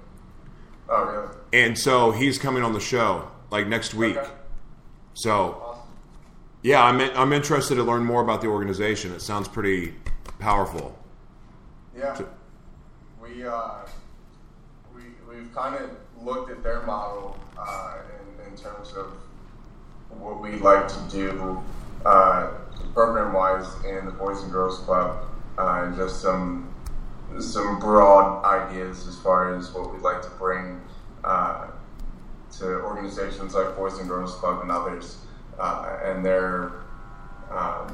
Oh, 0.90 1.04
really? 1.06 1.28
And 1.54 1.78
so 1.78 2.12
he's 2.12 2.38
coming 2.38 2.64
on 2.64 2.74
the 2.74 2.80
show 2.80 3.30
like 3.50 3.68
next 3.68 3.94
week. 3.94 4.18
Okay. 4.18 4.30
So, 5.14 5.62
awesome. 5.62 5.82
yeah, 6.62 6.84
I'm 6.84 7.00
I'm 7.00 7.34
interested 7.34 7.76
to 7.76 7.84
learn 7.84 8.04
more 8.04 8.22
about 8.22 8.42
the 8.42 8.48
organization. 8.48 9.14
It 9.14 9.22
sounds 9.22 9.48
pretty 9.48 9.96
powerful. 10.40 10.98
Yeah, 11.98 12.20
we 13.22 13.46
uh, 13.46 13.72
we 14.96 15.04
we've 15.30 15.54
kind 15.54 15.76
of 15.76 15.92
looked 16.24 16.52
at 16.52 16.64
their 16.64 16.82
model 16.84 17.38
uh, 17.58 17.98
in, 18.46 18.52
in 18.52 18.58
terms 18.58 18.94
of 18.94 19.14
what 20.10 20.42
we'd 20.42 20.62
like 20.62 20.88
to 20.88 21.00
do 21.10 21.62
uh, 22.06 22.52
program 22.94 23.34
wise 23.34 23.68
in 23.86 24.06
the 24.06 24.12
Boys 24.12 24.42
and 24.44 24.52
Girls 24.52 24.80
Club, 24.80 25.26
uh, 25.58 25.84
and 25.84 25.96
just 25.96 26.22
some 26.22 26.71
some 27.40 27.80
broad 27.80 28.44
ideas 28.44 29.08
as 29.08 29.18
far 29.20 29.56
as 29.56 29.72
what 29.72 29.94
we'd 29.94 30.02
like 30.02 30.22
to 30.22 30.30
bring 30.32 30.82
uh, 31.24 31.68
to 32.58 32.66
organizations 32.82 33.54
like 33.54 33.76
Boys 33.76 33.98
and 34.00 34.08
Girls 34.08 34.36
Club 34.36 34.62
and 34.62 34.72
others, 34.72 35.18
uh, 35.60 35.98
and 36.04 36.26
they're 36.26 36.72
um, 37.50 37.88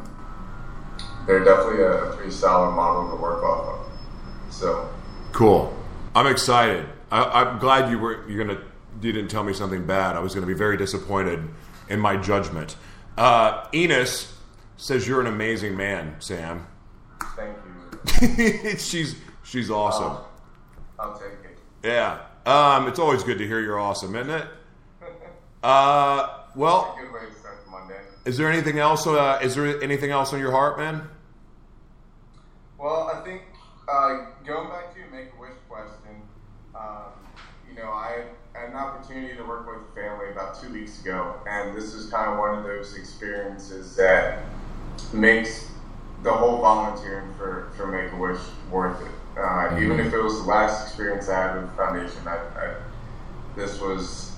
they're 1.25 1.43
definitely 1.43 1.83
a, 1.83 2.13
pretty 2.15 2.31
solid 2.31 2.75
model 2.75 3.09
to 3.09 3.21
work 3.21 3.43
off 3.43 3.79
of. 3.79 4.53
So 4.53 4.89
cool. 5.31 5.73
I'm 6.15 6.27
excited. 6.27 6.88
I, 7.11 7.41
am 7.43 7.59
glad 7.59 7.91
you 7.91 7.99
were 7.99 8.27
you're 8.29 8.43
gonna 8.43 8.61
you 9.01 9.11
didn't 9.11 9.29
tell 9.29 9.43
me 9.43 9.53
something 9.53 9.85
bad. 9.85 10.15
I 10.15 10.19
was 10.19 10.33
gonna 10.33 10.47
be 10.47 10.53
very 10.53 10.77
disappointed 10.77 11.47
in 11.89 11.99
my 11.99 12.17
judgment. 12.17 12.75
Uh, 13.17 13.67
Enos 13.73 14.33
says 14.77 15.07
you're 15.07 15.21
an 15.21 15.27
amazing 15.27 15.75
man, 15.75 16.15
Sam. 16.19 16.67
Thank 17.35 17.55
you. 17.57 18.77
she's 18.77 19.15
she's 19.47 19.71
awesome. 19.71 20.11
Uh, 20.11 20.23
I'll 20.99 21.17
take 21.17 21.31
it. 21.43 21.57
Yeah. 21.83 22.19
Um, 22.45 22.87
it's 22.87 22.99
always 22.99 23.23
good 23.23 23.37
to 23.39 23.47
hear 23.47 23.59
you're 23.59 23.79
awesome, 23.79 24.15
isn't 24.15 24.29
it? 24.29 24.47
Uh, 25.63 26.43
well, 26.55 26.95
is 28.25 28.37
there 28.37 28.49
anything 28.49 28.77
else? 28.77 29.07
Uh, 29.07 29.39
is 29.41 29.55
there 29.55 29.81
anything 29.81 30.11
else 30.11 30.31
on 30.31 30.39
your 30.39 30.51
heart, 30.51 30.77
man? 30.77 31.01
Well, 32.77 33.11
I 33.13 33.25
think 33.25 33.41
uh, 33.89 34.27
going 34.45 34.69
back 34.69 34.93
to 34.93 34.99
your 34.99 35.09
Make 35.09 35.33
a 35.35 35.41
Wish 35.41 35.57
question, 35.67 36.21
um, 36.75 37.11
you 37.67 37.75
know, 37.75 37.89
I 37.89 38.25
had 38.53 38.69
an 38.69 38.75
opportunity 38.75 39.35
to 39.35 39.43
work 39.43 39.65
with 39.67 39.89
a 39.89 39.95
family 39.95 40.31
about 40.31 40.61
two 40.61 40.71
weeks 40.71 41.01
ago, 41.01 41.35
and 41.49 41.75
this 41.75 41.93
is 41.95 42.09
kind 42.11 42.31
of 42.31 42.37
one 42.37 42.57
of 42.57 42.63
those 42.63 42.95
experiences 42.95 43.95
that 43.95 44.43
makes 45.11 45.71
the 46.23 46.31
whole 46.31 46.61
volunteering 46.61 47.33
for, 47.33 47.71
for 47.75 47.87
Make 47.87 48.11
a 48.11 48.15
Wish 48.15 48.41
worth 48.69 49.01
it. 49.01 49.11
Mm-hmm. 49.38 49.83
Even 49.83 49.99
if 49.99 50.13
it 50.13 50.21
was 50.21 50.41
the 50.41 50.47
last 50.47 50.88
experience 50.88 51.29
I 51.29 51.47
had 51.47 51.61
with 51.61 51.69
the 51.69 51.75
foundation, 51.75 52.27
I, 52.27 52.38
I, 52.38 52.75
this 53.55 53.79
was 53.79 54.31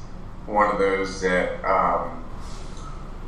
one 0.45 0.69
of 0.71 0.79
those 0.79 1.21
that 1.21 1.63
um, 1.63 2.23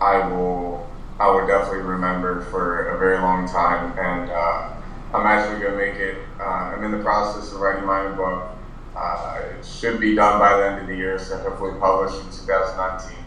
I 0.01 0.27
will 0.27 0.89
I 1.19 1.29
will 1.29 1.45
definitely 1.45 1.83
remember 1.83 2.41
for 2.45 2.89
a 2.89 2.97
very 2.97 3.19
long 3.19 3.47
time. 3.47 3.97
And 3.97 4.31
uh, 4.31 4.73
I'm 5.13 5.25
actually 5.27 5.59
going 5.59 5.73
to 5.73 5.77
make 5.77 5.95
it. 5.95 6.17
Uh, 6.39 6.43
I'm 6.43 6.83
in 6.83 6.91
the 6.91 7.03
process 7.03 7.53
of 7.53 7.59
writing 7.59 7.85
my 7.85 7.99
own 8.01 8.15
book. 8.15 8.49
Uh, 8.95 9.41
it 9.59 9.65
should 9.65 9.99
be 9.99 10.15
done 10.15 10.39
by 10.39 10.57
the 10.57 10.65
end 10.65 10.81
of 10.81 10.87
the 10.87 10.95
year, 10.95 11.19
so 11.19 11.37
hopefully 11.37 11.79
published 11.79 12.15
in 12.15 12.31
2019. 12.31 13.17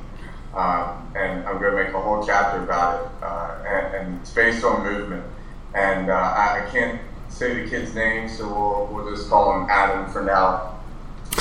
Um, 0.55 1.12
and 1.16 1.47
I'm 1.47 1.61
going 1.61 1.76
to 1.76 1.84
make 1.84 1.95
a 1.95 2.01
whole 2.01 2.24
chapter 2.24 2.62
about 2.62 3.01
it, 3.01 3.24
uh, 3.24 3.64
and, 3.66 3.95
and, 3.95 4.20
it's 4.20 4.30
based 4.30 4.64
on 4.64 4.84
movement. 4.84 5.24
And 5.74 6.12
I, 6.12 6.64
I, 6.64 6.70
can't 6.70 7.01
say 7.35 7.64
the 7.64 7.68
kid's 7.68 7.95
name, 7.95 8.28
so 8.28 8.47
we'll, 8.47 8.89
we'll 8.93 9.14
just 9.14 9.28
call 9.28 9.61
him 9.61 9.68
Adam 9.68 10.11
for 10.12 10.22
now. 10.22 10.78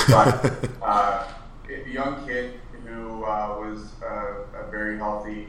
But 0.10 0.70
uh, 0.82 1.28
a 1.70 1.90
young 1.90 2.26
kid 2.26 2.56
who 2.86 3.24
uh, 3.24 3.56
was 3.60 3.92
a, 4.02 4.66
a, 4.66 4.72
very 4.72 4.98
healthy 4.98 5.48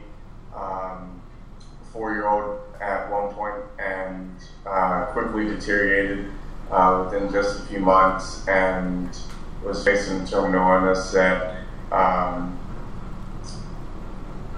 um, 0.55 1.19
four-year-old 1.91 2.59
at 2.79 3.09
one 3.11 3.33
point 3.33 3.55
and 3.79 4.31
uh, 4.67 5.05
quickly 5.07 5.45
deteriorated 5.45 6.31
uh, 6.71 7.03
within 7.05 7.31
just 7.31 7.59
a 7.59 7.61
few 7.63 7.79
months 7.79 8.47
and 8.47 9.17
was 9.63 9.83
facing 9.83 10.25
terminal 10.25 10.61
illness 10.75 11.11
that 11.11 11.63
um, 11.91 12.57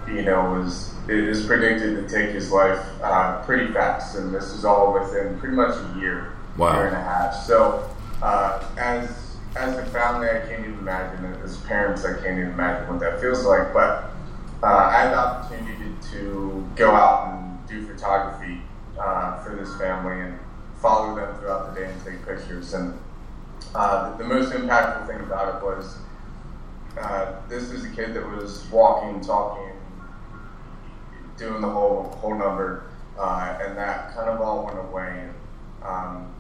you 0.07 0.21
know, 0.21 0.51
was 0.51 0.93
is 1.09 1.45
predicted 1.45 1.95
to 1.95 2.13
take 2.13 2.31
his 2.31 2.51
life 2.51 2.85
uh, 3.01 3.41
pretty 3.43 3.71
fast, 3.73 4.17
and 4.17 4.33
this 4.33 4.45
is 4.53 4.65
all 4.65 4.93
within 4.93 5.39
pretty 5.39 5.55
much 5.55 5.75
a 5.75 5.99
year, 5.99 6.33
wow. 6.57 6.73
year 6.73 6.87
and 6.87 6.95
a 6.97 7.01
half. 7.01 7.33
So, 7.45 7.89
uh, 8.21 8.63
as 8.77 9.37
as 9.55 9.77
a 9.77 9.85
family, 9.87 10.29
I 10.29 10.39
can't 10.39 10.65
even 10.65 10.79
imagine 10.79 11.25
it. 11.25 11.41
As 11.43 11.57
parents, 11.61 12.05
I 12.05 12.13
can't 12.13 12.37
even 12.37 12.51
imagine 12.51 12.87
what 12.89 12.99
that 12.99 13.21
feels 13.21 13.45
like. 13.45 13.73
But 13.73 14.11
uh, 14.61 14.67
I 14.67 14.91
had 14.91 15.11
the 15.11 15.17
opportunity 15.17 15.95
to 16.11 16.67
go 16.75 16.91
out 16.91 17.33
and 17.33 17.67
do 17.67 17.85
photography 17.87 18.61
uh, 18.99 19.43
for 19.43 19.55
this 19.55 19.75
family 19.77 20.21
and 20.21 20.37
follow 20.81 21.15
them 21.15 21.35
throughout 21.37 21.73
the 21.73 21.81
day 21.81 21.91
and 21.91 22.05
take 22.05 22.25
pictures. 22.25 22.73
And 22.73 22.99
uh, 23.73 24.11
the, 24.11 24.23
the 24.23 24.29
most 24.29 24.51
impactful 24.51 25.07
thing 25.07 25.21
about 25.21 25.55
it 25.55 25.65
was. 25.65 25.97
Uh, 26.97 27.35
this 27.47 27.69
is 27.69 27.85
a 27.85 27.89
kid 27.89 28.15
that 28.15 28.27
was 28.27 28.65
walking, 28.71 29.21
talking, 29.21 29.71
doing 31.37 31.61
the 31.61 31.69
whole 31.69 32.03
whole 32.19 32.37
number, 32.37 32.89
uh, 33.17 33.57
and 33.61 33.77
that 33.77 34.13
kind 34.13 34.29
of 34.29 34.41
all 34.41 34.65
went 34.65 34.79
away. 34.79 35.29
Um, 35.83 36.33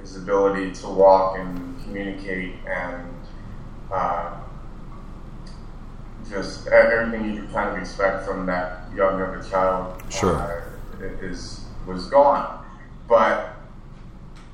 his 0.00 0.16
ability 0.16 0.72
to 0.72 0.88
walk 0.88 1.38
and 1.38 1.82
communicate 1.82 2.54
and 2.66 3.14
uh, 3.92 4.34
just 6.30 6.66
everything 6.68 7.34
you 7.34 7.40
could 7.40 7.52
kind 7.52 7.70
of 7.70 7.78
expect 7.78 8.24
from 8.24 8.46
that 8.46 8.84
young 8.94 9.20
of 9.20 9.34
a 9.34 9.50
child 9.50 10.02
sure. 10.10 10.64
uh, 11.00 11.04
is 11.24 11.64
was 11.86 12.06
gone. 12.06 12.64
But 13.08 13.56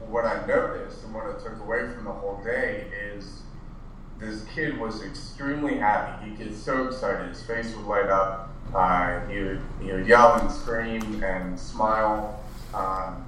what 0.09 0.25
I 0.25 0.47
noticed 0.47 1.05
and 1.05 1.15
what 1.15 1.25
I 1.25 1.33
took 1.43 1.59
away 1.61 1.81
from 1.93 2.05
the 2.05 2.13
whole 2.13 2.41
day 2.45 2.87
is 3.13 3.43
this 4.19 4.45
kid 4.55 4.79
was 4.79 5.03
extremely 5.03 5.77
happy. 5.77 6.31
He 6.31 6.37
gets 6.37 6.57
so 6.59 6.87
excited. 6.87 7.29
His 7.29 7.43
face 7.43 7.75
would 7.75 7.87
light 7.87 8.09
up. 8.09 8.54
Uh, 8.75 9.25
he, 9.29 9.41
would, 9.41 10.07
yell 10.07 10.35
and 10.41 10.51
scream 10.51 11.23
and 11.23 11.59
smile 11.59 12.43
um, 12.75 13.25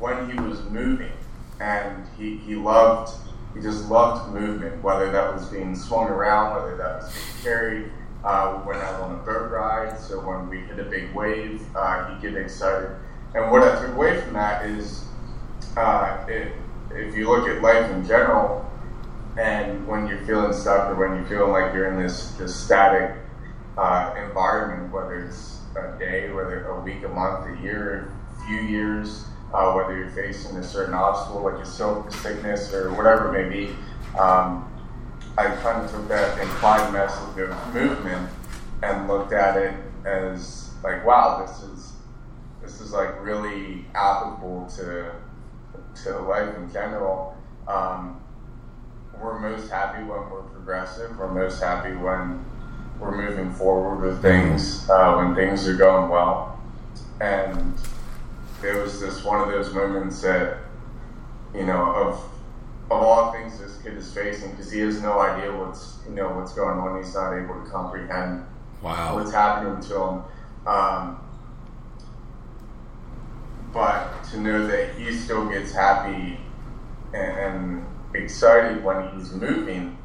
when 0.00 0.28
he 0.30 0.40
was 0.40 0.60
moving. 0.70 1.12
And 1.60 2.04
he, 2.18 2.38
he 2.38 2.56
loved, 2.56 3.16
he 3.54 3.60
just 3.60 3.88
loved 3.88 4.34
movement, 4.34 4.82
whether 4.82 5.12
that 5.12 5.32
was 5.32 5.46
being 5.46 5.76
swung 5.76 6.08
around, 6.08 6.56
whether 6.56 6.76
that 6.76 7.02
was 7.02 7.12
being 7.12 7.44
carried. 7.44 7.90
Uh, 8.24 8.62
went 8.64 8.78
out 8.78 9.00
on 9.00 9.12
a 9.16 9.18
boat 9.24 9.50
ride, 9.50 9.98
so 9.98 10.20
when 10.20 10.48
we 10.48 10.60
hit 10.60 10.78
a 10.78 10.84
big 10.84 11.12
wave, 11.12 11.60
uh, 11.74 12.08
he'd 12.08 12.22
get 12.22 12.40
excited. 12.40 12.90
And 13.34 13.50
what 13.50 13.64
I 13.64 13.80
took 13.80 13.96
away 13.96 14.20
from 14.20 14.34
that 14.34 14.64
is, 14.64 15.04
uh, 15.76 16.24
it, 16.28 16.52
if 16.92 17.16
you 17.16 17.28
look 17.28 17.48
at 17.48 17.62
life 17.62 17.90
in 17.90 18.06
general, 18.06 18.70
and 19.36 19.86
when 19.88 20.06
you're 20.06 20.24
feeling 20.24 20.52
stuck 20.52 20.90
or 20.90 20.94
when 20.94 21.18
you're 21.18 21.26
feeling 21.26 21.50
like 21.50 21.74
you're 21.74 21.88
in 21.88 22.00
this, 22.00 22.32
this 22.32 22.54
static 22.54 23.16
uh, 23.76 24.14
environment, 24.26 24.92
whether 24.92 25.26
it's 25.26 25.60
a 25.76 25.98
day, 25.98 26.30
whether 26.32 26.66
a 26.66 26.80
week, 26.80 27.02
a 27.04 27.08
month, 27.08 27.58
a 27.58 27.62
year, 27.62 28.12
a 28.36 28.46
few 28.46 28.60
years, 28.60 29.24
uh, 29.54 29.72
whether 29.72 29.96
you're 29.96 30.10
facing 30.10 30.56
a 30.56 30.62
certain 30.62 30.94
obstacle 30.94 31.42
like 31.42 31.62
a 31.62 31.66
sickness 31.66 32.72
or 32.72 32.92
whatever 32.94 33.34
it 33.34 33.48
may 33.48 33.66
be. 33.66 33.72
Um, 34.18 34.68
I 35.38 35.46
kind 35.62 35.82
of 35.82 35.90
took 35.90 36.08
that 36.08 36.38
implied 36.38 36.92
message 36.92 37.38
of 37.38 37.74
movement 37.74 38.28
and 38.82 39.08
looked 39.08 39.32
at 39.32 39.56
it 39.56 39.74
as 40.04 40.70
like, 40.82 41.04
wow, 41.06 41.44
this 41.44 41.62
is 41.62 41.92
this 42.60 42.80
is 42.80 42.92
like 42.92 43.22
really 43.22 43.86
applicable 43.94 44.66
to 44.76 45.12
to 46.04 46.18
life 46.20 46.54
in 46.56 46.70
general. 46.72 47.36
Um, 47.66 48.20
we're 49.20 49.38
most 49.38 49.70
happy 49.70 50.02
when 50.02 50.30
we're 50.30 50.42
progressive. 50.42 51.16
We're 51.16 51.32
most 51.32 51.62
happy 51.62 51.94
when 51.94 52.44
we're 53.02 53.28
moving 53.28 53.52
forward 53.52 54.00
with 54.06 54.22
things, 54.22 54.88
uh, 54.88 55.14
when 55.14 55.34
things 55.34 55.66
are 55.66 55.76
going 55.76 56.08
well. 56.08 56.60
And 57.20 57.74
it 58.64 58.80
was 58.80 59.00
just 59.00 59.24
one 59.24 59.40
of 59.40 59.48
those 59.48 59.74
moments 59.74 60.22
that, 60.22 60.58
you 61.54 61.66
know, 61.66 61.94
of 61.94 62.28
of 62.90 63.02
all 63.02 63.32
things 63.32 63.58
this 63.58 63.78
kid 63.78 63.96
is 63.96 64.12
facing, 64.12 64.50
because 64.50 64.70
he 64.70 64.80
has 64.80 65.00
no 65.00 65.18
idea 65.18 65.50
what's 65.50 65.98
you 66.06 66.14
know 66.14 66.28
what's 66.28 66.52
going 66.52 66.78
on. 66.78 67.02
He's 67.02 67.14
not 67.14 67.32
able 67.32 67.62
to 67.62 67.70
comprehend 67.70 68.44
wow. 68.82 69.14
what's 69.14 69.32
happening 69.32 69.80
to 69.88 70.02
him. 70.02 70.22
Um, 70.66 71.18
but 73.72 74.22
to 74.30 74.40
know 74.40 74.66
that 74.66 74.94
he 74.96 75.12
still 75.12 75.48
gets 75.48 75.72
happy 75.72 76.38
and, 77.14 77.38
and 77.38 77.86
excited 78.14 78.84
when 78.84 79.08
he's 79.16 79.32
moving 79.32 79.96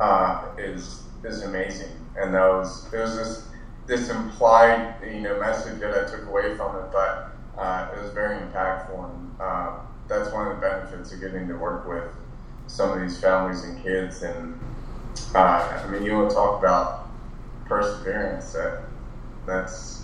uh, 0.00 0.46
is 0.56 1.02
is 1.24 1.42
amazing. 1.42 1.99
And 2.16 2.32
was 2.32 2.92
it 2.92 2.98
was 2.98 3.16
this 3.16 3.48
this 3.86 4.10
implied 4.10 4.96
you 5.04 5.20
know 5.20 5.38
message 5.38 5.80
that 5.80 5.90
I 5.90 6.10
took 6.10 6.26
away 6.26 6.56
from 6.56 6.76
it, 6.76 6.92
but 6.92 7.32
uh, 7.56 7.88
it 7.94 8.02
was 8.02 8.12
very 8.12 8.38
impactful. 8.38 9.10
And 9.10 9.40
uh, 9.40 9.72
that's 10.08 10.32
one 10.32 10.48
of 10.48 10.56
the 10.56 10.60
benefits 10.60 11.12
of 11.12 11.20
getting 11.20 11.48
to 11.48 11.54
work 11.54 11.86
with 11.86 12.04
some 12.66 12.90
of 12.90 13.00
these 13.00 13.20
families 13.20 13.64
and 13.64 13.82
kids. 13.82 14.22
And 14.22 14.58
uh, 15.34 15.38
I 15.38 15.86
mean, 15.88 16.02
you 16.02 16.16
want 16.16 16.30
to 16.30 16.36
talk 16.36 16.58
about 16.58 17.08
perseverance. 17.66 18.52
That 18.52 18.82
that's 19.46 20.00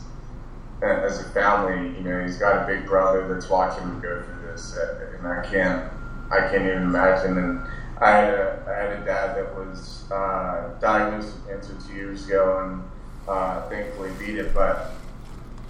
as 0.83 1.21
a 1.21 1.25
family, 1.31 1.97
you 1.97 2.05
know, 2.05 2.23
he's 2.23 2.37
got 2.37 2.63
a 2.63 2.67
big 2.67 2.87
brother 2.87 3.33
that's 3.33 3.49
watching 3.49 3.83
him 3.83 4.01
go 4.01 4.23
through 4.23 4.51
this, 4.51 4.77
and 5.19 5.27
I 5.27 5.45
can't, 5.47 5.91
I 6.31 6.41
can't 6.41 6.67
even 6.67 6.83
imagine. 6.83 7.39
And 7.39 7.61
I 7.99 8.11
had 8.11 8.35
a, 8.35 8.65
I 8.69 8.83
had 8.83 9.03
a 9.03 9.05
dad 9.05 9.37
that 9.37 9.55
was 9.57 10.11
uh, 10.11 10.71
diagnosed 10.81 11.35
with 11.35 11.49
cancer 11.49 11.77
two 11.89 11.95
years 11.95 12.27
ago, 12.27 12.61
and 12.65 12.83
uh, 13.27 13.69
thankfully 13.69 14.11
beat 14.19 14.37
it. 14.37 14.53
But 14.53 14.93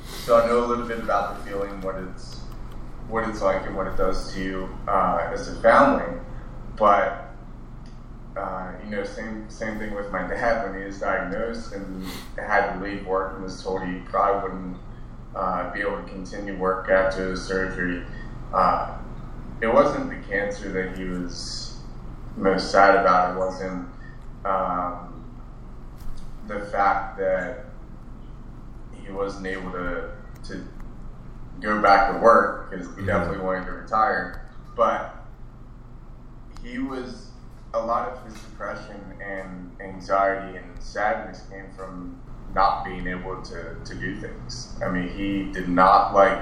so 0.06 0.40
I 0.40 0.46
know 0.46 0.64
a 0.64 0.66
little 0.66 0.86
bit 0.86 0.98
about 0.98 1.38
the 1.38 1.50
feeling, 1.50 1.80
what 1.82 1.96
it's, 1.96 2.40
what 3.08 3.28
it's 3.28 3.42
like, 3.42 3.64
and 3.66 3.76
what 3.76 3.86
it 3.86 3.96
does 3.96 4.34
to 4.34 4.42
you 4.42 4.68
uh, 4.88 5.28
as 5.32 5.48
a 5.48 5.60
family. 5.60 6.20
But 6.76 7.26
uh, 8.36 8.72
you 8.84 8.90
know, 8.90 9.04
same 9.04 9.48
same 9.48 9.78
thing 9.78 9.94
with 9.94 10.10
my 10.10 10.26
dad 10.26 10.68
when 10.68 10.80
he 10.80 10.84
was 10.84 10.98
diagnosed 10.98 11.72
and 11.72 12.04
had 12.36 12.74
to 12.74 12.80
leave 12.80 13.06
work 13.06 13.34
and 13.34 13.44
was 13.44 13.62
told 13.62 13.82
he 13.82 14.00
probably 14.00 14.50
wouldn't 14.50 14.76
uh, 15.34 15.72
be 15.72 15.80
able 15.80 16.02
to 16.02 16.08
continue 16.08 16.56
work 16.56 16.90
after 16.90 17.30
the 17.30 17.36
surgery. 17.36 18.02
Uh, 18.52 18.98
it 19.60 19.68
wasn't 19.68 20.10
the 20.10 20.28
cancer 20.28 20.70
that 20.70 20.98
he 20.98 21.04
was 21.04 21.65
most 22.36 22.70
sad 22.70 22.96
about. 22.96 23.34
It 23.34 23.38
wasn't 23.38 23.88
um, 24.44 25.24
the 26.46 26.60
fact 26.60 27.18
that 27.18 27.66
he 29.02 29.12
wasn't 29.12 29.46
able 29.46 29.72
to 29.72 30.10
to 30.44 30.64
go 31.60 31.80
back 31.80 32.12
to 32.12 32.18
work 32.18 32.70
because 32.70 32.86
he 32.86 32.92
mm-hmm. 32.92 33.06
definitely 33.06 33.44
wanted 33.44 33.66
to 33.66 33.72
retire. 33.72 34.48
But 34.76 35.16
he 36.62 36.78
was 36.78 37.28
a 37.74 37.78
lot 37.78 38.08
of 38.08 38.24
his 38.24 38.34
depression 38.42 39.00
and 39.22 39.70
anxiety 39.80 40.58
and 40.58 40.82
sadness 40.82 41.42
came 41.50 41.66
from 41.76 42.20
not 42.54 42.84
being 42.84 43.06
able 43.06 43.42
to, 43.42 43.76
to 43.84 43.94
do 43.94 44.16
things. 44.16 44.74
I 44.82 44.88
mean, 44.88 45.08
he 45.08 45.52
did 45.52 45.68
not 45.68 46.14
like 46.14 46.38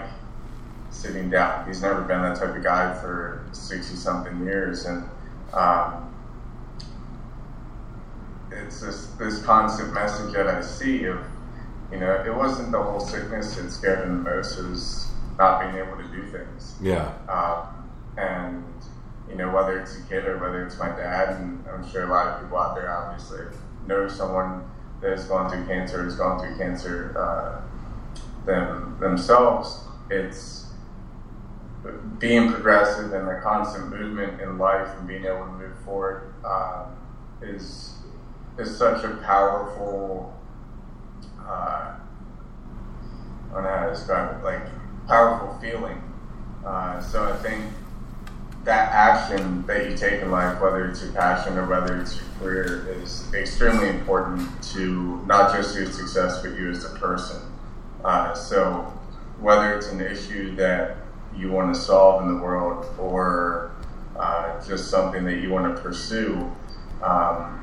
sitting 0.91 1.29
down. 1.29 1.67
He's 1.67 1.83
never 1.83 2.03
been 2.03 2.23
that 2.23 2.37
type 2.37 2.55
of 2.55 2.63
guy 2.63 2.95
for 2.95 3.45
60 3.53 3.97
something 3.97 4.45
years. 4.45 4.87
And 4.87 5.09
um, 5.55 6.15
it's 8.51 8.81
this, 8.81 9.07
this 9.19 9.43
constant 9.43 9.93
message 9.93 10.33
that 10.35 10.47
I 10.47 10.61
see 10.61 11.05
of, 11.05 11.21
you 11.91 11.99
know, 11.99 12.25
it 12.27 12.35
wasn't 12.35 12.73
the 12.73 12.83
whole 12.83 13.01
sickness 13.01 13.55
that 13.57 13.71
scared 13.71 14.07
him 14.07 14.25
the 14.25 14.31
most, 14.31 14.59
it 14.59 14.69
was 14.69 15.11
not 15.39 15.61
being 15.61 15.85
able 15.85 15.97
to 15.97 16.09
do 16.09 16.27
things. 16.27 16.77
Yeah. 16.81 17.13
Um, 17.29 17.91
and, 18.17 18.65
you 19.29 19.37
know, 19.37 19.51
whether 19.51 19.81
it's 19.81 19.99
a 19.99 20.03
kid 20.03 20.27
or 20.27 20.39
whether 20.39 20.65
it's 20.65 20.79
my 20.79 20.89
dad, 20.89 21.41
and 21.41 21.65
I'm 21.69 21.89
sure 21.91 22.05
a 22.05 22.11
lot 22.11 22.27
of 22.27 22.43
people 22.43 22.59
out 22.59 22.77
there 22.77 22.91
obviously 22.93 23.47
know 23.87 24.09
someone 24.09 24.65
that 25.01 25.11
has 25.11 25.25
gone 25.27 25.51
through 25.51 25.67
cancer, 25.67 26.05
has 26.05 26.17
gone 26.17 26.41
through 26.41 26.57
cancer 26.57 27.15
uh, 27.19 28.47
them, 28.47 28.97
themselves. 29.01 29.81
It's 30.11 30.64
being 32.19 32.51
progressive 32.51 33.13
and 33.13 33.29
the 33.29 33.41
constant 33.43 33.91
movement 33.91 34.41
in 34.41 34.59
life 34.59 34.89
and 34.99 35.07
being 35.07 35.25
able 35.25 35.45
to 35.45 35.53
move 35.53 35.79
forward 35.85 36.33
uh, 36.45 36.87
is 37.43 37.95
is 38.59 38.77
such 38.77 39.05
a 39.05 39.17
powerful. 39.19 40.33
Uh, 41.41 41.97
I 43.51 43.55
don't 43.55 43.65
know 43.65 43.69
how 43.69 43.85
to 43.87 43.91
describe 43.91 44.39
it. 44.39 44.45
Like 44.45 44.63
powerful 45.07 45.59
feeling. 45.61 46.01
Uh, 46.65 47.01
so 47.01 47.25
I 47.25 47.37
think 47.37 47.65
that 48.65 48.93
action 48.93 49.67
that 49.67 49.91
you 49.91 49.97
take 49.97 50.23
in 50.23 50.31
life, 50.31 50.61
whether 50.61 50.89
it's 50.89 51.03
your 51.03 51.13
passion 51.13 51.59
or 51.59 51.67
whether 51.67 52.01
it's 52.01 52.17
your 52.17 52.25
career, 52.39 52.89
is 53.03 53.33
extremely 53.35 53.91
important 53.91 54.49
to 54.73 55.23
not 55.27 55.55
just 55.55 55.77
your 55.77 55.87
success, 55.87 56.41
but 56.41 56.53
you 56.53 56.71
as 56.71 56.85
a 56.85 56.97
person. 56.99 57.43
Uh, 58.03 58.33
so, 58.35 58.93
whether 59.39 59.77
it's 59.77 59.89
an 59.89 60.01
issue 60.01 60.57
that 60.57 60.97
you 61.37 61.51
want 61.51 61.75
to 61.75 61.81
solve 61.81 62.23
in 62.23 62.35
the 62.35 62.43
world 62.43 62.87
or 62.99 63.73
uh, 64.17 64.65
just 64.67 64.91
something 64.91 65.25
that 65.25 65.41
you 65.41 65.51
want 65.51 65.75
to 65.75 65.83
pursue, 65.83 66.51
um, 67.03 67.61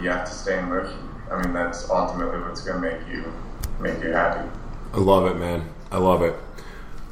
you 0.00 0.08
have 0.08 0.26
to 0.26 0.32
stay 0.32 0.58
in 0.58 0.68
motion. 0.68 1.08
I 1.30 1.42
mean, 1.42 1.52
that's 1.54 1.88
ultimately 1.88 2.40
what's 2.40 2.62
going 2.62 2.82
to 2.82 2.90
make 2.90 3.08
you 3.08 3.32
make 3.80 4.02
you 4.02 4.10
happy. 4.10 4.48
I 4.92 4.98
love 4.98 5.26
it, 5.26 5.38
man. 5.38 5.68
I 5.90 5.98
love 5.98 6.22
it. 6.22 6.34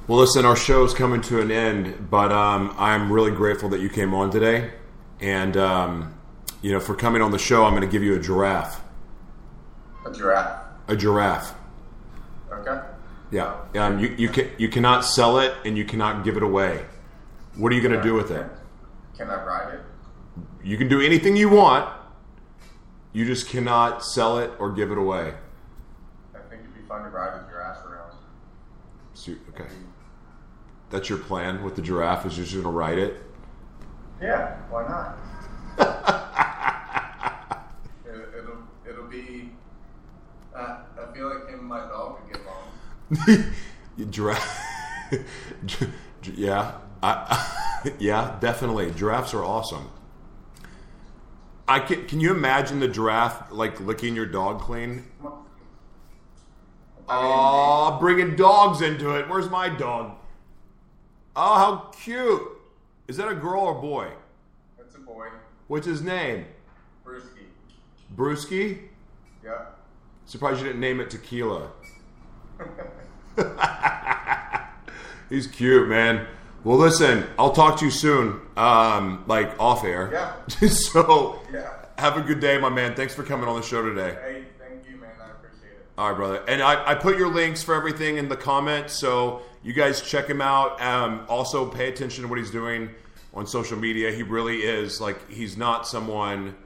Well, 0.07 0.19
listen, 0.19 0.45
our 0.45 0.57
show 0.57 0.85
is 0.85 0.93
coming 0.93 1.21
to 1.23 1.41
an 1.41 1.51
end, 1.51 2.11
but 2.11 2.33
um, 2.33 2.75
I'm 2.79 3.13
really 3.13 3.31
grateful 3.31 3.69
that 3.71 3.81
you 3.81 3.89
came 3.89 4.13
on 4.13 4.31
today. 4.31 4.73
And, 5.21 5.57
um, 5.57 6.15
you 6.63 6.73
know, 6.73 6.81
for 6.81 6.95
coming 6.95 7.23
on 7.23 7.31
the 7.31 7.39
show, 7.39 7.65
I'm 7.65 7.73
going 7.75 7.89
to 7.89 7.93
give 7.93 8.03
you 8.03 8.17
a 8.17 8.19
giraffe. 8.19 8.81
A 10.05 10.13
giraffe? 10.13 10.65
A 10.89 10.97
giraffe. 10.97 11.55
Yeah. 13.31 13.57
Um, 13.75 13.99
you, 13.99 14.15
you, 14.19 14.29
can, 14.29 14.51
you 14.59 14.69
cannot 14.69 15.05
sell 15.05 15.39
it 15.39 15.55
and 15.65 15.77
you 15.77 15.85
cannot 15.85 16.25
give 16.25 16.37
it 16.37 16.43
away. 16.43 16.85
What 17.57 17.73
are 17.73 17.75
you 17.75 17.83
going 17.83 17.97
to 17.97 18.03
do 18.03 18.15
with 18.15 18.31
it? 18.31 18.47
Can 19.17 19.29
I 19.29 19.45
ride 19.45 19.75
it? 19.75 19.81
You 20.65 20.77
can 20.77 20.89
do 20.89 21.01
anything 21.01 21.37
you 21.37 21.49
want. 21.49 21.89
You 23.13 23.25
just 23.25 23.49
cannot 23.49 24.05
sell 24.05 24.39
it 24.39 24.53
or 24.59 24.73
give 24.73 24.91
it 24.91 24.99
away. 24.99 25.35
I 26.35 26.39
think 26.49 26.63
it'd 26.63 26.75
be 26.75 26.83
fun 26.89 27.03
to 27.03 27.09
ride 27.09 27.35
a 27.35 27.51
giraffe 27.51 27.85
around. 27.85 28.15
Okay 29.51 29.67
that's 30.91 31.09
your 31.09 31.19
plan 31.19 31.63
with 31.63 31.77
the 31.77 31.83
giraffe 31.83 32.27
is 32.27 32.37
you're 32.37 32.45
just 32.45 32.55
going 32.55 32.65
to 32.65 32.71
ride 32.71 32.99
it? 32.99 33.23
Yeah, 34.21 34.57
why 34.69 34.87
not? 34.87 35.17
it, 38.05 38.45
will 38.45 38.59
it'll 38.87 39.07
be. 39.07 39.51
Uh, 40.55 40.81
I 41.01 41.11
feel 41.15 41.33
like 41.33 41.49
him 41.49 41.61
and 41.61 41.69
my 41.69 41.79
dog 41.79 42.21
would 42.21 42.33
get 42.33 42.43
along. 42.45 42.65
Giraffe. 44.11 44.67
yeah, 46.35 46.73
I, 47.03 47.93
yeah, 47.99 48.37
definitely. 48.41 48.91
Giraffes 48.93 49.35
are 49.35 49.45
awesome. 49.45 49.91
I 51.67 51.81
can. 51.81 52.07
Can 52.07 52.21
you 52.21 52.33
imagine 52.33 52.81
the 52.81 52.89
giraffe 52.89 53.53
like 53.53 53.81
licking 53.81 54.15
your 54.15 54.27
dog 54.27 54.61
clean? 54.61 55.05
Oh, 57.09 57.97
bringing 58.01 58.37
dogs 58.37 58.83
into 58.83 59.17
it. 59.17 59.29
Where's 59.29 59.51
my 59.51 59.69
dog? 59.69 60.17
Oh, 61.35 61.55
how 61.57 61.77
cute! 61.93 62.43
Is 63.09 63.17
that 63.17 63.29
a 63.29 63.35
girl 63.35 63.63
or 63.63 63.75
boy? 63.75 64.09
That's 64.79 64.95
a 64.95 64.99
boy. 64.99 65.29
What's 65.67 65.87
his 65.87 66.03
name? 66.03 66.47
Brewski. 67.05 67.47
Brewski? 68.15 68.79
Yeah. 69.45 69.67
Surprised 70.27 70.61
you 70.61 70.67
didn't 70.67 70.81
name 70.81 71.01
it 71.01 71.11
Tequila. 71.11 71.71
He's 75.29 75.47
cute, 75.47 75.89
man. 75.89 76.27
Well, 76.65 76.77
listen, 76.77 77.25
I'll 77.39 77.53
talk 77.53 77.79
to 77.79 77.87
you 77.87 77.91
soon, 77.91 78.41
um, 78.57 79.25
like 79.27 79.59
off 79.59 79.85
air. 79.85 80.11
Yeah. 80.13 80.69
so, 80.69 81.41
yeah. 81.53 81.73
have 81.97 82.17
a 82.17 82.21
good 82.21 82.41
day, 82.41 82.59
my 82.59 82.69
man. 82.69 82.95
Thanks 82.95 83.15
for 83.15 83.23
coming 83.23 83.49
on 83.49 83.57
the 83.57 83.67
show 83.67 83.83
today. 83.83 84.17
Hey, 84.21 84.45
thank 84.59 84.87
you, 84.89 84.97
man. 84.97 85.11
I 85.23 85.31
appreciate 85.31 85.73
it. 85.73 85.87
All 85.97 86.11
right, 86.11 86.17
brother. 86.17 86.45
And 86.49 86.61
I, 86.61 86.91
I 86.91 86.95
put 86.97 87.17
your 87.17 87.33
links 87.33 87.63
for 87.63 87.75
everything 87.75 88.19
in 88.19 88.29
the 88.29 88.37
comments, 88.37 88.99
so 88.99 89.41
you 89.63 89.73
guys 89.73 90.03
check 90.03 90.27
him 90.27 90.43
out. 90.43 90.81
Um, 90.83 91.25
also, 91.29 91.67
pay 91.67 91.89
attention 91.89 92.25
to 92.25 92.29
what 92.29 92.39
he's 92.39 92.51
doing 92.51 92.91
on 93.33 93.47
social 93.47 93.79
media. 93.79 94.13
He 94.13 94.23
really 94.23 94.59
is 94.59 95.01
like 95.01 95.31
he's 95.31 95.57
not 95.57 95.87
someone. 95.87 96.57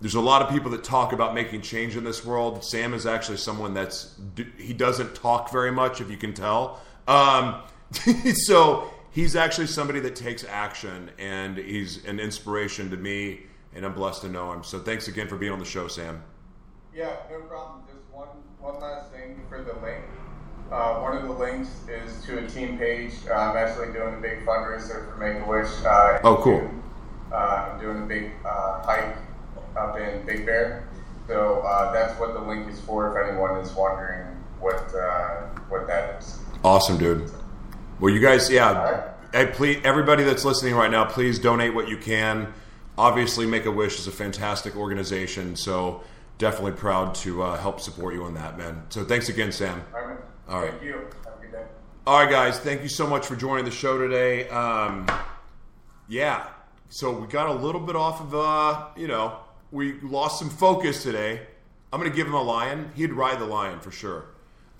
There's 0.00 0.14
a 0.14 0.20
lot 0.20 0.42
of 0.42 0.50
people 0.50 0.70
that 0.72 0.84
talk 0.84 1.12
about 1.12 1.34
making 1.34 1.62
change 1.62 1.96
in 1.96 2.04
this 2.04 2.24
world. 2.24 2.62
Sam 2.64 2.92
is 2.92 3.06
actually 3.06 3.38
someone 3.38 3.72
that's 3.72 4.14
he 4.58 4.74
doesn't 4.74 5.14
talk 5.14 5.50
very 5.50 5.72
much, 5.72 6.00
if 6.00 6.10
you 6.10 6.18
can 6.18 6.34
tell. 6.34 6.80
Um, 7.08 7.62
so 8.34 8.90
he's 9.10 9.36
actually 9.36 9.68
somebody 9.68 10.00
that 10.00 10.14
takes 10.14 10.44
action, 10.44 11.10
and 11.18 11.56
he's 11.56 12.04
an 12.04 12.20
inspiration 12.20 12.90
to 12.90 12.96
me, 12.96 13.40
and 13.74 13.86
I'm 13.86 13.94
blessed 13.94 14.22
to 14.22 14.28
know 14.28 14.52
him. 14.52 14.62
So 14.62 14.78
thanks 14.80 15.08
again 15.08 15.28
for 15.28 15.36
being 15.36 15.52
on 15.52 15.58
the 15.58 15.64
show, 15.64 15.88
Sam. 15.88 16.22
Yeah, 16.94 17.16
no 17.30 17.40
problem. 17.40 17.82
Just 17.86 18.04
one 18.12 18.28
one 18.60 18.80
last 18.80 19.10
thing 19.12 19.40
for 19.48 19.62
the 19.62 19.74
link. 19.84 20.04
Uh, 20.70 20.98
one 20.98 21.16
of 21.16 21.22
the 21.22 21.32
links 21.32 21.68
is 21.88 22.24
to 22.24 22.44
a 22.44 22.48
team 22.48 22.76
page. 22.76 23.12
Uh, 23.30 23.34
I'm 23.34 23.56
actually 23.56 23.92
doing 23.92 24.14
a 24.14 24.20
big 24.20 24.44
fundraiser 24.44 25.08
for 25.08 25.16
Make 25.16 25.42
a 25.42 25.48
Wish. 25.48 25.68
Uh, 25.84 26.18
oh, 26.24 26.36
cool. 26.42 26.68
Uh, 27.32 27.70
I'm 27.70 27.80
doing 27.80 28.02
a 28.02 28.06
big 28.06 28.32
uh, 28.44 28.82
hike 28.82 29.16
up 29.76 29.98
in 29.98 30.24
Big 30.26 30.46
Bear. 30.46 30.88
So 31.26 31.60
uh, 31.60 31.92
that's 31.92 32.18
what 32.20 32.34
the 32.34 32.40
link 32.40 32.68
is 32.68 32.80
for. 32.80 33.10
If 33.10 33.28
anyone 33.28 33.58
is 33.58 33.72
wondering 33.72 34.26
what 34.60 34.92
what 35.68 35.86
that 35.86 36.22
is. 36.22 36.38
Awesome, 36.64 36.98
dude. 36.98 37.30
Well, 38.00 38.12
you 38.12 38.20
guys, 38.20 38.50
yeah. 38.50 39.12
Hey, 39.32 39.46
please, 39.46 39.80
everybody 39.84 40.22
that's 40.24 40.44
listening 40.44 40.74
right 40.74 40.90
now, 40.90 41.04
please 41.04 41.38
donate 41.38 41.74
what 41.74 41.88
you 41.88 41.96
can. 41.96 42.52
Obviously, 42.98 43.46
Make 43.46 43.66
a 43.66 43.70
Wish 43.70 43.98
is 43.98 44.06
a 44.06 44.12
fantastic 44.12 44.76
organization, 44.76 45.56
so 45.56 46.02
definitely 46.38 46.72
proud 46.72 47.14
to 47.16 47.42
uh, 47.42 47.58
help 47.58 47.80
support 47.80 48.14
you 48.14 48.24
on 48.24 48.34
that, 48.34 48.56
man. 48.56 48.82
So 48.88 49.04
thanks 49.04 49.28
again, 49.28 49.52
Sam. 49.52 49.82
All 49.94 50.06
right. 50.06 50.18
All 50.48 50.60
right. 50.60 50.70
Thank 50.70 50.82
you. 50.82 50.92
Have 51.24 51.38
a 51.38 51.42
good 51.42 51.52
day. 51.52 51.64
All 52.06 52.20
right, 52.20 52.30
guys. 52.30 52.58
Thank 52.58 52.82
you 52.82 52.88
so 52.88 53.06
much 53.06 53.26
for 53.26 53.36
joining 53.36 53.64
the 53.64 53.70
show 53.70 53.98
today. 53.98 54.48
Um, 54.48 55.06
yeah. 56.08 56.48
So 56.88 57.10
we 57.18 57.26
got 57.26 57.48
a 57.48 57.54
little 57.54 57.80
bit 57.80 57.96
off 57.96 58.20
of, 58.20 58.34
uh, 58.34 58.86
you 58.96 59.08
know, 59.08 59.40
we 59.76 60.00
lost 60.00 60.38
some 60.38 60.48
focus 60.48 61.02
today. 61.02 61.38
I'm 61.92 62.00
going 62.00 62.10
to 62.10 62.16
give 62.16 62.26
him 62.26 62.32
a 62.32 62.42
lion. 62.42 62.90
He'd 62.94 63.12
ride 63.12 63.38
the 63.38 63.44
lion 63.44 63.80
for 63.80 63.90
sure. 63.90 64.24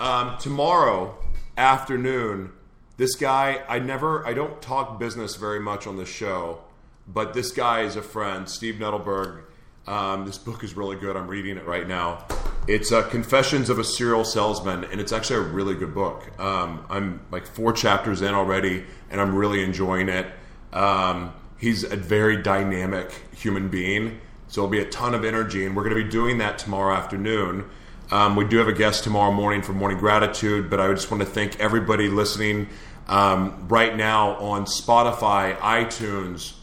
Um, 0.00 0.38
tomorrow 0.38 1.18
afternoon, 1.58 2.52
this 2.96 3.14
guy, 3.14 3.62
I 3.68 3.78
never, 3.78 4.26
I 4.26 4.32
don't 4.32 4.60
talk 4.62 4.98
business 4.98 5.36
very 5.36 5.60
much 5.60 5.86
on 5.86 5.98
the 5.98 6.06
show, 6.06 6.62
but 7.06 7.34
this 7.34 7.52
guy 7.52 7.82
is 7.82 7.96
a 7.96 8.02
friend, 8.02 8.48
Steve 8.48 8.76
Nettleberg. 8.76 9.42
Um, 9.86 10.24
this 10.24 10.38
book 10.38 10.64
is 10.64 10.74
really 10.74 10.96
good. 10.96 11.14
I'm 11.14 11.28
reading 11.28 11.58
it 11.58 11.66
right 11.66 11.86
now. 11.86 12.24
It's 12.66 12.90
uh, 12.90 13.02
Confessions 13.02 13.68
of 13.68 13.78
a 13.78 13.84
Serial 13.84 14.24
Salesman, 14.24 14.84
and 14.84 14.98
it's 14.98 15.12
actually 15.12 15.40
a 15.40 15.48
really 15.52 15.74
good 15.74 15.94
book. 15.94 16.26
Um, 16.40 16.86
I'm 16.88 17.20
like 17.30 17.46
four 17.46 17.74
chapters 17.74 18.22
in 18.22 18.34
already, 18.34 18.84
and 19.10 19.20
I'm 19.20 19.36
really 19.36 19.62
enjoying 19.62 20.08
it. 20.08 20.26
Um, 20.72 21.34
he's 21.58 21.84
a 21.84 21.96
very 21.96 22.42
dynamic 22.42 23.12
human 23.34 23.68
being, 23.68 24.20
so 24.56 24.62
it'll 24.62 24.70
be 24.70 24.80
a 24.80 24.88
ton 24.88 25.12
of 25.12 25.22
energy, 25.22 25.66
and 25.66 25.76
we're 25.76 25.82
going 25.82 25.94
to 25.94 26.02
be 26.02 26.08
doing 26.08 26.38
that 26.38 26.56
tomorrow 26.56 26.94
afternoon. 26.96 27.68
Um, 28.10 28.36
we 28.36 28.46
do 28.46 28.56
have 28.56 28.68
a 28.68 28.72
guest 28.72 29.04
tomorrow 29.04 29.30
morning 29.30 29.60
for 29.60 29.74
Morning 29.74 29.98
Gratitude, 29.98 30.70
but 30.70 30.80
I 30.80 30.90
just 30.94 31.10
want 31.10 31.22
to 31.22 31.28
thank 31.28 31.60
everybody 31.60 32.08
listening 32.08 32.70
um, 33.06 33.68
right 33.68 33.94
now 33.94 34.36
on 34.36 34.64
Spotify, 34.64 35.58
iTunes. 35.58 36.54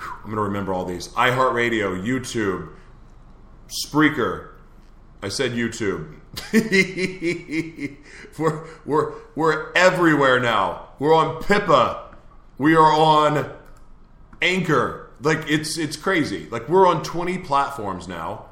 I'm 0.00 0.22
going 0.22 0.36
to 0.36 0.40
remember 0.40 0.72
all 0.72 0.86
these 0.86 1.08
iHeartRadio, 1.08 2.02
YouTube, 2.02 2.70
Spreaker. 3.68 4.52
I 5.22 5.28
said 5.28 5.52
YouTube. 5.52 6.14
we're, 8.38 8.66
we're, 8.86 9.12
we're 9.34 9.72
everywhere 9.74 10.40
now. 10.40 10.88
We're 10.98 11.14
on 11.14 11.42
Pippa. 11.42 12.16
We 12.56 12.74
are 12.74 12.92
on 12.94 13.52
Anchor. 14.40 15.07
Like, 15.20 15.50
it's, 15.50 15.78
it's 15.78 15.96
crazy. 15.96 16.48
Like, 16.50 16.68
we're 16.68 16.86
on 16.86 17.02
20 17.02 17.38
platforms 17.38 18.06
now 18.06 18.46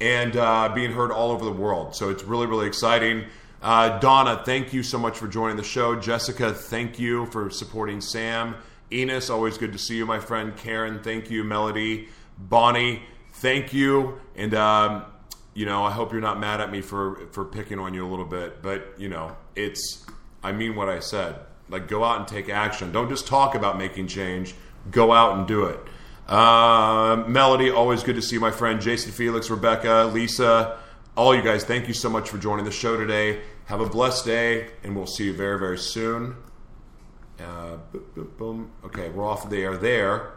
and 0.00 0.36
uh, 0.36 0.70
being 0.74 0.92
heard 0.92 1.10
all 1.10 1.30
over 1.30 1.44
the 1.44 1.52
world. 1.52 1.94
So 1.96 2.10
it's 2.10 2.24
really, 2.24 2.46
really 2.46 2.66
exciting. 2.66 3.24
Uh, 3.62 3.98
Donna, 3.98 4.42
thank 4.44 4.72
you 4.72 4.82
so 4.82 4.98
much 4.98 5.16
for 5.16 5.26
joining 5.26 5.56
the 5.56 5.64
show. 5.64 5.96
Jessica, 5.98 6.52
thank 6.52 6.98
you 6.98 7.26
for 7.26 7.48
supporting 7.48 8.00
Sam. 8.00 8.56
Enos, 8.92 9.30
always 9.30 9.56
good 9.56 9.72
to 9.72 9.78
see 9.78 9.96
you, 9.96 10.04
my 10.04 10.18
friend. 10.18 10.54
Karen, 10.56 11.02
thank 11.02 11.30
you. 11.30 11.42
Melody, 11.42 12.08
Bonnie, 12.38 13.02
thank 13.32 13.72
you. 13.72 14.20
And 14.36 14.54
um, 14.54 15.04
you 15.54 15.64
know, 15.64 15.84
I 15.84 15.90
hope 15.92 16.12
you're 16.12 16.20
not 16.20 16.38
mad 16.38 16.60
at 16.60 16.70
me 16.70 16.82
for 16.82 17.26
for 17.32 17.44
picking 17.44 17.78
on 17.78 17.94
you 17.94 18.06
a 18.06 18.08
little 18.08 18.26
bit, 18.26 18.60
but 18.60 18.94
you 18.98 19.08
know, 19.08 19.36
it's 19.56 20.04
I 20.42 20.52
mean 20.52 20.76
what 20.76 20.88
I 20.88 21.00
said. 21.00 21.36
Like, 21.70 21.88
go 21.88 22.04
out 22.04 22.18
and 22.18 22.28
take 22.28 22.50
action. 22.50 22.92
Don't 22.92 23.08
just 23.08 23.26
talk 23.26 23.54
about 23.54 23.78
making 23.78 24.08
change. 24.08 24.54
Go 24.90 25.12
out 25.12 25.38
and 25.38 25.46
do 25.46 25.64
it. 25.64 25.80
Uh, 26.28 27.22
Melody, 27.28 27.70
always 27.70 28.02
good 28.02 28.16
to 28.16 28.22
see 28.22 28.38
my 28.38 28.50
friend 28.50 28.80
Jason 28.80 29.12
Felix, 29.12 29.50
Rebecca, 29.50 30.10
Lisa, 30.12 30.78
all 31.16 31.34
you 31.34 31.42
guys. 31.42 31.64
Thank 31.64 31.86
you 31.86 31.94
so 31.94 32.08
much 32.08 32.30
for 32.30 32.38
joining 32.38 32.64
the 32.64 32.70
show 32.70 32.96
today. 32.96 33.42
Have 33.66 33.80
a 33.80 33.88
blessed 33.88 34.24
day, 34.24 34.68
and 34.82 34.96
we'll 34.96 35.06
see 35.06 35.24
you 35.24 35.34
very, 35.34 35.58
very 35.58 35.78
soon. 35.78 36.36
Uh, 37.38 37.76
boom, 37.92 38.32
boom. 38.38 38.70
Okay, 38.84 39.10
we're 39.10 39.26
off 39.26 39.48
the 39.50 39.58
air 39.58 39.76
there. 39.76 40.32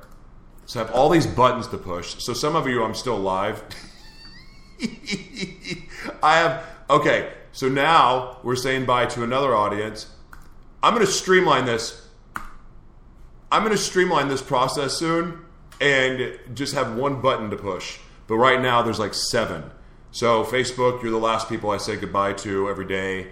So 0.66 0.82
I 0.82 0.84
have 0.84 0.94
all 0.94 1.08
these 1.10 1.26
buttons 1.26 1.68
to 1.70 1.78
push. 1.78 2.16
So 2.22 2.34
some 2.34 2.58
of 2.58 2.68
you, 2.68 2.84
I'm 2.84 2.94
still 2.94 3.18
live. 3.18 3.64
I 6.22 6.38
have. 6.38 6.66
Okay, 6.90 7.32
so 7.54 7.70
now 7.70 8.40
we're 8.44 8.56
saying 8.58 8.86
bye 8.86 9.06
to 9.08 9.24
another 9.24 9.56
audience. 9.56 10.08
I'm 10.84 10.94
going 10.94 11.06
to 11.06 11.12
streamline 11.12 11.66
this. 11.66 12.08
I'm 13.50 13.64
going 13.64 13.76
to 13.76 13.82
streamline 13.82 14.28
this 14.28 14.42
process 14.42 14.94
soon 14.94 15.46
and 15.80 16.40
just 16.54 16.74
have 16.74 16.96
one 16.96 17.22
button 17.22 17.50
to 17.50 17.58
push. 17.58 18.00
But 18.28 18.36
right 18.36 18.62
now, 18.62 18.82
there's 18.82 19.00
like 19.00 19.14
seven. 19.14 19.72
So, 20.12 20.44
Facebook, 20.44 21.02
you're 21.02 21.12
the 21.12 21.18
last 21.18 21.50
people 21.50 21.70
I 21.70 21.78
say 21.78 21.96
goodbye 21.96 22.34
to 22.34 22.70
every 22.70 22.86
day. 22.86 23.28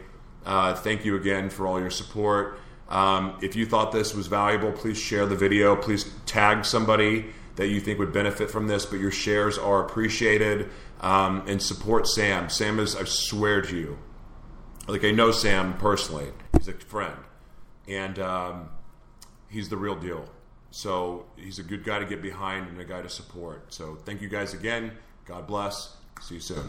Uh, 0.45 0.75
thank 0.75 1.05
you 1.05 1.15
again 1.15 1.49
for 1.49 1.65
all 1.65 1.79
your 1.79 1.89
support. 1.89 2.59
Um, 2.89 3.37
if 3.41 3.55
you 3.55 3.65
thought 3.65 3.91
this 3.91 4.13
was 4.13 4.27
valuable, 4.27 4.71
please 4.71 4.97
share 4.97 5.25
the 5.25 5.35
video. 5.35 5.75
Please 5.75 6.11
tag 6.25 6.65
somebody 6.65 7.25
that 7.55 7.69
you 7.69 7.79
think 7.79 7.99
would 7.99 8.13
benefit 8.13 8.51
from 8.51 8.67
this, 8.67 8.85
but 8.85 8.99
your 8.99 9.11
shares 9.11 9.57
are 9.57 9.83
appreciated. 9.83 10.69
Um, 11.01 11.43
and 11.47 11.61
support 11.61 12.07
Sam. 12.07 12.49
Sam 12.49 12.79
is, 12.79 12.95
I 12.95 13.03
swear 13.03 13.61
to 13.61 13.75
you, 13.75 13.97
like 14.87 15.03
I 15.03 15.11
know 15.11 15.31
Sam 15.31 15.77
personally. 15.77 16.31
He's 16.57 16.67
a 16.67 16.73
friend. 16.73 17.17
And 17.87 18.17
um, 18.19 18.69
he's 19.49 19.69
the 19.69 19.77
real 19.77 19.95
deal. 19.95 20.29
So 20.75 21.23
he's 21.37 21.57
a 21.57 21.63
good 21.63 21.85
guy 21.85 21.99
to 21.99 22.05
get 22.05 22.21
behind 22.21 22.67
and 22.67 22.77
a 22.81 22.83
guy 22.83 23.01
to 23.01 23.07
support. 23.07 23.73
So 23.73 23.95
thank 24.03 24.21
you 24.21 24.27
guys 24.27 24.53
again. 24.53 24.91
God 25.25 25.47
bless. 25.47 25.95
See 26.19 26.35
you 26.35 26.41
soon. 26.41 26.67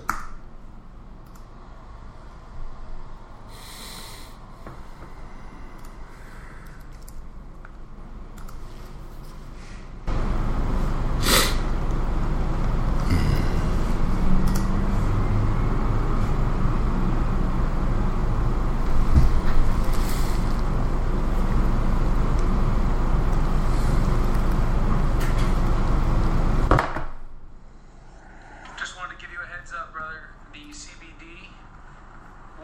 Just 28.78 28.96
wanted 28.96 29.16
to 29.16 29.20
give 29.20 29.32
you 29.32 29.38
a 29.42 29.46
heads 29.46 29.72
up, 29.72 29.92
brother. 29.92 30.30
The 30.52 30.68
CBD 30.72 31.48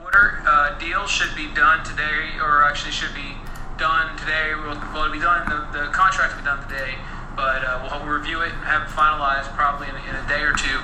water 0.03 0.43
uh, 0.47 0.78
deal 0.78 1.07
should 1.07 1.34
be 1.34 1.49
done 1.55 1.84
today, 1.84 2.36
or 2.40 2.62
actually 2.64 2.93
should 2.93 3.14
be 3.14 3.34
done 3.78 4.16
today. 4.18 4.53
Well, 4.55 4.76
well 4.93 5.05
it'll 5.05 5.12
be 5.12 5.18
done. 5.18 5.49
The, 5.49 5.78
the 5.78 5.84
contract 5.93 6.34
will 6.34 6.43
be 6.43 6.47
done 6.47 6.62
today, 6.68 6.95
but 7.36 7.64
uh, 7.64 7.80
we'll, 7.82 8.05
we'll 8.05 8.18
review 8.18 8.40
it 8.43 8.53
and 8.53 8.62
have 8.64 8.82
it 8.82 8.93
finalized 8.93 9.49
probably 9.57 9.88
in, 9.88 9.95
a- 9.97 10.05
in 10.11 10.14
a 10.16 10.26
day 10.28 10.43
or 10.43 10.53
two. 10.53 10.78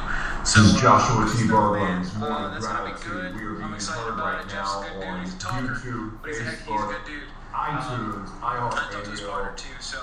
So 0.44 0.62
This 0.62 0.74
is 0.74 0.80
Joshua 1.08 1.36
T. 1.36 1.48
man, 1.48 2.06
uh, 2.22 2.50
that's 2.52 2.66
gonna 2.66 2.92
be 2.94 3.00
good. 3.02 3.34
We 3.34 3.42
are 3.42 3.50
I'm 3.52 3.56
being 3.62 3.74
excited 3.74 4.02
heard 4.04 4.12
about 4.14 4.34
right 4.34 4.44
it. 4.44 4.48
Jeff's 4.50 4.74
a 4.76 4.80
good 4.82 5.00
now 5.00 5.16
dude. 5.16 5.24
He's 5.24 5.32
a 5.32 5.36
on 5.36 5.38
talker, 5.40 5.74
YouTube, 5.80 6.12
but 6.20 6.28
he's 6.28 6.40
a, 6.40 6.44
heck- 6.44 6.58
he's 6.58 6.60
a 6.68 6.70
Facebook, 6.70 6.88
good 6.90 7.04
dude. 7.06 7.22
iTunes, 7.54 8.28
Um, 8.28 8.40
Huntington's 8.42 9.20
partner 9.22 9.50
iHeartRadio. 9.52 9.56
too, 9.56 9.76
so 9.80 9.98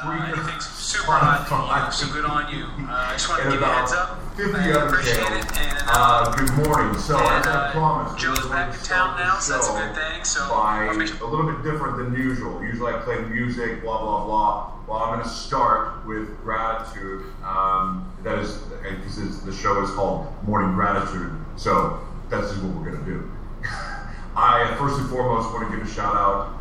uh, 0.00 0.60
super 0.60 1.12
hot, 1.12 1.90
so 1.92 2.06
good 2.12 2.24
on 2.24 2.52
you. 2.54 2.64
Uh, 2.64 2.88
I 2.88 3.12
just 3.12 3.28
wanted 3.28 3.44
to 3.44 3.50
give 3.50 3.60
you 3.60 3.66
a 3.66 3.68
heads 3.72 3.92
up. 3.92 4.20
50 4.38 4.54
I 4.56 4.70
other 4.70 4.86
appreciate 4.86 5.16
channels. 5.16 5.44
it, 5.46 5.58
and 5.58 5.78
Uh, 5.88 5.90
uh, 5.90 6.36
good 6.36 6.52
morning. 6.64 6.96
So, 7.00 7.18
and, 7.18 7.26
as 7.26 7.46
I 7.48 7.50
uh, 7.50 7.72
promised, 7.72 8.18
Joe's 8.18 8.46
back 8.46 8.72
in 8.72 8.78
to 8.78 8.84
town 8.86 9.18
now, 9.18 9.40
so 9.40 9.54
that's 9.54 9.68
a 9.68 9.72
good 9.72 9.94
thing. 9.96 10.22
So 10.22 10.48
by 10.48 10.84
a 10.84 11.26
little 11.26 11.50
bit 11.50 11.64
different 11.64 11.96
than 11.96 12.14
usual. 12.14 12.62
Usually 12.62 12.92
I 12.94 12.98
play 13.00 13.18
music, 13.22 13.82
blah, 13.82 13.98
blah, 14.00 14.24
blah. 14.26 14.72
Well, 14.86 14.98
I'm 15.02 15.14
going 15.14 15.24
to 15.24 15.28
start 15.28 16.06
with 16.06 16.40
gratitude. 16.44 17.24
Um, 17.42 18.08
that 18.22 18.38
is, 18.38 18.58
because 18.82 19.42
the 19.42 19.52
show 19.52 19.82
is 19.82 19.90
called 19.90 20.32
Morning 20.44 20.72
Gratitude. 20.76 21.32
So 21.56 21.98
that's 22.30 22.48
just 22.50 22.62
what 22.62 22.76
we're 22.76 22.92
going 22.92 23.04
to 23.04 23.10
do. 23.10 23.28
I 24.36 24.72
first 24.78 25.00
and 25.00 25.10
foremost 25.10 25.52
want 25.52 25.68
to 25.68 25.76
give 25.76 25.84
a 25.84 25.90
shout 25.90 26.14
out 26.14 26.54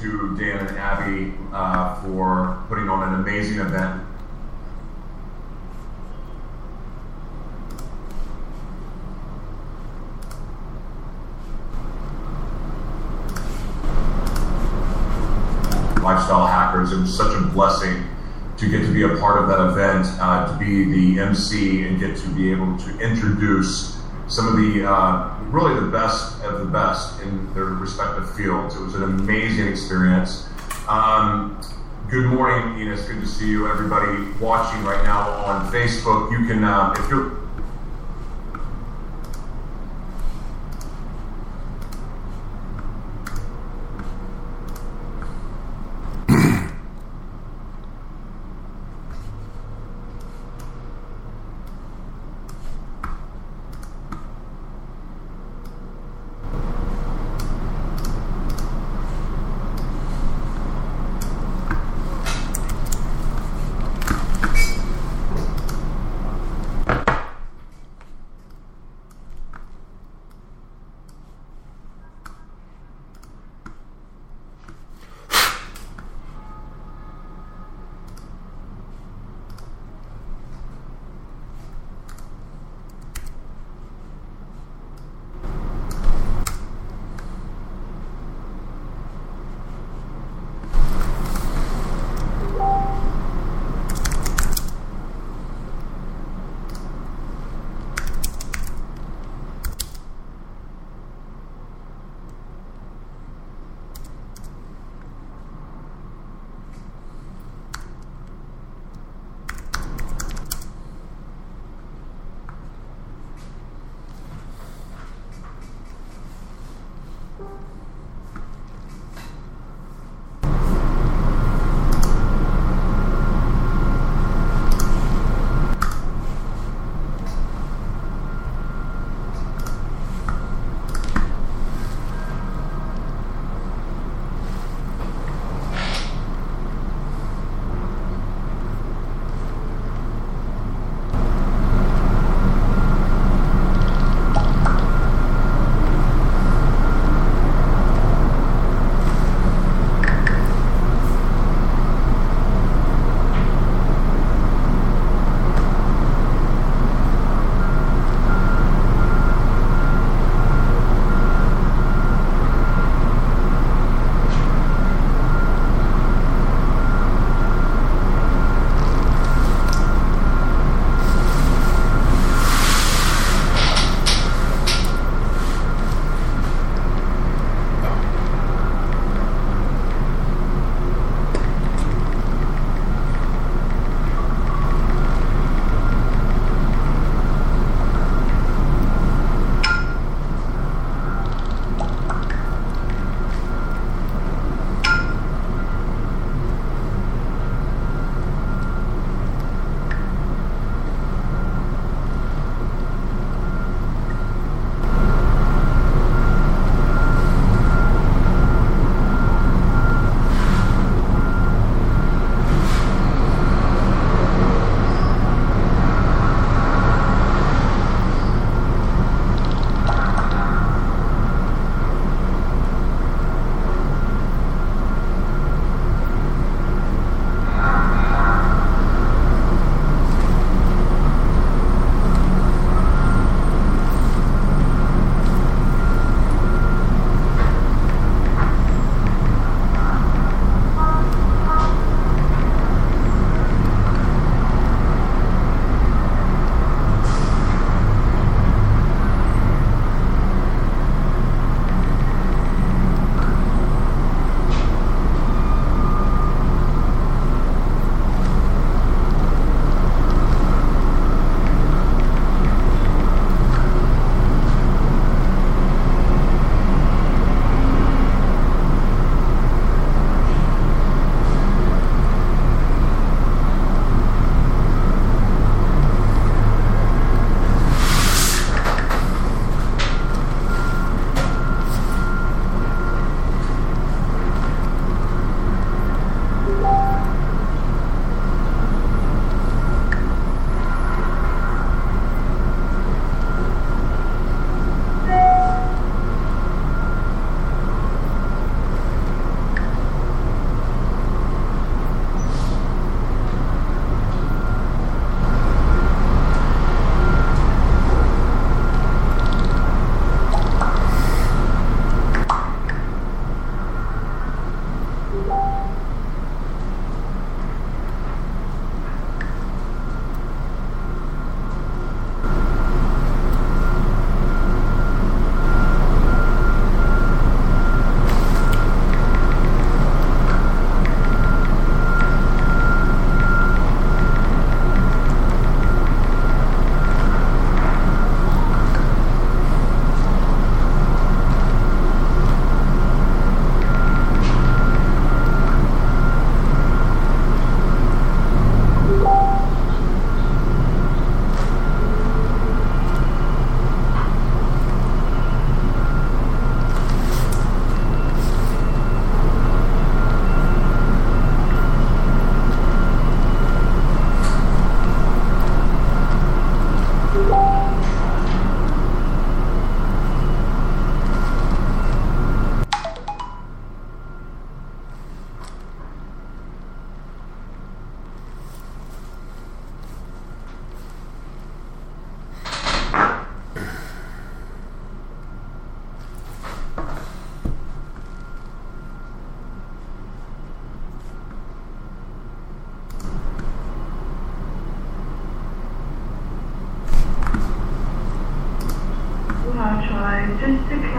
to 0.00 0.36
Dan 0.36 0.66
and 0.66 0.76
Abby 0.76 1.32
uh, 1.54 1.98
for 2.02 2.62
putting 2.68 2.90
on 2.90 3.08
an 3.08 3.20
amazing 3.20 3.58
event. 3.58 4.02
It 16.90 16.98
was 16.98 17.16
such 17.16 17.34
a 17.36 17.40
blessing 17.40 18.08
to 18.56 18.68
get 18.68 18.80
to 18.80 18.92
be 18.92 19.02
a 19.02 19.16
part 19.18 19.42
of 19.42 19.48
that 19.48 19.60
event, 19.70 20.06
uh, 20.20 20.50
to 20.50 20.58
be 20.58 20.84
the 20.84 21.20
MC, 21.20 21.86
and 21.86 22.00
get 22.00 22.16
to 22.16 22.28
be 22.30 22.50
able 22.50 22.76
to 22.78 22.98
introduce 22.98 24.00
some 24.28 24.48
of 24.48 24.56
the 24.56 24.88
uh, 24.88 25.38
really 25.50 25.78
the 25.78 25.90
best 25.90 26.42
of 26.42 26.60
the 26.60 26.64
best 26.64 27.20
in 27.20 27.52
their 27.54 27.64
respective 27.64 28.34
fields. 28.34 28.74
It 28.74 28.80
was 28.80 28.94
an 28.94 29.02
amazing 29.02 29.68
experience. 29.68 30.46
Um, 30.88 31.60
good 32.08 32.26
morning, 32.26 32.80
Enos. 32.80 33.02
Good 33.02 33.20
to 33.20 33.26
see 33.26 33.48
you, 33.48 33.68
everybody 33.68 34.30
watching 34.40 34.82
right 34.84 35.02
now 35.04 35.30
on 35.30 35.70
Facebook. 35.70 36.32
You 36.32 36.46
can, 36.46 36.64
uh, 36.64 36.94
if 36.96 37.10
you're 37.10 37.41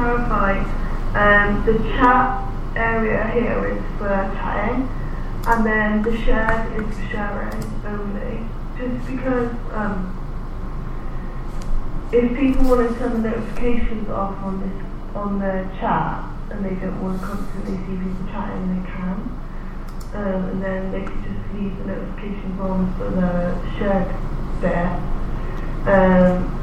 um, 0.04 1.64
the 1.66 1.78
chat 1.96 2.52
area 2.76 3.28
here 3.32 3.78
is 3.78 3.84
for 3.98 4.08
chatting, 4.36 4.90
and 5.46 5.66
then 5.66 6.02
the 6.02 6.18
shared 6.26 6.74
is 6.74 6.96
for 6.96 7.08
sharing 7.10 7.64
only. 7.86 8.46
Just 8.78 9.08
because 9.08 9.52
um, 9.72 10.20
if 12.12 12.38
people 12.38 12.66
want 12.70 12.90
to 12.90 13.00
turn 13.00 13.22
the 13.22 13.30
notifications 13.30 14.10
off 14.10 14.36
on 14.44 14.60
this 14.60 15.16
on 15.16 15.40
the 15.40 15.70
chat 15.80 16.26
and 16.50 16.66
they 16.66 16.74
don't 16.82 17.02
want 17.02 17.22
to 17.22 17.26
constantly 17.28 17.78
see 17.78 17.96
people 18.04 18.28
chatting, 18.32 18.76
they 18.76 18.90
can. 18.90 19.40
Um, 20.16 20.50
and 20.50 20.64
then 20.64 20.92
they 20.92 21.04
can 21.04 21.24
just 21.24 21.54
leave 21.54 21.78
the 21.78 21.86
notifications 21.86 22.60
on 22.60 22.94
for 22.98 23.10
the 23.10 23.56
shared 23.78 24.10
bit. 24.60 24.90
Um, 25.88 26.60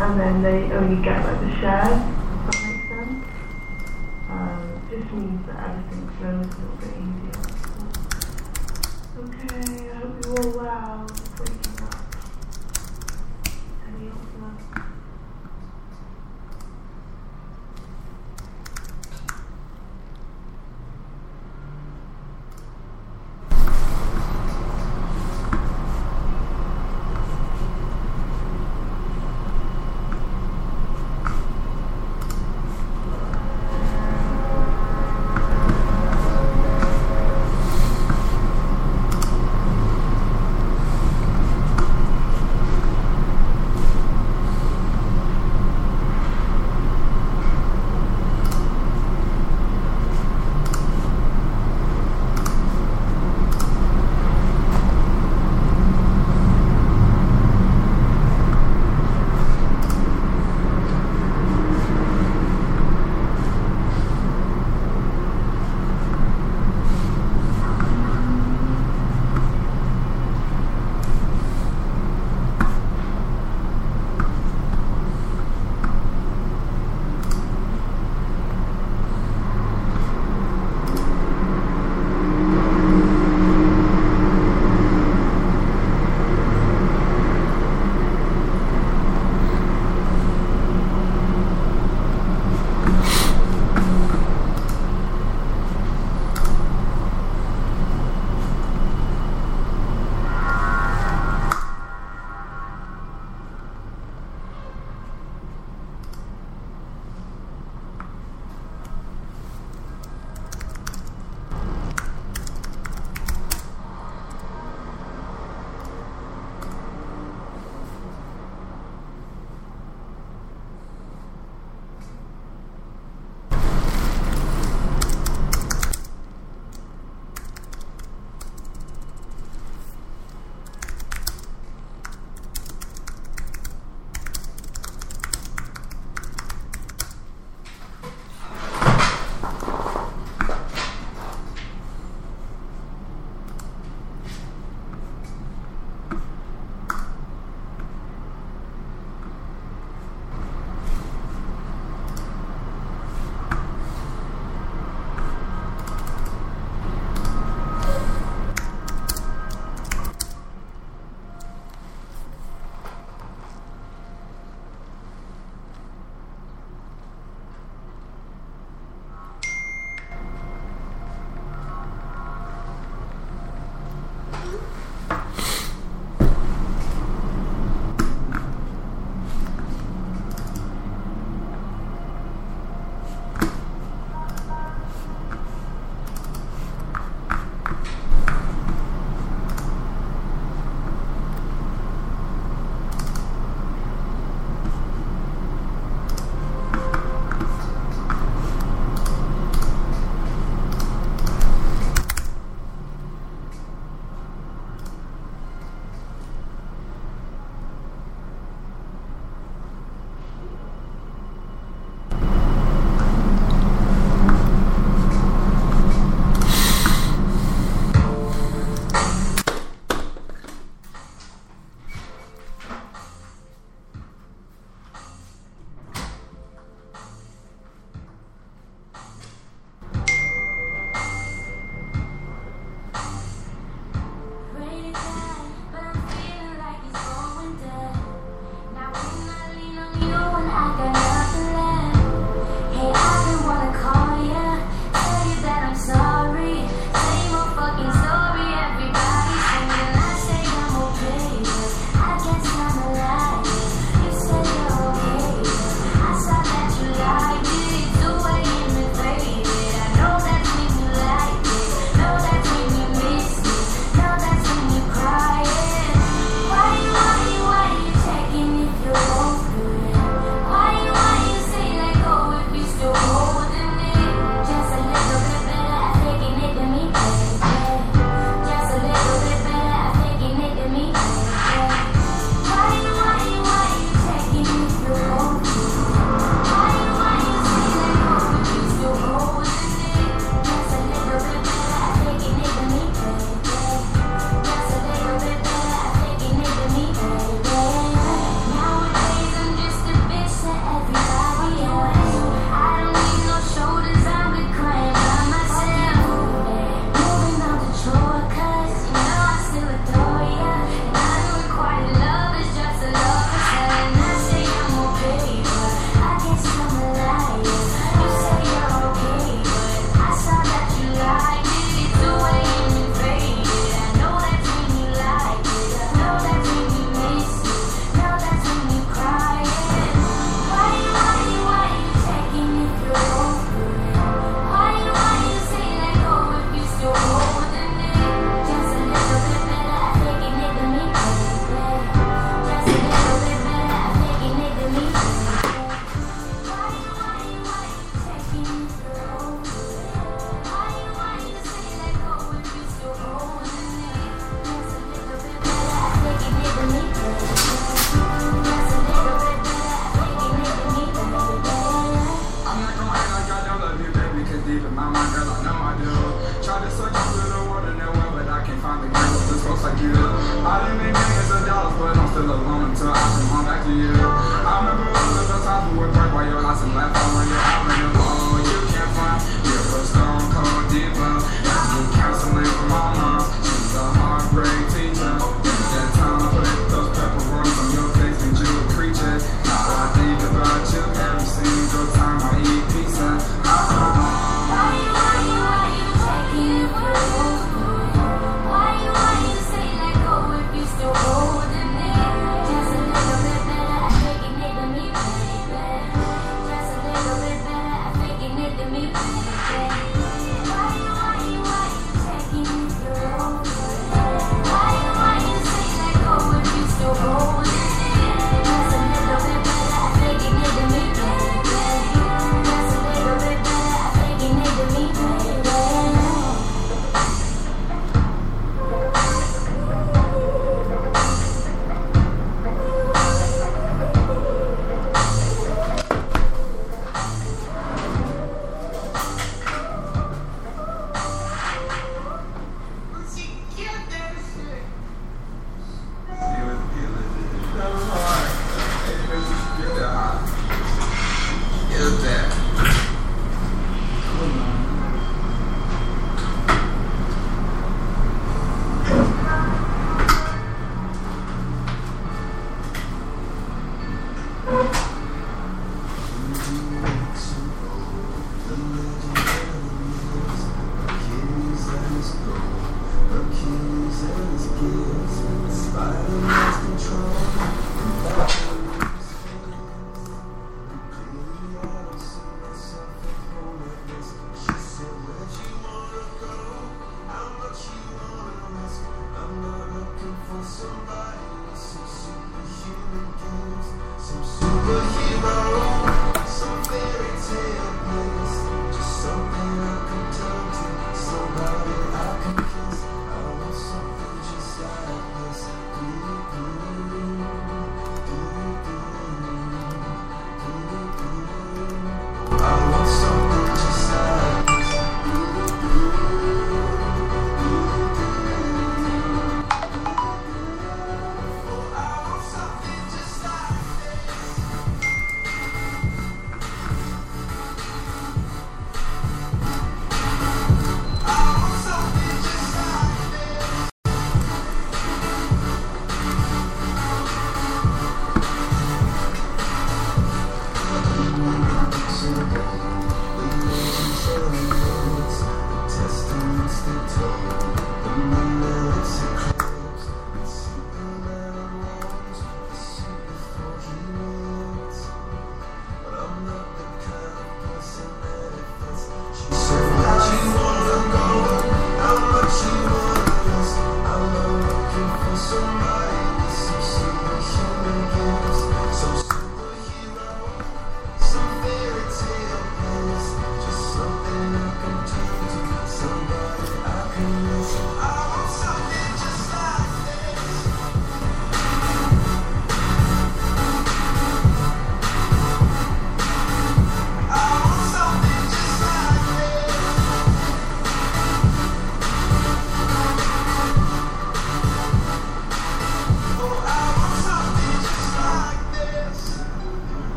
and 0.00 0.20
then 0.20 0.42
they 0.42 0.72
only 0.74 1.02
get 1.02 1.24
like 1.24 1.40
the 1.40 1.60
shares, 1.60 2.19
hungry. 6.82 7.09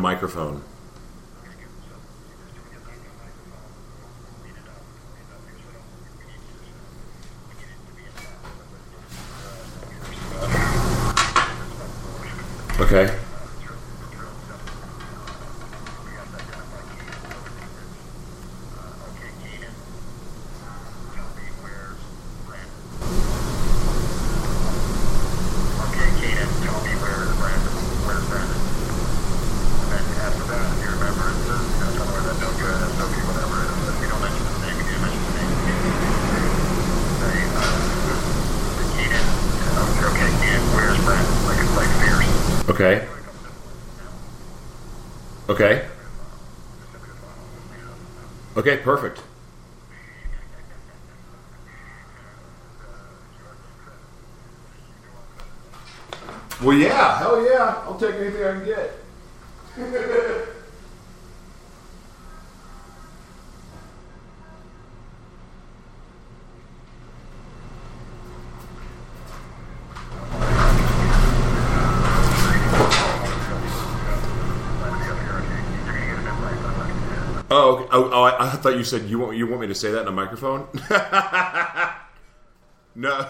Microphone. 0.00 0.62
Okay. 42.80 43.06
Okay. 45.50 45.86
Okay, 48.56 48.76
perfect. 48.78 49.20
Well, 56.62 56.76
yeah, 56.76 57.18
hell 57.18 57.44
yeah. 57.44 57.82
I'll 57.84 57.98
take 57.98 58.14
anything 58.14 58.44
I 58.44 58.52
can 58.52 58.64
get. 58.64 58.96
Oh, 77.52 77.74
okay. 77.74 77.88
oh, 77.90 78.10
oh 78.12 78.29
I, 78.40 78.48
thought 78.56 78.76
you 78.78 78.84
said 78.84 79.02
you 79.02 79.18
want 79.18 79.36
you 79.36 79.46
want 79.46 79.60
me 79.60 79.66
to 79.66 79.74
say 79.74 79.90
that 79.90 80.00
in 80.02 80.08
a 80.08 80.12
microphone. 80.12 80.66
no, 82.94 83.28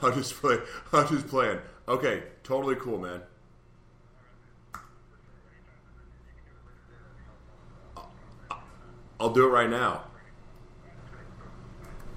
I'll 0.00 0.12
just 0.12 0.34
play. 0.40 0.58
I'll 0.92 1.06
just 1.06 1.28
playing. 1.28 1.58
Okay, 1.86 2.22
totally 2.42 2.76
cool, 2.76 2.98
man. 2.98 3.20
I'll 9.20 9.34
do 9.34 9.46
it 9.46 9.50
right 9.50 9.68
now. 9.68 10.04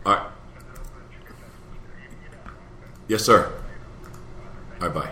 All 0.05 0.15
right. 0.15 0.31
Yes, 3.09 3.23
sir. 3.23 3.51
All 4.81 4.87
right, 4.87 4.93
bye. 4.93 5.08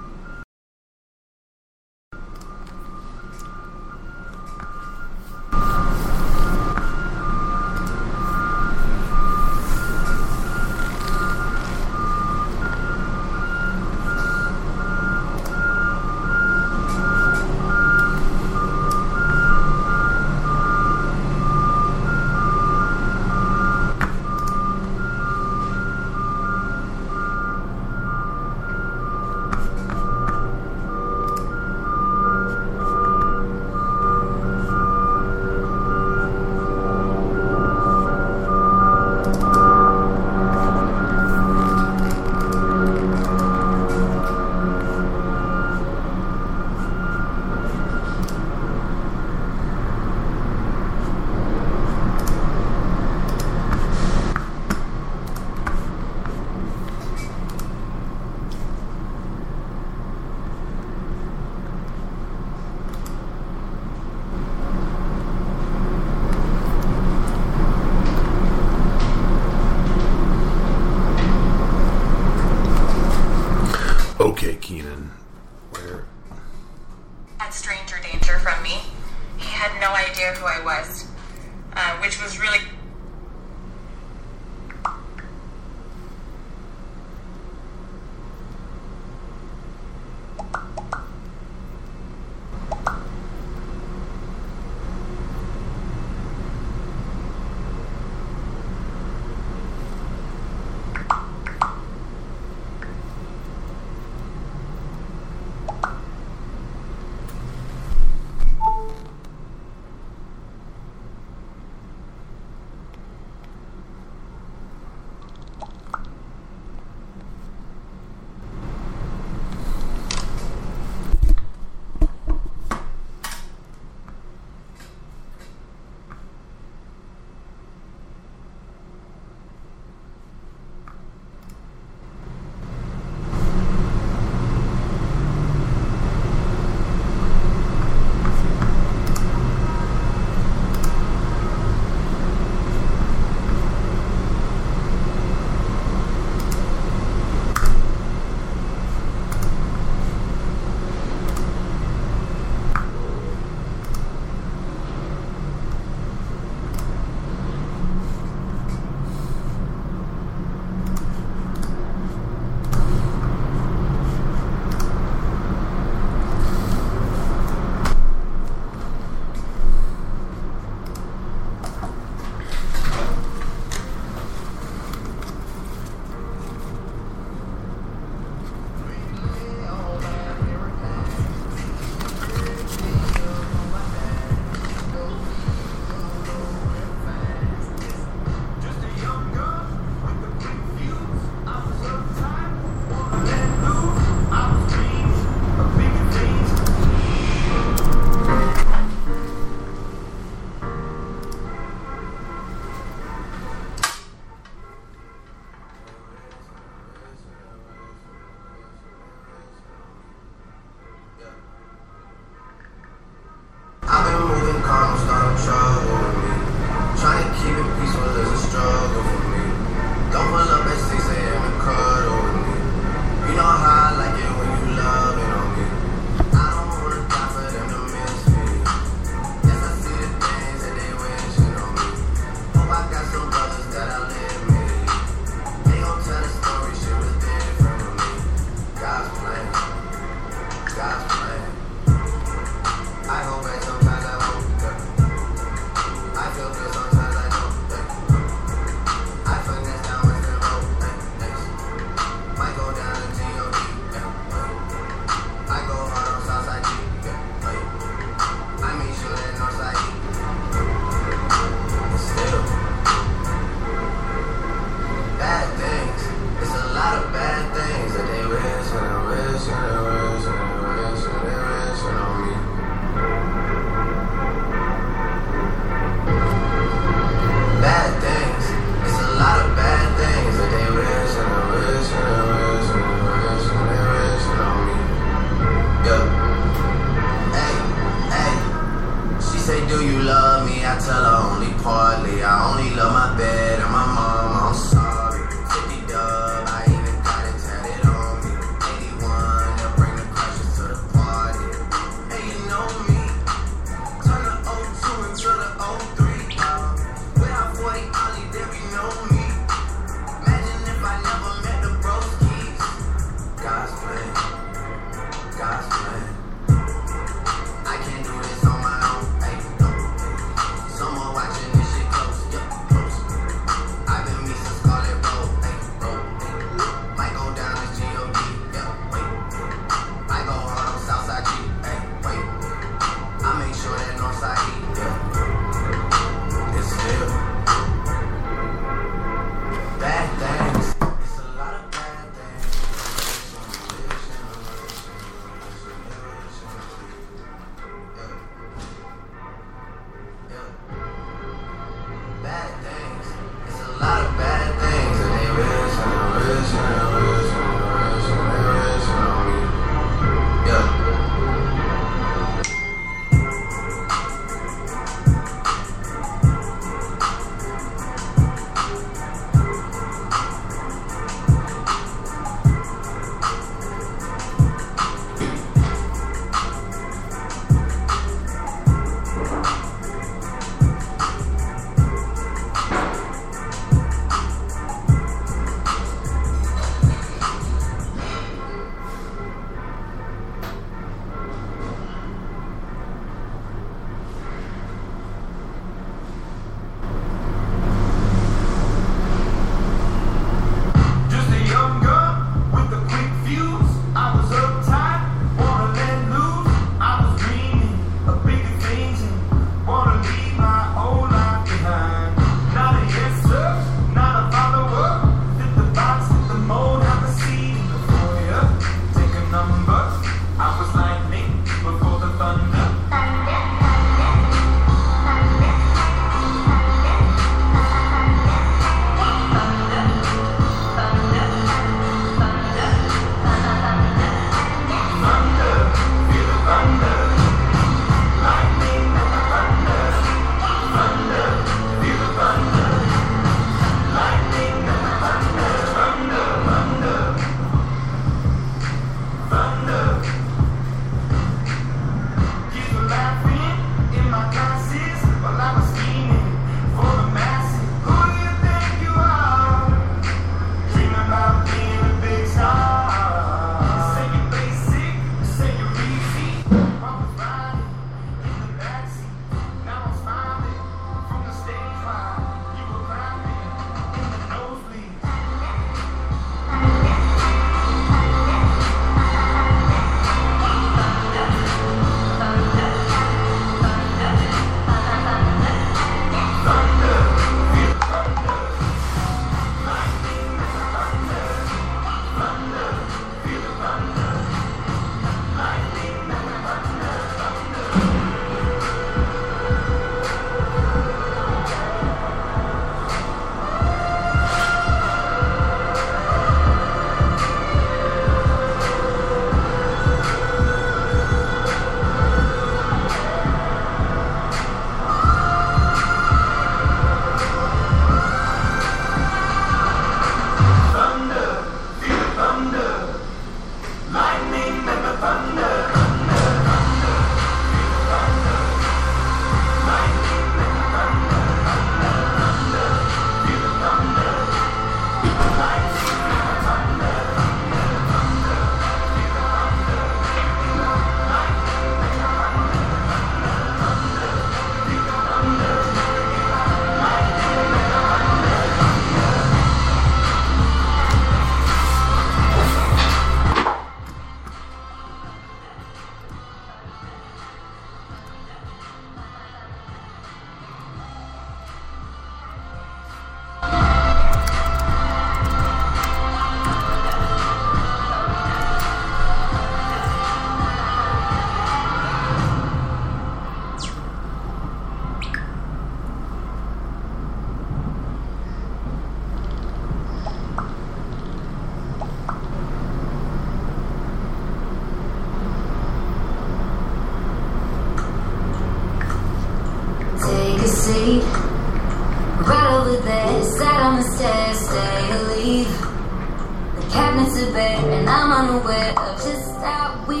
Are 597.21 597.33
bare, 597.33 597.57
and 597.71 597.89
I'm 597.89 598.11
unaware 598.11 598.71
of 598.71 598.77
uh, 598.77 598.93
just 598.95 599.35
how 599.41 599.85
we 599.87 600.00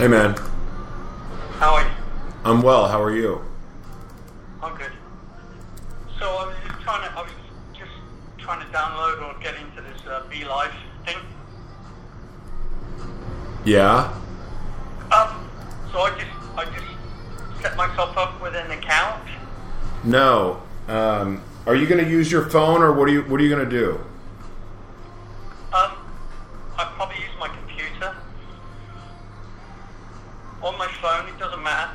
Hey, 0.00 0.08
man. 0.08 0.34
How 1.58 1.74
are 1.74 1.82
you? 1.82 1.90
I'm 2.46 2.62
well. 2.62 2.88
How 2.88 3.02
are 3.02 3.14
you? 3.14 3.44
I'm 4.62 4.74
good. 4.74 4.92
So 6.18 6.24
I 6.24 6.46
was 6.46 6.56
just 6.66 6.80
trying 6.80 7.06
to, 7.06 7.18
I 7.18 7.20
was 7.20 7.30
just 7.74 7.90
trying 8.38 8.66
to 8.66 8.66
download 8.72 9.20
or 9.20 9.38
get 9.42 9.56
into 9.56 9.82
this 9.82 10.00
uh, 10.06 10.22
BeLive 10.30 10.72
thing. 11.04 11.18
Yeah. 13.66 14.18
Um, 15.12 15.50
so 15.92 15.98
I 15.98 16.18
just, 16.18 16.30
I 16.56 16.64
just 16.64 17.60
set 17.60 17.76
myself 17.76 18.16
up 18.16 18.40
with 18.40 18.56
an 18.56 18.70
account. 18.70 19.28
No. 20.02 20.62
Um, 20.88 21.42
are 21.66 21.74
you 21.74 21.86
going 21.86 22.02
to 22.02 22.10
use 22.10 22.32
your 22.32 22.48
phone, 22.48 22.80
or 22.80 22.94
what 22.94 23.06
are 23.06 23.12
you 23.12 23.20
What 23.24 23.38
are 23.38 23.44
you 23.44 23.54
going 23.54 23.68
to 23.68 23.70
do? 23.70 24.00
Um, 25.74 25.92
I 26.78 26.90
probably 26.96 27.16
use 27.16 27.36
my 27.38 27.48
computer. 27.48 28.16
On 30.62 30.76
my 30.76 30.88
phone, 31.00 31.26
it 31.26 31.38
doesn't 31.38 31.62
matter. 31.62 31.90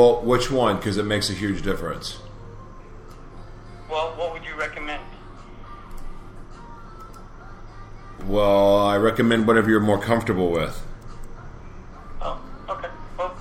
Well, 0.00 0.22
which 0.22 0.50
one? 0.50 0.76
Because 0.76 0.96
it 0.96 1.04
makes 1.04 1.28
a 1.28 1.34
huge 1.34 1.60
difference. 1.60 2.20
Well, 3.90 4.16
what 4.16 4.32
would 4.32 4.42
you 4.46 4.56
recommend? 4.58 5.02
Well, 8.24 8.78
I 8.78 8.96
recommend 8.96 9.46
whatever 9.46 9.68
you're 9.68 9.78
more 9.78 10.00
comfortable 10.00 10.50
with. 10.50 10.82
Oh, 12.22 12.40
okay. 12.70 12.88
Well, 13.18 13.36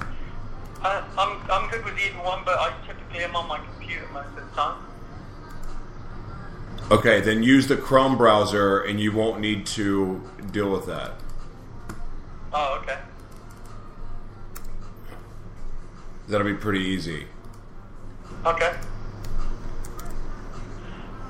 I, 0.82 1.02
I'm, 1.18 1.50
I'm 1.50 1.72
good 1.72 1.86
with 1.86 1.98
either 1.98 2.22
one, 2.26 2.42
but 2.44 2.60
I 2.60 2.74
typically 2.86 3.24
am 3.24 3.38
on 3.38 3.48
my 3.48 3.60
computer 3.60 4.06
most 4.12 4.28
of 4.28 4.36
the 4.36 4.54
time. 4.54 4.84
Okay, 6.92 7.22
then 7.22 7.42
use 7.42 7.68
the 7.68 7.78
Chrome 7.78 8.18
browser, 8.18 8.82
and 8.82 9.00
you 9.00 9.14
won't 9.14 9.40
need 9.40 9.66
to 9.68 10.30
deal 10.52 10.70
with 10.70 10.88
that. 10.88 11.14
That'll 16.30 16.46
be 16.46 16.54
pretty 16.54 16.82
easy. 16.82 17.26
Okay. 18.46 18.76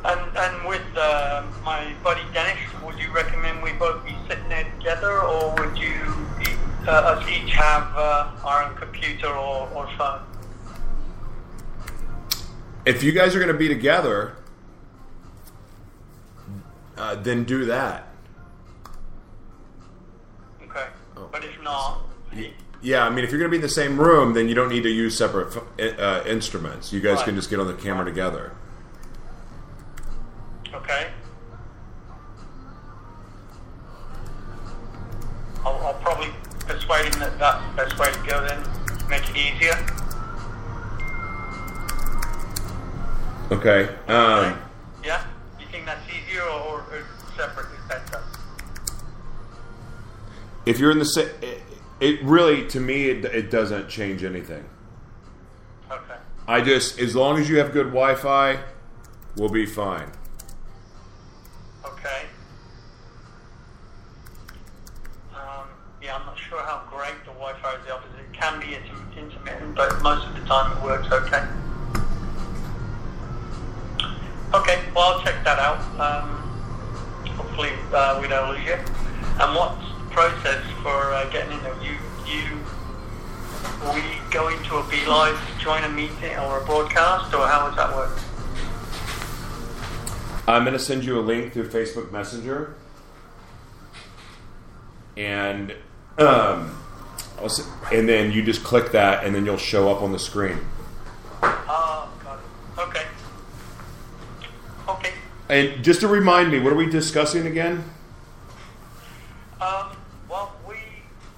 And 0.03 0.37
and 0.37 0.67
with 0.67 0.81
uh, 0.97 1.43
my 1.63 1.93
buddy 2.03 2.21
Dennis, 2.33 2.59
would 2.83 2.99
you 2.99 3.09
recommend 3.11 3.63
we 3.63 3.71
both 3.73 4.05
be 4.05 4.13
sitting 4.27 4.49
there 4.49 4.69
together, 4.77 5.21
or 5.21 5.55
would 5.55 5.77
you 5.77 6.01
uh, 6.85 6.91
us 6.91 7.27
each 7.29 7.51
have 7.51 7.95
uh, 7.95 8.31
our 8.43 8.63
own 8.65 8.75
computer 8.75 9.27
or, 9.27 9.69
or 9.69 9.89
phone? 9.97 10.21
If 12.85 13.01
you 13.01 13.13
guys 13.13 13.33
are 13.35 13.39
going 13.39 13.51
to 13.53 13.57
be 13.57 13.69
together, 13.69 14.35
uh, 16.97 17.15
then 17.15 17.45
do 17.45 17.63
that. 17.65 18.09
Okay. 20.63 20.87
Oh. 21.15 21.29
But 21.31 21.45
if 21.45 21.61
not, 21.61 22.01
Yeah, 22.81 23.05
I 23.05 23.09
mean, 23.09 23.25
if 23.25 23.31
you're 23.31 23.39
going 23.39 23.49
to 23.49 23.51
be 23.51 23.57
in 23.57 23.61
the 23.61 23.67
same 23.69 23.99
room, 23.99 24.33
then 24.33 24.47
you 24.47 24.55
don't 24.55 24.69
need 24.69 24.83
to 24.83 24.89
use 24.89 25.17
separate 25.17 25.55
uh, 25.99 26.23
instruments. 26.25 26.93
You 26.93 27.01
guys 27.01 27.17
Right. 27.17 27.25
can 27.25 27.35
just 27.35 27.49
get 27.49 27.59
on 27.59 27.67
the 27.67 27.73
camera 27.73 28.05
together. 28.05 28.53
okay. 30.73 31.07
I'll, 35.65 35.75
I'll 35.85 35.93
probably 35.95 36.29
persuade 36.59 37.13
him 37.13 37.19
that 37.19 37.37
that's 37.37 37.65
the 37.69 37.75
best 37.75 37.99
way 37.99 38.11
to 38.11 38.29
go 38.29 38.45
then, 38.47 39.09
make 39.09 39.23
it 39.29 39.35
easier. 39.35 39.75
Okay. 43.51 43.89
Um, 44.07 44.57
Yeah? 45.03 45.21
You 45.59 45.65
think 45.71 45.85
that's 45.85 46.01
easier 46.07 46.43
or, 46.43 46.79
or 46.79 47.03
separate 47.35 47.65
is 47.73 47.87
better? 47.89 48.23
if 50.65 50.77
you're 50.77 50.91
in 50.91 50.99
the 50.99 51.05
same, 51.05 51.27
it, 51.99 52.23
really, 52.23 52.67
to 52.67 52.79
me, 52.79 53.09
it, 53.09 53.25
it 53.25 53.51
doesn't 53.51 53.89
change 53.89 54.23
anything. 54.23 54.63
Okay. 55.91 56.15
I 56.47 56.61
just, 56.61 56.99
as 56.99 57.15
long 57.15 57.39
as 57.39 57.49
you 57.49 57.57
have 57.57 57.71
good 57.71 57.87
Wi-Fi, 57.87 58.59
we'll 59.35 59.49
be 59.49 59.65
fine. 59.65 60.11
Okay. 61.85 62.23
Um, 65.33 65.67
yeah, 66.01 66.15
I'm 66.15 66.25
not 66.25 66.37
sure 66.37 66.61
how 66.63 66.83
great 66.89 67.19
the 67.25 67.31
Wi-Fi 67.31 67.73
is. 67.75 67.91
Obviously, 67.91 68.21
it 68.21 68.33
can 68.33 68.59
be 68.59 68.75
inter- 68.75 69.19
intermittent, 69.19 69.75
but 69.75 70.01
most 70.01 70.27
of 70.27 70.33
the 70.33 70.45
time 70.45 70.77
it 70.77 70.83
works 70.83 71.11
okay. 71.11 71.45
Okay, 74.51 74.81
well 74.95 75.13
I'll 75.13 75.23
check 75.23 75.43
that 75.43 75.59
out. 75.59 75.77
Um, 75.99 76.29
hopefully 77.37 77.69
uh, 77.93 78.17
we 78.19 78.27
don't 78.27 78.49
lose 78.49 78.65
you. 78.65 78.73
And 78.73 79.55
what's 79.55 79.77
the 79.77 80.09
process 80.09 80.65
for 80.81 81.13
uh, 81.13 81.29
getting 81.29 81.51
in 81.51 81.61
there? 81.61 81.75
You, 81.83 81.93
you, 82.25 82.57
will 83.83 83.93
we 83.93 84.01
go 84.31 84.47
into 84.47 84.77
a 84.77 84.83
BeLive, 84.83 85.37
join 85.59 85.83
a 85.83 85.88
meeting 85.99 86.37
or 86.39 86.61
a 86.61 86.65
broadcast, 86.65 87.33
or 87.33 87.45
how 87.45 87.67
does 87.67 87.75
that 87.75 87.93
work? 87.93 88.17
I'm 90.47 90.63
going 90.63 90.73
to 90.73 90.79
send 90.79 91.03
you 91.03 91.19
a 91.19 91.21
link 91.21 91.53
through 91.53 91.69
Facebook 91.69 92.11
Messenger, 92.11 92.75
and 95.17 95.75
um, 96.17 96.81
and 97.91 98.07
then 98.07 98.31
you 98.31 98.43
just 98.43 98.63
click 98.63 98.91
that, 98.93 99.25
and 99.25 99.35
then 99.35 99.45
you'll 99.45 99.57
show 99.57 99.91
up 99.91 100.01
on 100.01 100.11
the 100.11 100.19
screen. 100.19 100.57
Oh, 101.43 102.09
got 102.23 102.39
it. 102.39 102.81
Okay. 102.81 103.05
Okay. 104.87 105.13
And 105.49 105.83
just 105.83 105.99
to 106.01 106.07
remind 106.07 106.51
me, 106.51 106.59
what 106.59 106.71
are 106.71 106.77
we 106.77 106.89
discussing 106.89 107.45
again? 107.45 107.83
Um, 109.61 109.97
well, 110.29 110.55
we 110.67 110.77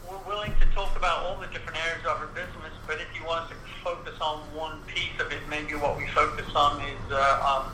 we're 0.08 0.18
willing 0.28 0.54
to 0.60 0.66
talk 0.68 0.96
about 0.96 1.26
all 1.26 1.40
the 1.40 1.48
different 1.48 1.78
areas 1.86 2.06
of 2.06 2.18
our 2.18 2.28
business, 2.28 2.74
but 2.88 3.02
if 3.02 3.08
you 3.20 3.26
want 3.26 3.46
us 3.46 3.50
to 3.50 3.56
focus 3.84 4.14
on 4.22 4.40
one 4.56 4.80
piece 4.88 5.20
of 5.20 5.32
it, 5.32 5.40
maybe 5.50 5.74
what 5.74 5.98
we 5.98 6.08
focus 6.08 6.46
on 6.56 6.82
is, 6.82 7.12
uh, 7.12 7.64
um, 7.66 7.72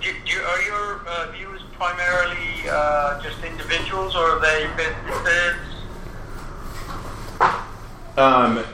do, 0.00 0.12
do, 0.24 0.40
are 0.40 0.62
your 0.62 1.06
uh, 1.06 1.32
viewers 1.32 1.62
primarily 1.72 2.65
uh, 2.76 3.22
just 3.22 3.42
individuals, 3.42 4.14
or 4.14 4.32
are 4.32 4.40
they 4.40 4.68
businesses? 4.76 5.56
Um, 8.18 8.64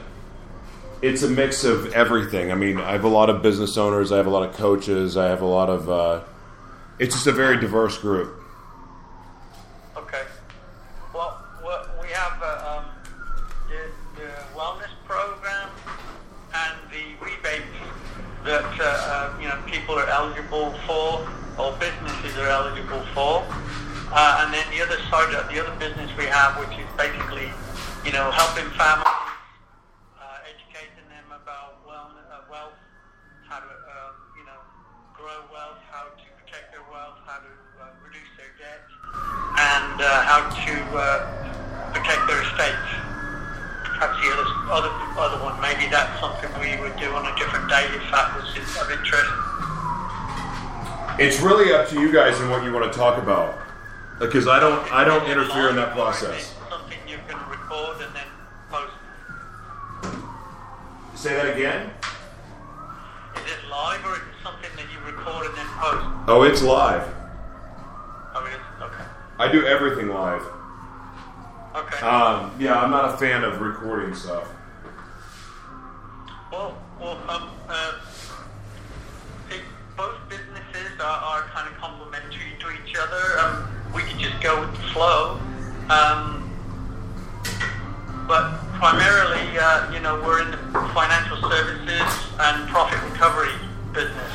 it's 1.03 1.23
a 1.23 1.29
mix 1.29 1.65
of 1.65 1.93
everything. 1.93 2.51
I 2.51 2.55
mean, 2.55 2.79
I 2.79 2.93
have 2.93 3.05
a 3.05 3.09
lot 3.09 3.31
of 3.31 3.43
business 3.43 3.77
owners, 3.77 4.11
I 4.11 4.17
have 4.17 4.27
a 4.27 4.31
lot 4.31 4.49
of 4.49 4.55
coaches, 4.57 5.17
I 5.17 5.29
have 5.29 5.43
a 5.43 5.47
lot 5.47 5.69
of. 5.69 5.89
Uh, 5.89 6.21
it's 6.99 7.15
just 7.15 7.27
a 7.27 7.33
very 7.33 7.59
diverse 7.59 7.99
group. 7.99 8.35
Okay. 9.97 10.23
Well, 11.15 11.41
we 12.01 12.09
have 12.09 12.43
uh, 12.43 12.79
um, 12.79 12.85
the, 13.69 14.21
the 14.21 14.29
wellness 14.57 14.91
program 15.07 15.71
and 16.55 16.75
the 16.91 17.25
rebates 17.25 17.67
that 18.45 18.65
uh, 18.81 18.85
uh, 18.85 19.41
you 19.41 19.49
know 19.49 19.59
people 19.67 19.95
are 19.95 20.09
eligible 20.09 20.73
for, 20.87 21.29
or 21.59 21.73
businesses 21.79 22.37
are 22.39 22.49
eligible 22.49 23.03
for. 23.15 23.45
Uh, 24.13 24.45
and 24.45 24.53
then 24.53 24.69
the 24.69 24.85
other 24.85 25.01
side, 25.09 25.33
the 25.33 25.57
other 25.57 25.73
business 25.81 26.13
we 26.21 26.29
have, 26.29 26.61
which 26.61 26.77
is 26.77 26.85
basically, 27.01 27.49
you 28.05 28.13
know, 28.13 28.29
helping 28.29 28.69
families, 28.77 29.09
uh, 30.21 30.45
educating 30.45 31.09
them 31.09 31.25
about 31.33 31.81
wellness, 31.89 32.29
uh, 32.29 32.45
wealth, 32.53 32.77
how 33.49 33.57
to, 33.57 33.73
um, 33.73 34.13
you 34.37 34.45
know, 34.45 34.61
grow 35.17 35.41
wealth, 35.49 35.81
how 35.89 36.13
to 36.13 36.27
protect 36.45 36.77
their 36.77 36.85
wealth, 36.93 37.17
how 37.25 37.41
to 37.41 37.53
uh, 37.81 37.89
reduce 38.05 38.29
their 38.37 38.53
debt, 38.61 38.85
and 39.57 39.97
uh, 40.05 40.29
how 40.29 40.45
to 40.45 40.75
uh, 40.93 41.25
protect 41.97 42.21
their 42.29 42.45
estates. 42.45 42.93
Perhaps 43.97 44.21
the 44.21 44.29
other, 44.29 44.49
other 44.69 44.93
other 45.17 45.41
one. 45.41 45.57
Maybe 45.65 45.89
that's 45.89 46.21
something 46.21 46.53
we 46.61 46.77
would 46.85 46.97
do 47.01 47.09
on 47.17 47.25
a 47.25 47.35
different 47.41 47.69
day 47.69 47.89
if 47.97 48.05
that 48.13 48.37
was 48.37 48.45
of 48.77 48.91
interest. 48.93 49.33
It's 51.17 51.41
really 51.41 51.73
up 51.73 51.89
to 51.89 52.01
you 52.01 52.13
guys 52.13 52.41
and 52.41 52.51
what 52.51 52.65
you 52.65 52.73
want 52.73 52.93
to 52.93 52.99
talk 52.99 53.17
about, 53.17 53.62
because 54.23 54.47
I 54.47 54.61
don't 54.61 54.81
I 54.93 55.05
don't 55.05 55.29
interfere 55.29 55.69
in 55.69 55.77
that 55.77 55.97
Live, 55.97 55.99
or 55.99 56.11
is 56.13 56.19
process. 56.19 56.55
Something 56.71 56.99
going 57.29 57.45
to 57.45 57.51
record 57.51 58.01
and 58.03 58.15
then 58.15 58.27
post. 58.71 58.93
Say 61.15 61.35
that 61.35 61.57
again. 61.57 61.91
Is 63.37 63.53
it 63.53 63.69
live 63.71 64.05
or 64.07 64.15
is 64.15 64.19
it 64.19 64.43
something 64.43 64.71
that 64.77 64.87
you 64.93 64.99
record 65.05 65.47
and 65.47 65.57
then 65.57 65.67
post? 65.67 66.07
Oh, 66.29 66.43
it's 66.45 66.63
live. 66.63 67.03
Oh, 68.35 68.47
it 68.47 68.55
is. 68.55 68.83
Okay. 68.83 69.05
I 69.39 69.51
do 69.51 69.67
everything 69.67 70.09
live. 70.09 70.43
Okay. 71.75 72.07
Um, 72.07 72.55
yeah, 72.61 72.81
I'm 72.81 72.91
not 72.91 73.15
a 73.15 73.17
fan 73.17 73.45
of 73.45 73.61
recording 73.61 74.15
stuff. 74.15 74.47
Well, 76.51 76.79
well, 77.01 77.19
um, 77.29 77.51
uh, 77.69 77.95
it, 79.51 79.63
both 79.97 80.17
businesses 80.29 81.01
are, 81.01 81.03
are 81.03 81.43
kind 81.55 81.67
of 81.67 81.75
complementary 81.81 82.53
to 82.61 82.71
each 82.71 82.95
other. 82.95 83.39
Um, 83.41 83.69
we 83.95 84.03
could 84.03 84.19
just 84.19 84.23
go 84.43 84.61
with 84.61 84.73
the 84.73 84.83
flow. 84.89 85.41
Um, 85.89 86.51
but 88.27 88.59
primarily, 88.75 89.59
uh, 89.59 89.93
you 89.93 90.01
know, 90.01 90.21
we're 90.23 90.43
in 90.43 90.51
the 90.51 90.59
financial 90.95 91.37
services 91.49 92.33
and 92.41 92.69
profit 92.69 93.01
recovery 93.11 93.53
business. 93.93 94.33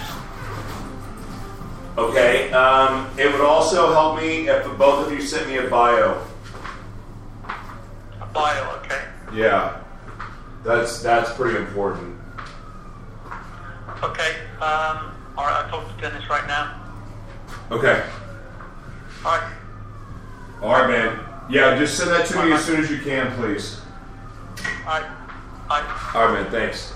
Okay. 1.98 2.52
Um, 2.52 3.10
it 3.18 3.32
would 3.32 3.42
also 3.42 3.92
help 3.92 4.18
me 4.18 4.48
if 4.48 4.66
both 4.78 5.08
of 5.08 5.12
you 5.12 5.22
sent 5.22 5.48
me 5.48 5.58
a 5.58 5.68
bio. 5.68 6.24
A 8.22 8.26
bio, 8.34 8.80
okay? 8.84 9.02
Yeah, 9.34 9.82
that's 10.64 11.02
that's 11.02 11.34
pretty 11.34 11.58
important. 11.58 12.16
Okay, 14.04 14.36
um, 14.62 15.12
all 15.36 15.46
right, 15.46 15.64
I'll 15.66 15.70
talk 15.70 15.96
to 15.96 16.02
Dennis 16.02 16.30
right 16.30 16.48
now. 16.48 16.80
Okay. 17.72 18.04
All 19.26 19.40
right, 19.40 19.54
All 20.62 20.72
right, 20.72 20.90
man. 20.90 21.20
Yeah, 21.50 21.78
just 21.78 21.98
send 21.98 22.10
that 22.12 22.26
to 22.28 22.44
me 22.44 22.52
as 22.52 22.66
soon 22.66 22.80
as 22.84 22.90
you 22.90 23.00
can, 23.00 23.32
please. 23.36 23.80
all 24.86 25.00
right, 25.00 25.06
all 25.70 25.82
right. 25.82 26.16
All 26.16 26.26
right, 26.26 26.42
man. 26.42 26.52
Thanks. 26.52 26.94